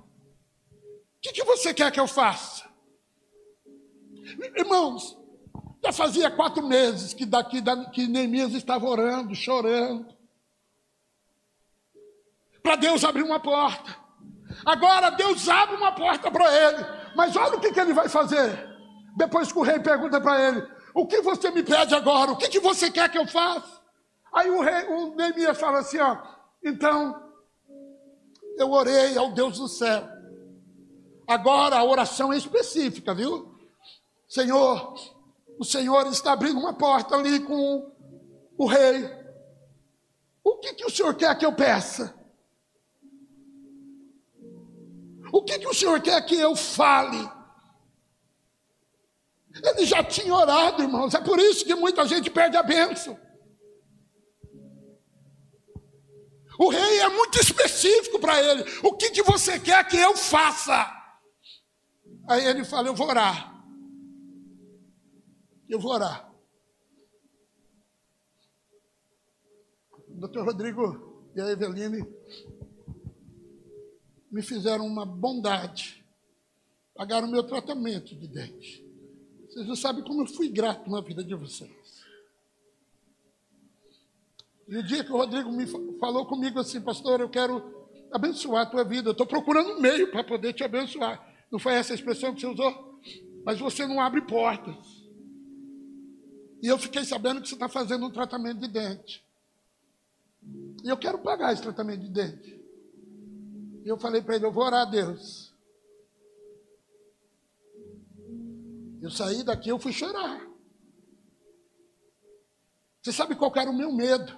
O 1.18 1.20
que, 1.22 1.34
que 1.34 1.44
você 1.44 1.74
quer 1.74 1.92
que 1.92 2.00
eu 2.00 2.08
faça? 2.08 2.66
Irmãos, 4.56 5.18
já 5.88 5.94
fazia 5.94 6.30
quatro 6.30 6.66
meses 6.66 7.14
que 7.14 7.26
daqui 7.26 7.64
que 7.94 8.08
Neemias 8.08 8.54
estava 8.54 8.86
orando, 8.86 9.34
chorando, 9.34 10.06
para 12.62 12.76
Deus 12.76 13.04
abrir 13.04 13.24
uma 13.24 13.40
porta. 13.40 13.96
Agora 14.66 15.10
Deus 15.12 15.48
abre 15.48 15.78
uma 15.78 15.94
porta 15.94 16.30
para 16.30 16.54
ele, 16.54 16.86
mas 17.16 17.36
olha 17.36 17.56
o 17.56 17.60
que, 17.60 17.72
que 17.72 17.80
ele 17.80 17.94
vai 17.94 18.10
fazer. 18.10 18.68
Depois 19.16 19.52
que 19.52 19.58
o 19.58 19.64
rei 19.64 19.80
pergunta 19.80 20.20
para 20.20 20.42
ele: 20.42 20.68
O 20.94 21.08
que 21.08 21.22
você 21.22 21.50
me 21.52 21.64
pede 21.64 21.96
agora? 21.96 22.32
O 22.32 22.38
que, 22.38 22.50
que 22.50 22.60
você 22.60 22.92
quer 22.92 23.10
que 23.10 23.18
eu 23.18 23.28
faça? 23.28 23.82
Aí 24.34 24.50
o, 24.50 24.62
rei, 24.62 24.86
o 24.88 25.16
Neemias 25.16 25.58
fala 25.58 25.80
assim: 25.80 26.00
ó, 26.00 26.18
então 26.64 27.24
eu 28.58 28.72
orei 28.72 29.18
ao 29.18 29.32
Deus 29.32 29.58
do 29.58 29.68
céu. 29.68 30.08
Agora 31.26 31.78
a 31.78 31.84
oração 31.84 32.34
é 32.34 32.38
específica, 32.38 33.14
viu? 33.14 33.56
Senhor, 34.28 34.96
o 35.60 35.66
Senhor 35.66 36.08
está 36.08 36.34
abrindo 36.34 36.60
uma 36.60 36.74
porta 36.74 37.16
ali 37.16 37.40
com 37.40 37.92
o 38.58 38.66
rei. 38.66 39.10
O 40.44 40.58
que, 40.58 40.74
que 40.74 40.86
o 40.86 40.90
Senhor 40.90 41.16
quer 41.16 41.38
que 41.38 41.46
eu 41.46 41.54
peça? 41.54 42.16
O 45.32 45.44
que, 45.44 45.60
que 45.60 45.68
o 45.68 45.74
Senhor 45.74 46.00
quer 46.02 46.24
que 46.26 46.36
eu 46.36 46.56
fale? 46.56 47.30
Ele 49.64 49.86
já 49.86 50.04
tinha 50.04 50.34
orado, 50.34 50.84
irmãos. 50.84 51.14
É 51.14 51.22
por 51.22 51.40
isso 51.40 51.66
que 51.66 51.76
muita 51.76 52.08
gente 52.08 52.30
perde 52.30 52.56
a 52.56 52.64
bênção. 52.64 53.20
O 56.60 56.70
rei 56.70 57.00
é 57.00 57.10
muito 57.10 57.40
específico 57.40 58.20
para 58.20 58.42
ele. 58.42 58.64
O 58.84 58.94
que, 58.94 59.12
que 59.12 59.24
você 59.24 59.60
quer 59.60 59.88
que 59.88 59.98
eu 59.98 60.16
faça? 60.16 60.92
Aí 62.28 62.46
ele 62.46 62.64
fala: 62.64 62.88
Eu 62.88 62.96
vou 62.96 63.08
orar. 63.08 63.57
Eu 65.70 65.80
vou 65.80 65.92
orar. 65.92 66.34
O 70.08 70.14
doutor 70.16 70.46
Rodrigo 70.46 71.30
e 71.36 71.42
a 71.42 71.52
Eveline 71.52 72.06
me 74.32 74.42
fizeram 74.42 74.86
uma 74.86 75.06
bondade. 75.06 76.04
Pagaram 76.96 77.28
meu 77.28 77.44
tratamento 77.44 78.16
de 78.16 78.28
dente. 78.28 78.84
Vocês 79.48 79.68
não 79.68 79.76
sabem 79.76 80.04
como 80.04 80.22
eu 80.22 80.28
fui 80.28 80.50
grato 80.50 80.90
na 80.90 81.02
vida 81.02 81.24
de 81.24 81.36
vocês. 81.36 81.72
E 84.68 84.78
o 84.78 84.84
dia 84.84 85.04
que 85.04 85.12
o 85.12 85.18
Rodrigo 85.18 85.52
me 85.52 85.66
falou 86.00 86.26
comigo 86.26 86.60
assim, 86.60 86.82
pastor, 86.82 87.22
eu 87.22 87.30
quero 87.30 87.90
abençoar 88.12 88.64
a 88.64 88.70
tua 88.70 88.84
vida. 88.84 89.10
Eu 89.10 89.12
estou 89.14 89.26
procurando 89.26 89.72
um 89.72 89.80
meio 89.80 90.12
para 90.12 90.24
poder 90.24 90.54
te 90.54 90.64
abençoar. 90.64 91.36
Não 91.52 91.60
foi 91.60 91.74
essa 91.74 91.94
a 91.94 91.96
expressão 91.96 92.34
que 92.34 92.42
você 92.42 92.48
usou? 92.48 93.00
Mas 93.46 93.60
você 93.60 93.86
não 93.86 94.02
abre 94.02 94.22
portas. 94.22 94.97
E 96.62 96.68
eu 96.68 96.78
fiquei 96.78 97.06
sabendo 97.06 97.42
que 97.42 97.48
você 97.48 97.56
está 97.56 97.70
fazendo 97.70 98.06
um 98.06 98.12
tratamento 98.12 98.60
de 98.60 98.68
dente. 98.68 99.24
E 100.84 100.90
eu 100.90 100.98
quero 100.98 101.20
pagar 101.20 101.54
esse 101.54 101.62
tratamento 101.62 102.02
de 102.02 102.10
dente. 102.10 102.58
E 103.84 103.88
eu 103.88 103.98
falei 103.98 104.22
para 104.22 104.36
ele: 104.36 104.46
eu 104.46 104.52
vou 104.52 104.64
orar 104.64 104.82
a 104.82 104.90
Deus. 104.90 105.54
Eu 109.02 109.12
saí 109.12 109.44
daqui, 109.44 109.70
eu 109.70 109.80
fui 109.80 109.94
chorar. 109.94 110.48
Você 113.02 113.14
sabe 113.14 113.36
qual 113.36 113.54
era 113.56 113.70
o 113.70 113.78
meu 113.78 113.92
medo? 113.94 114.38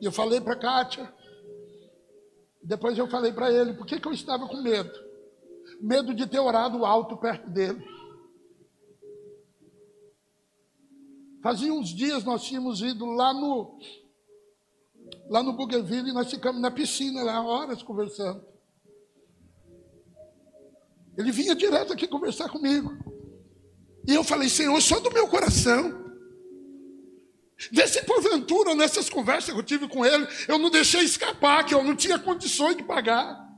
E 0.00 0.04
eu 0.04 0.12
falei 0.12 0.40
para 0.40 0.56
Kátia. 0.56 1.12
Depois 2.62 2.98
eu 2.98 3.08
falei 3.08 3.32
para 3.32 3.50
ele: 3.50 3.74
por 3.74 3.86
que, 3.86 4.00
que 4.00 4.08
eu 4.08 4.12
estava 4.12 4.46
com 4.48 4.60
medo? 4.60 4.92
Medo 5.80 6.12
de 6.12 6.26
ter 6.26 6.40
orado 6.40 6.84
alto 6.84 7.16
perto 7.16 7.48
dele. 7.48 7.82
Fazia 11.42 11.72
uns 11.72 11.88
dias 11.88 12.24
nós 12.24 12.44
tínhamos 12.44 12.80
ido 12.80 13.06
lá 13.06 13.32
no 13.32 13.78
lá 15.28 15.42
no 15.42 15.52
Bougainville 15.52 16.10
e 16.10 16.12
nós 16.12 16.30
ficamos 16.30 16.60
na 16.60 16.70
piscina 16.70 17.22
lá 17.22 17.42
horas 17.42 17.82
conversando. 17.82 18.44
Ele 21.16 21.32
vinha 21.32 21.54
direto 21.54 21.92
aqui 21.92 22.06
conversar 22.06 22.48
comigo. 22.48 22.96
E 24.06 24.14
eu 24.14 24.24
falei, 24.24 24.48
Senhor, 24.48 24.80
só 24.80 25.00
do 25.00 25.12
meu 25.12 25.28
coração. 25.28 26.06
Vê 27.72 27.86
se 27.88 28.02
porventura 28.04 28.74
nessas 28.74 29.10
conversas 29.10 29.52
que 29.52 29.58
eu 29.58 29.64
tive 29.64 29.88
com 29.88 30.06
ele, 30.06 30.26
eu 30.46 30.58
não 30.58 30.70
deixei 30.70 31.02
escapar, 31.02 31.64
que 31.66 31.74
eu 31.74 31.82
não 31.82 31.96
tinha 31.96 32.18
condições 32.18 32.76
de 32.76 32.84
pagar. 32.84 33.48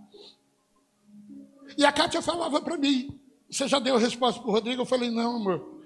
E 1.77 1.85
a 1.85 1.93
Kátia 1.93 2.23
falava 2.23 2.63
para 2.63 2.79
mim: 2.79 3.21
Você 3.51 3.69
já 3.69 3.79
deu 3.79 3.97
a 3.97 3.99
resposta 3.99 4.41
para 4.41 4.49
o 4.49 4.53
Rodrigo? 4.53 4.83
Eu 4.83 4.87
falei: 4.87 5.11
Não, 5.11 5.37
amor. 5.37 5.80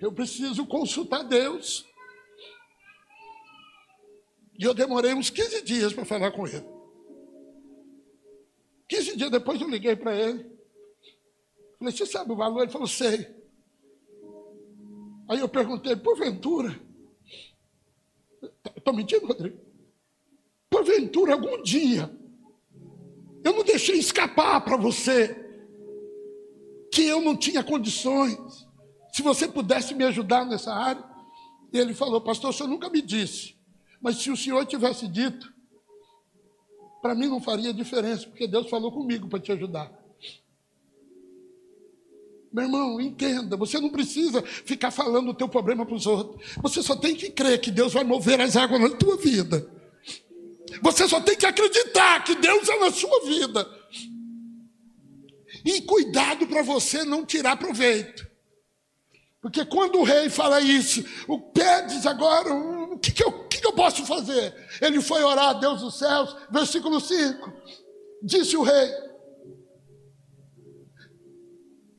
Eu 0.00 0.10
preciso 0.10 0.66
consultar 0.66 1.22
Deus. 1.22 1.86
E 4.58 4.64
eu 4.64 4.72
demorei 4.72 5.12
uns 5.12 5.28
15 5.28 5.62
dias 5.62 5.92
para 5.92 6.06
falar 6.06 6.30
com 6.32 6.46
ele. 6.46 6.64
15 8.88 9.16
dias 9.16 9.30
depois 9.30 9.60
eu 9.60 9.68
liguei 9.68 9.94
para 9.94 10.16
ele. 10.16 10.50
Falei, 11.78 11.94
você 11.94 12.06
sabe 12.06 12.32
o 12.32 12.36
valor? 12.36 12.62
Ele 12.62 12.72
falou, 12.72 12.86
sei. 12.86 13.28
Aí 15.28 15.38
eu 15.38 15.48
perguntei, 15.48 15.94
porventura, 15.96 16.80
estou 18.76 18.92
mentindo, 18.92 19.26
Rodrigo? 19.26 19.58
Porventura, 20.68 21.34
algum 21.34 21.62
dia, 21.62 22.10
eu 23.44 23.52
não 23.52 23.62
deixei 23.62 23.98
escapar 23.98 24.60
para 24.64 24.76
você 24.76 25.36
que 26.92 27.06
eu 27.06 27.20
não 27.20 27.36
tinha 27.36 27.62
condições 27.62 28.66
se 29.20 29.22
você 29.22 29.46
pudesse 29.46 29.94
me 29.94 30.02
ajudar 30.04 30.46
nessa 30.46 30.72
área. 30.72 31.04
Ele 31.70 31.92
falou, 31.92 32.22
pastor, 32.22 32.50
o 32.50 32.52
senhor 32.52 32.68
nunca 32.68 32.88
me 32.88 33.02
disse, 33.02 33.54
mas 34.00 34.16
se 34.16 34.30
o 34.30 34.36
senhor 34.36 34.64
tivesse 34.64 35.06
dito, 35.06 35.52
para 37.02 37.14
mim 37.14 37.28
não 37.28 37.40
faria 37.40 37.72
diferença, 37.72 38.26
porque 38.26 38.48
Deus 38.48 38.68
falou 38.68 38.90
comigo 38.90 39.28
para 39.28 39.38
te 39.38 39.52
ajudar. 39.52 39.92
Meu 42.52 42.64
irmão, 42.64 43.00
entenda, 43.00 43.56
você 43.56 43.78
não 43.78 43.90
precisa 43.90 44.42
ficar 44.42 44.90
falando 44.90 45.28
o 45.28 45.34
teu 45.34 45.48
problema 45.48 45.86
para 45.86 45.94
os 45.94 46.06
outros. 46.06 46.56
Você 46.62 46.82
só 46.82 46.96
tem 46.96 47.14
que 47.14 47.30
crer 47.30 47.60
que 47.60 47.70
Deus 47.70 47.92
vai 47.92 48.02
mover 48.02 48.40
as 48.40 48.56
águas 48.56 48.80
na 48.80 48.90
tua 48.96 49.16
vida. 49.18 49.70
Você 50.82 51.06
só 51.06 51.20
tem 51.20 51.36
que 51.36 51.46
acreditar 51.46 52.24
que 52.24 52.34
Deus 52.34 52.68
é 52.68 52.78
na 52.80 52.90
sua 52.90 53.24
vida. 53.26 53.70
E 55.64 55.82
cuidado 55.82 56.46
para 56.48 56.62
você 56.62 57.04
não 57.04 57.24
tirar 57.24 57.56
proveito. 57.56 58.29
Porque 59.40 59.64
quando 59.64 59.98
o 59.98 60.04
rei 60.04 60.28
fala 60.28 60.60
isso, 60.60 61.02
o 61.26 61.40
pedes 61.40 62.04
agora, 62.04 62.52
o 62.54 62.98
que, 62.98 63.10
que, 63.10 63.24
eu, 63.24 63.48
que, 63.48 63.60
que 63.60 63.66
eu 63.66 63.72
posso 63.72 64.04
fazer? 64.04 64.54
Ele 64.82 65.00
foi 65.00 65.22
orar 65.22 65.50
a 65.50 65.52
Deus 65.54 65.80
dos 65.80 65.98
céus, 65.98 66.36
versículo 66.50 67.00
5. 67.00 67.52
Disse 68.22 68.56
o 68.56 68.62
rei. 68.62 68.90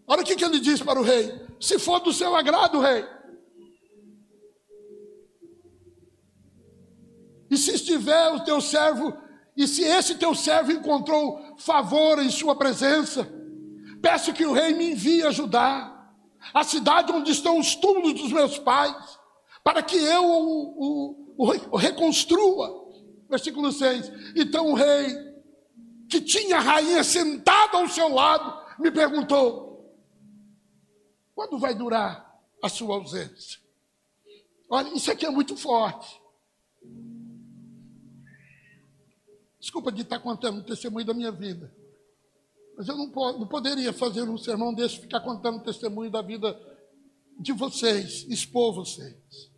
Olha 0.05 0.21
o 0.21 0.25
que, 0.25 0.35
que 0.35 0.45
ele 0.45 0.59
diz 0.59 0.81
para 0.83 0.99
o 0.99 1.03
rei: 1.03 1.33
Se 1.59 1.79
for 1.79 1.99
do 1.99 2.13
seu 2.13 2.35
agrado, 2.35 2.79
rei. 2.79 3.03
E 7.49 7.57
se 7.57 7.71
estiver 7.73 8.29
o 8.29 8.41
teu 8.41 8.61
servo, 8.61 9.17
e 9.57 9.67
se 9.67 9.83
esse 9.83 10.15
teu 10.15 10.35
servo 10.35 10.71
encontrou 10.71 11.57
favor 11.57 12.19
em 12.19 12.29
sua 12.29 12.55
presença, 12.55 13.27
peço 13.99 14.31
que 14.31 14.45
o 14.45 14.53
rei 14.53 14.73
me 14.73 14.91
envie 14.91 15.23
ajudar 15.23 15.90
a 16.53 16.63
cidade 16.63 17.11
onde 17.11 17.31
estão 17.31 17.59
os 17.59 17.75
túmulos 17.75 18.13
dos 18.13 18.31
meus 18.31 18.57
pais, 18.57 19.19
para 19.63 19.83
que 19.83 19.95
eu 19.95 20.23
o, 20.25 21.35
o, 21.37 21.45
o 21.71 21.77
reconstrua. 21.77 22.81
Versículo 23.29 23.71
6. 23.71 24.11
Então 24.35 24.71
o 24.71 24.73
rei, 24.73 25.15
que 26.09 26.19
tinha 26.19 26.57
a 26.57 26.61
rainha 26.61 27.03
sentada 27.03 27.77
ao 27.77 27.87
seu 27.87 28.09
lado, 28.09 28.79
me 28.79 28.91
perguntou: 28.91 29.97
quando 31.33 31.57
vai 31.57 31.73
durar 31.73 32.39
a 32.61 32.69
sua 32.69 32.95
ausência? 32.95 33.59
Olha, 34.69 34.93
isso 34.95 35.11
aqui 35.11 35.25
é 35.25 35.29
muito 35.29 35.55
forte. 35.55 36.21
Desculpa 39.59 39.91
de 39.91 40.01
estar 40.01 40.19
contando 40.19 40.59
o 40.59 40.63
testemunho 40.63 41.05
da 41.05 41.13
minha 41.13 41.31
vida. 41.31 41.71
Mas 42.81 42.87
eu 42.87 42.97
não, 42.97 43.05
não 43.37 43.45
poderia 43.45 43.93
fazer 43.93 44.23
um 44.23 44.39
sermão 44.39 44.73
desse, 44.73 44.97
ficar 44.97 45.19
contando 45.19 45.57
o 45.57 45.63
testemunho 45.63 46.09
da 46.09 46.23
vida 46.23 46.59
de 47.37 47.51
vocês, 47.51 48.25
expor 48.27 48.73
vocês. 48.73 49.51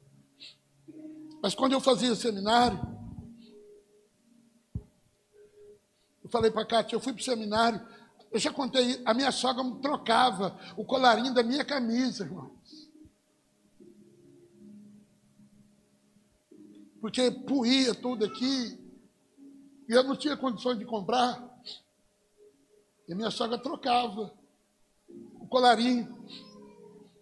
Mas 1.41 1.55
quando 1.55 1.71
eu 1.71 1.79
fazia 1.79 2.13
seminário, 2.15 2.77
eu 6.21 6.29
falei 6.29 6.51
para 6.51 6.63
a 6.63 6.65
Cátia, 6.65 6.97
eu 6.97 6.99
fui 6.99 7.13
para 7.13 7.21
o 7.21 7.23
seminário, 7.23 7.81
eu 8.29 8.37
já 8.41 8.51
contei, 8.51 9.01
a 9.05 9.13
minha 9.13 9.31
sogra 9.31 9.63
me 9.63 9.79
trocava 9.79 10.59
o 10.75 10.83
colarinho 10.83 11.33
da 11.33 11.43
minha 11.43 11.63
camisa, 11.63 12.25
irmãos. 12.25 12.89
Porque 16.99 17.31
puía 17.31 17.95
tudo 17.95 18.25
aqui, 18.25 18.77
e 19.87 19.93
eu 19.93 20.03
não 20.03 20.17
tinha 20.17 20.35
condições 20.35 20.77
de 20.77 20.83
comprar. 20.83 21.52
Minha 23.13 23.31
sogra 23.31 23.57
trocava 23.57 24.33
o 25.39 25.47
colarinho. 25.47 26.07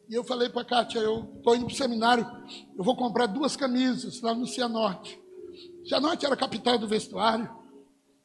E 0.10 0.14
eu 0.14 0.24
falei 0.24 0.50
para 0.50 0.62
a 0.62 0.66
Kátia, 0.66 1.00
eu 1.00 1.34
estou 1.38 1.56
indo 1.56 1.66
para 1.66 1.74
o 1.74 1.78
seminário, 1.78 2.30
eu 2.78 2.84
vou 2.84 2.98
comprar 2.98 3.28
duas 3.28 3.56
camisas 3.56 4.20
lá 4.22 4.36
no 4.36 4.46
Cianorte. 4.46 5.18
Cianorte 5.86 6.26
era 6.26 6.36
a 6.36 6.38
capital 6.38 6.78
do 6.78 6.88
vestuário. 6.88 7.50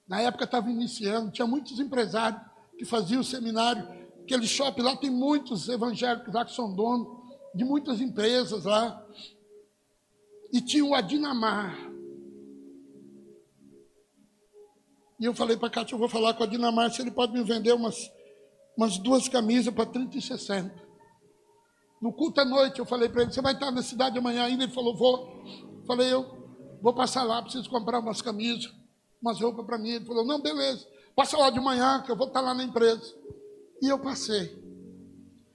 Na 0.09 0.21
época 0.21 0.45
estava 0.45 0.71
iniciando, 0.71 1.31
tinha 1.31 1.47
muitos 1.47 1.79
empresários 1.79 2.41
que 2.77 2.85
faziam 2.85 3.21
o 3.21 3.25
seminário. 3.25 3.89
Aquele 4.23 4.47
shopping 4.47 4.83
lá 4.83 4.97
tem 4.97 5.11
muitos 5.11 5.69
evangélicos 5.69 6.35
lá 6.35 6.45
que 6.45 6.53
são 6.53 6.75
donos 6.75 7.07
de 7.55 7.65
muitas 7.65 8.01
empresas 8.01 8.65
lá. 8.65 9.05
E 10.53 10.61
tinha 10.61 10.85
o 10.85 10.95
Adinamar. 10.95 11.86
E 15.19 15.25
eu 15.25 15.35
falei 15.35 15.57
para 15.57 15.69
a 15.69 15.71
Cátia, 15.71 15.95
eu 15.95 15.99
vou 15.99 16.09
falar 16.09 16.35
com 16.35 16.43
a 16.43 16.47
Dinamar 16.47 16.91
se 16.91 17.01
ele 17.01 17.11
pode 17.11 17.33
me 17.33 17.43
vender 17.43 17.73
umas, 17.73 18.11
umas 18.77 18.99
duas 18.99 19.29
camisas 19.29 19.73
para 19.73 19.87
30 19.87 20.19
e 20.19 20.23
60. 20.23 20.87
No 22.01 22.13
culto 22.13 22.41
à 22.41 22.45
noite, 22.45 22.79
eu 22.79 22.85
falei 22.85 23.09
para 23.09 23.23
ele, 23.23 23.33
você 23.33 23.41
vai 23.41 23.55
estar 23.55 23.71
na 23.71 23.83
cidade 23.83 24.19
amanhã 24.19 24.45
ainda? 24.45 24.65
Ele 24.65 24.73
falou, 24.73 24.95
vou. 24.95 25.43
Falei, 25.87 26.13
eu 26.13 26.79
vou 26.83 26.95
passar 26.95 27.23
lá, 27.23 27.41
preciso 27.41 27.71
comprar 27.71 28.01
umas 28.01 28.21
camisas, 28.21 28.71
umas 29.21 29.41
roupas 29.41 29.65
para 29.65 29.79
mim. 29.79 29.91
Ele 29.91 30.05
falou, 30.05 30.25
não, 30.25 30.41
beleza, 30.41 30.87
passa 31.15 31.39
lá 31.39 31.49
de 31.49 31.61
manhã, 31.61 32.03
que 32.03 32.11
eu 32.11 32.17
vou 32.17 32.29
estar 32.29 32.41
lá 32.43 32.53
na 32.53 32.65
empresa. 32.65 33.15
E 33.81 33.89
eu 33.89 33.99
passei. 33.99 34.63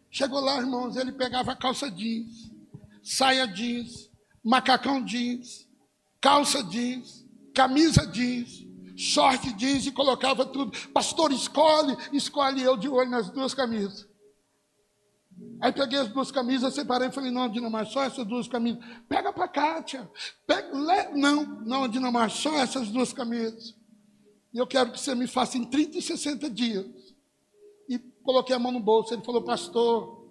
Chegou 0.10 0.40
lá, 0.42 0.58
irmãos, 0.58 0.98
ele 0.98 1.12
pegava 1.12 1.56
calça 1.56 1.90
jeans, 1.90 2.52
saia 3.04 3.46
jeans, 3.46 4.10
macacão 4.44 5.04
jeans, 5.06 5.68
calça 6.20 6.64
jeans, 6.64 7.26
camisa 7.54 8.06
jeans, 8.08 8.66
short 8.96 9.54
jeans 9.54 9.86
e 9.86 9.92
colocava 9.92 10.46
tudo. 10.46 10.72
Pastor, 10.90 11.32
escolhe, 11.32 11.96
escolhe 12.12 12.62
eu 12.62 12.78
de 12.78 12.88
olho 12.88 13.10
nas 13.10 13.30
duas 13.30 13.54
camisas. 13.54 14.08
Aí 15.60 15.72
peguei 15.72 16.00
as 16.00 16.10
duas 16.10 16.32
camisas, 16.32 16.74
separei 16.74 17.10
e 17.10 17.12
falei, 17.12 17.32
não, 17.32 17.48
Dinamar, 17.48 17.86
só 17.86 18.04
essas 18.04 18.26
duas 18.26 18.48
camisas. 18.48 18.84
Pega 19.08 19.32
para 19.32 19.48
Kátia. 19.48 20.10
Pega, 20.46 20.76
le... 20.76 21.20
Não, 21.20 21.46
não, 21.46 21.88
Dinamar, 21.88 22.30
só 22.32 22.56
essas 22.58 22.90
duas 22.90 23.14
camisas. 23.14 23.76
E 24.54 24.58
eu 24.58 24.68
quero 24.68 24.92
que 24.92 25.00
você 25.00 25.14
me 25.16 25.28
faça 25.28 25.58
em 25.58 25.66
30 25.66 25.98
e 25.98 26.02
60 26.02 26.50
dias. 26.50 26.86
E 27.88 28.00
coloquei 28.24 28.56
a 28.56 28.60
mão 28.60 28.72
no 28.72 28.80
bolso. 28.80 29.14
Ele 29.14 29.24
falou, 29.24 29.44
pastor, 29.44 30.28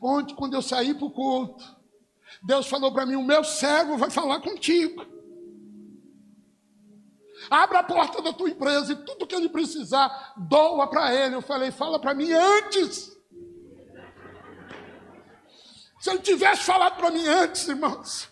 ontem, 0.00 0.34
quando 0.34 0.54
eu 0.54 0.62
saí 0.62 0.94
para 0.94 1.06
o 1.06 1.10
culto, 1.10 1.64
Deus 2.42 2.66
falou 2.66 2.92
para 2.92 3.06
mim, 3.06 3.14
o 3.14 3.24
meu 3.24 3.44
servo 3.44 3.96
vai 3.96 4.10
falar 4.10 4.40
contigo. 4.40 5.06
Abra 7.52 7.80
a 7.80 7.84
porta 7.84 8.22
da 8.22 8.32
tua 8.32 8.48
empresa 8.48 8.94
e 8.94 8.96
tudo 8.96 9.26
que 9.26 9.34
ele 9.34 9.50
precisar, 9.50 10.32
doa 10.38 10.86
para 10.86 11.14
ele. 11.14 11.34
Eu 11.34 11.42
falei, 11.42 11.70
fala 11.70 12.00
para 12.00 12.14
mim 12.14 12.32
antes. 12.32 13.14
Se 16.00 16.10
ele 16.10 16.20
tivesse 16.20 16.62
falado 16.62 16.96
para 16.96 17.10
mim 17.10 17.26
antes, 17.26 17.68
irmãos, 17.68 18.26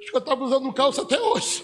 acho 0.00 0.10
que 0.10 0.16
eu 0.16 0.20
estava 0.20 0.42
usando 0.42 0.72
calça 0.72 1.02
até 1.02 1.20
hoje. 1.20 1.62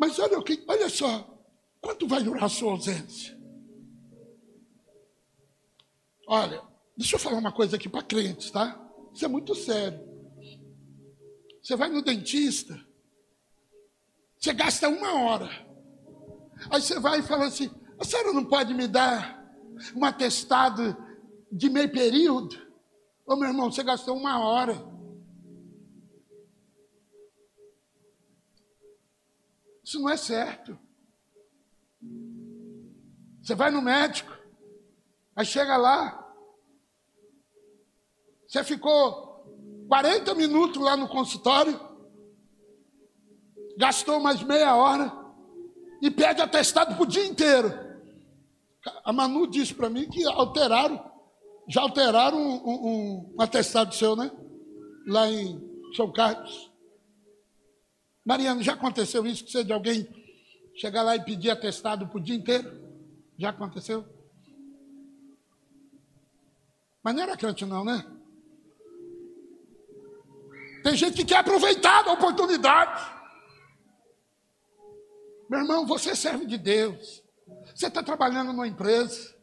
Mas 0.00 0.18
olha, 0.18 0.42
olha 0.66 0.88
só, 0.88 1.38
quanto 1.78 2.08
vai 2.08 2.22
durar 2.22 2.44
a 2.44 2.48
sua 2.48 2.72
ausência? 2.72 3.38
Olha, 6.26 6.62
deixa 6.96 7.16
eu 7.16 7.20
falar 7.20 7.36
uma 7.36 7.52
coisa 7.52 7.76
aqui 7.76 7.86
para 7.88 8.02
crentes, 8.02 8.50
tá? 8.50 8.80
Isso 9.12 9.26
é 9.26 9.28
muito 9.28 9.54
sério. 9.54 10.05
Você 11.66 11.74
vai 11.74 11.88
no 11.88 12.00
dentista, 12.00 12.80
você 14.38 14.52
gasta 14.52 14.88
uma 14.88 15.20
hora. 15.20 15.48
Aí 16.70 16.80
você 16.80 17.00
vai 17.00 17.18
e 17.18 17.22
fala 17.24 17.46
assim: 17.46 17.68
a 17.98 18.04
senhora 18.04 18.32
não 18.32 18.44
pode 18.44 18.72
me 18.72 18.86
dar 18.86 19.44
um 19.92 20.04
atestado 20.04 20.96
de 21.50 21.68
meio 21.68 21.90
período? 21.90 22.56
Ô 23.26 23.34
meu 23.34 23.48
irmão, 23.48 23.72
você 23.72 23.82
gastou 23.82 24.16
uma 24.16 24.38
hora. 24.38 24.74
Isso 29.82 29.98
não 29.98 30.08
é 30.08 30.16
certo. 30.16 30.78
Você 33.42 33.56
vai 33.56 33.72
no 33.72 33.82
médico, 33.82 34.30
aí 35.34 35.44
chega 35.44 35.76
lá, 35.76 36.32
você 38.46 38.62
ficou 38.62 39.25
40 39.88 40.34
minutos 40.34 40.82
lá 40.82 40.96
no 40.96 41.08
consultório, 41.08 41.78
gastou 43.76 44.20
mais 44.20 44.42
meia 44.42 44.74
hora 44.74 45.12
e 46.02 46.10
pede 46.10 46.40
atestado 46.40 46.94
para 46.94 47.02
o 47.02 47.06
dia 47.06 47.24
inteiro. 47.24 47.72
A 49.04 49.12
Manu 49.12 49.46
disse 49.46 49.74
para 49.74 49.90
mim 49.90 50.08
que 50.08 50.24
alteraram, 50.24 51.10
já 51.68 51.80
alteraram 51.80 52.38
um, 52.38 52.68
um, 52.68 53.34
um 53.36 53.42
atestado 53.42 53.94
seu, 53.94 54.14
né? 54.14 54.30
Lá 55.06 55.28
em 55.30 55.60
São 55.94 56.12
Carlos. 56.12 56.70
Mariana, 58.24 58.62
já 58.62 58.74
aconteceu 58.74 59.24
isso 59.26 59.44
que 59.44 59.52
você 59.52 59.62
de 59.62 59.72
alguém 59.72 60.08
chegar 60.74 61.02
lá 61.02 61.16
e 61.16 61.24
pedir 61.24 61.50
atestado 61.50 62.08
para 62.08 62.18
o 62.18 62.22
dia 62.22 62.34
inteiro? 62.34 62.86
Já 63.38 63.50
aconteceu? 63.50 64.04
Mas 67.02 67.14
não 67.14 67.22
era 67.22 67.36
crente 67.36 67.64
não, 67.64 67.84
né? 67.84 68.04
Tem 70.86 70.94
gente 70.94 71.16
que 71.16 71.24
quer 71.24 71.38
aproveitar 71.38 72.06
a 72.06 72.12
oportunidade. 72.12 73.12
Meu 75.50 75.58
irmão, 75.58 75.84
você 75.84 76.14
serve 76.14 76.46
de 76.46 76.56
Deus. 76.56 77.24
Você 77.74 77.88
está 77.88 78.04
trabalhando 78.04 78.52
numa 78.52 78.68
empresa. 78.68 79.34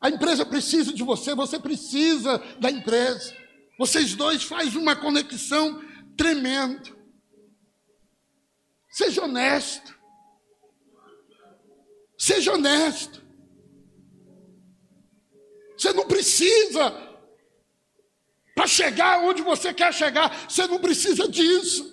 A 0.00 0.08
empresa 0.08 0.46
precisa 0.46 0.90
de 0.90 1.02
você, 1.02 1.34
você 1.34 1.58
precisa 1.58 2.38
da 2.58 2.70
empresa. 2.70 3.36
Vocês 3.78 4.14
dois 4.14 4.42
fazem 4.42 4.80
uma 4.80 4.96
conexão 4.96 5.84
tremenda. 6.16 6.90
Seja 8.88 9.24
honesto. 9.24 9.94
Seja 12.16 12.54
honesto. 12.54 13.22
Você 15.76 15.92
não 15.92 16.06
precisa 16.08 17.11
para 18.54 18.66
chegar 18.66 19.20
onde 19.20 19.42
você 19.42 19.72
quer 19.72 19.92
chegar, 19.92 20.48
você 20.48 20.66
não 20.66 20.78
precisa 20.78 21.28
disso. 21.28 21.92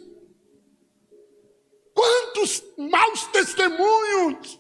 Quantos 1.94 2.64
maus 2.78 3.28
testemunhos 3.28 4.60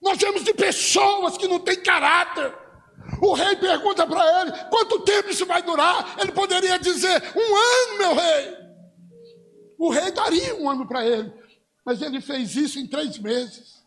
nós 0.00 0.18
temos 0.18 0.44
de 0.44 0.54
pessoas 0.54 1.36
que 1.36 1.48
não 1.48 1.58
têm 1.58 1.82
caráter. 1.82 2.54
O 3.20 3.32
rei 3.34 3.56
pergunta 3.56 4.06
para 4.06 4.42
ele: 4.42 4.52
quanto 4.68 5.00
tempo 5.00 5.30
isso 5.30 5.46
vai 5.46 5.62
durar? 5.62 6.16
Ele 6.20 6.32
poderia 6.32 6.78
dizer: 6.78 7.22
um 7.36 7.56
ano, 7.56 7.98
meu 7.98 8.14
rei. 8.14 8.66
O 9.78 9.90
rei 9.90 10.10
daria 10.10 10.54
um 10.56 10.70
ano 10.70 10.86
para 10.86 11.04
ele, 11.04 11.32
mas 11.84 12.00
ele 12.00 12.20
fez 12.20 12.56
isso 12.56 12.78
em 12.78 12.86
três 12.86 13.18
meses. 13.18 13.84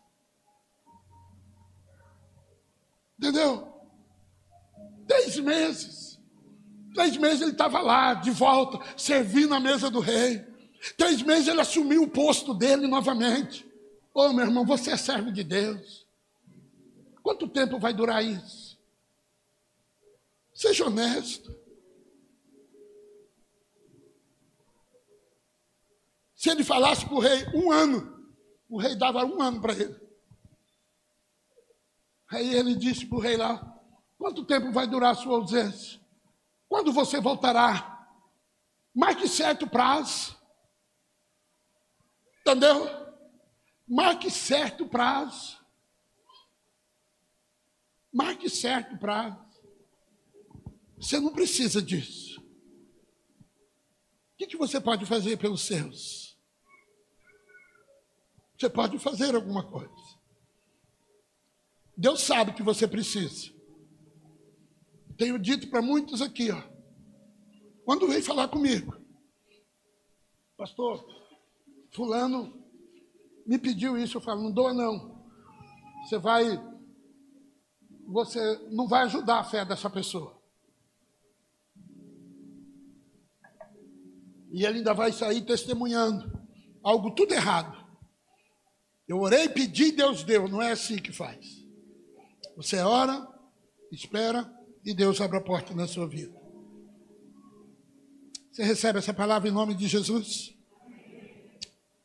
Entendeu? 3.18 3.68
Três 5.06 5.38
meses. 5.38 6.09
Três 6.94 7.16
meses 7.16 7.42
ele 7.42 7.52
estava 7.52 7.80
lá, 7.80 8.14
de 8.14 8.30
volta, 8.30 8.78
servindo 8.96 9.54
a 9.54 9.60
mesa 9.60 9.90
do 9.90 10.00
rei. 10.00 10.44
Três 10.96 11.22
meses 11.22 11.48
ele 11.48 11.60
assumiu 11.60 12.02
o 12.02 12.08
posto 12.08 12.54
dele 12.54 12.86
novamente. 12.86 13.66
Ô 14.14 14.22
oh, 14.22 14.32
meu 14.32 14.44
irmão, 14.44 14.64
você 14.64 14.92
é 14.92 14.96
servo 14.96 15.30
de 15.30 15.44
Deus. 15.44 16.06
Quanto 17.22 17.48
tempo 17.48 17.78
vai 17.78 17.92
durar 17.92 18.24
isso? 18.24 18.78
Seja 20.52 20.86
honesto. 20.86 21.54
Se 26.34 26.48
ele 26.48 26.64
falasse 26.64 27.04
para 27.04 27.14
o 27.14 27.20
rei 27.20 27.46
um 27.54 27.70
ano, 27.70 28.18
o 28.68 28.78
rei 28.78 28.96
dava 28.96 29.24
um 29.24 29.42
ano 29.42 29.60
para 29.60 29.74
ele. 29.74 29.94
Aí 32.30 32.54
ele 32.54 32.74
disse 32.74 33.04
para 33.04 33.18
o 33.18 33.20
rei 33.20 33.36
lá: 33.36 33.78
quanto 34.16 34.44
tempo 34.44 34.72
vai 34.72 34.86
durar 34.86 35.12
a 35.12 35.14
sua 35.14 35.36
ausência? 35.36 35.99
Quando 36.70 36.92
você 36.92 37.20
voltará? 37.20 38.08
Mais 38.94 39.16
que 39.16 39.26
certo 39.26 39.68
prazo. 39.68 40.38
Entendeu? 42.40 42.88
Marque 43.88 44.30
certo 44.30 44.86
prazo. 44.86 45.58
Marque 48.12 48.48
certo 48.48 48.96
prazo. 48.98 49.44
Você 50.96 51.18
não 51.18 51.32
precisa 51.32 51.82
disso. 51.82 52.40
O 52.40 54.36
que, 54.38 54.46
que 54.46 54.56
você 54.56 54.80
pode 54.80 55.04
fazer 55.06 55.36
pelos 55.38 55.62
seus? 55.62 56.38
Você 58.56 58.70
pode 58.70 58.96
fazer 59.00 59.34
alguma 59.34 59.68
coisa. 59.68 60.20
Deus 61.96 62.22
sabe 62.22 62.52
que 62.52 62.62
você 62.62 62.86
precisa. 62.86 63.59
Tenho 65.20 65.38
dito 65.38 65.68
para 65.68 65.82
muitos 65.82 66.22
aqui, 66.22 66.50
ó. 66.50 66.62
Quando 67.84 68.08
vem 68.08 68.22
falar 68.22 68.48
comigo, 68.48 68.96
pastor, 70.56 71.06
fulano 71.90 72.58
me 73.46 73.58
pediu 73.58 73.98
isso, 73.98 74.16
eu 74.16 74.22
falo, 74.22 74.42
não 74.42 74.50
doa 74.50 74.72
não. 74.72 75.22
Você 76.02 76.16
vai, 76.16 76.58
você 78.06 78.40
não 78.70 78.88
vai 78.88 79.02
ajudar 79.02 79.40
a 79.40 79.44
fé 79.44 79.62
dessa 79.62 79.90
pessoa. 79.90 80.40
E 84.50 84.64
ele 84.64 84.78
ainda 84.78 84.94
vai 84.94 85.12
sair 85.12 85.42
testemunhando 85.42 86.32
algo 86.82 87.10
tudo 87.10 87.34
errado. 87.34 87.78
Eu 89.06 89.18
orei, 89.18 89.50
pedi, 89.50 89.92
Deus 89.92 90.24
deu. 90.24 90.48
Não 90.48 90.62
é 90.62 90.72
assim 90.72 90.96
que 90.96 91.12
faz. 91.12 91.62
Você 92.56 92.78
ora, 92.78 93.28
espera 93.92 94.58
e 94.84 94.94
Deus 94.94 95.20
abre 95.20 95.38
a 95.38 95.40
porta 95.40 95.74
na 95.74 95.86
sua 95.86 96.06
vida. 96.06 96.38
Você 98.50 98.64
recebe 98.64 98.98
essa 98.98 99.14
palavra 99.14 99.48
em 99.48 99.52
nome 99.52 99.74
de 99.74 99.86
Jesus? 99.86 100.54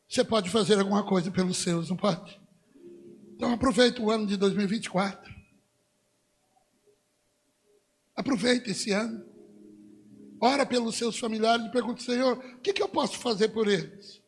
Você 0.08 0.24
pode 0.24 0.50
fazer 0.50 0.78
alguma 0.78 1.04
coisa 1.04 1.30
pelos 1.30 1.56
seus, 1.58 1.90
não 1.90 1.96
pode? 1.96 2.40
Então 3.34 3.52
aproveita 3.52 4.00
o 4.00 4.10
ano 4.10 4.26
de 4.26 4.36
2024. 4.36 5.34
Aproveita 8.14 8.70
esse 8.70 8.92
ano. 8.92 9.24
Ora 10.40 10.64
pelos 10.64 10.96
seus 10.96 11.18
familiares 11.18 11.66
e 11.66 11.70
pergunta, 11.70 12.02
Senhor, 12.02 12.38
o 12.38 12.60
que, 12.60 12.72
que 12.72 12.82
eu 12.82 12.88
posso 12.88 13.18
fazer 13.18 13.48
por 13.48 13.68
eles? 13.68 14.22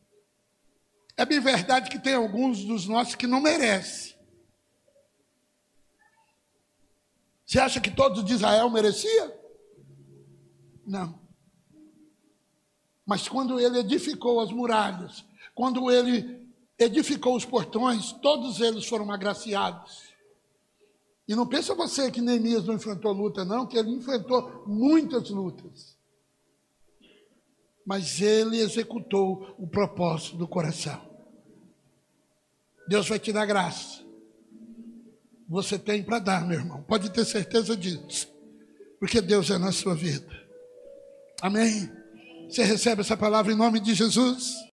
É 1.15 1.25
bem 1.25 1.39
verdade 1.39 1.89
que 1.89 1.99
tem 1.99 2.13
alguns 2.13 2.63
dos 2.63 2.87
nossos 2.87 3.15
que 3.15 3.27
não 3.27 3.41
merecem. 3.41 4.15
Você 7.49 7.57
acha 7.57 7.81
que 7.81 7.89
todos 7.89 8.23
de 8.23 8.33
Israel 8.33 8.69
merecia? 8.69 9.35
Não. 10.85 11.19
Mas 13.03 13.27
quando 13.27 13.59
ele 13.59 13.79
edificou 13.79 14.39
as 14.39 14.51
muralhas, 14.51 15.25
quando 15.55 15.89
ele 15.89 16.47
edificou 16.77 17.35
os 17.35 17.45
portões, 17.45 18.11
todos 18.11 18.61
eles 18.61 18.85
foram 18.85 19.11
agraciados. 19.11 20.13
E 21.27 21.35
não 21.35 21.47
pensa 21.47 21.73
você 21.73 22.11
que 22.11 22.21
Neemias 22.21 22.65
não 22.65 22.75
enfrentou 22.75 23.11
luta, 23.13 23.43
não, 23.43 23.65
que 23.65 23.79
ele 23.79 23.95
enfrentou 23.95 24.63
muitas 24.67 25.31
lutas. 25.31 25.97
Mas 27.83 28.21
ele 28.21 28.59
executou 28.59 29.55
o 29.57 29.65
propósito 29.65 30.37
do 30.37 30.47
coração. 30.47 31.01
Deus 32.87 33.09
vai 33.09 33.17
te 33.17 33.33
dar 33.33 33.47
graça. 33.47 34.07
Você 35.49 35.79
tem 35.79 36.03
para 36.03 36.19
dar, 36.19 36.45
meu 36.45 36.59
irmão. 36.59 36.83
Pode 36.83 37.09
ter 37.09 37.25
certeza 37.25 37.75
disso. 37.75 38.31
Porque 38.99 39.19
Deus 39.19 39.49
é 39.49 39.57
na 39.57 39.71
sua 39.71 39.95
vida. 39.95 40.27
Amém? 41.41 41.89
Você 42.47 42.63
recebe 42.63 43.01
essa 43.01 43.17
palavra 43.17 43.51
em 43.51 43.55
nome 43.55 43.79
de 43.79 43.95
Jesus? 43.95 44.53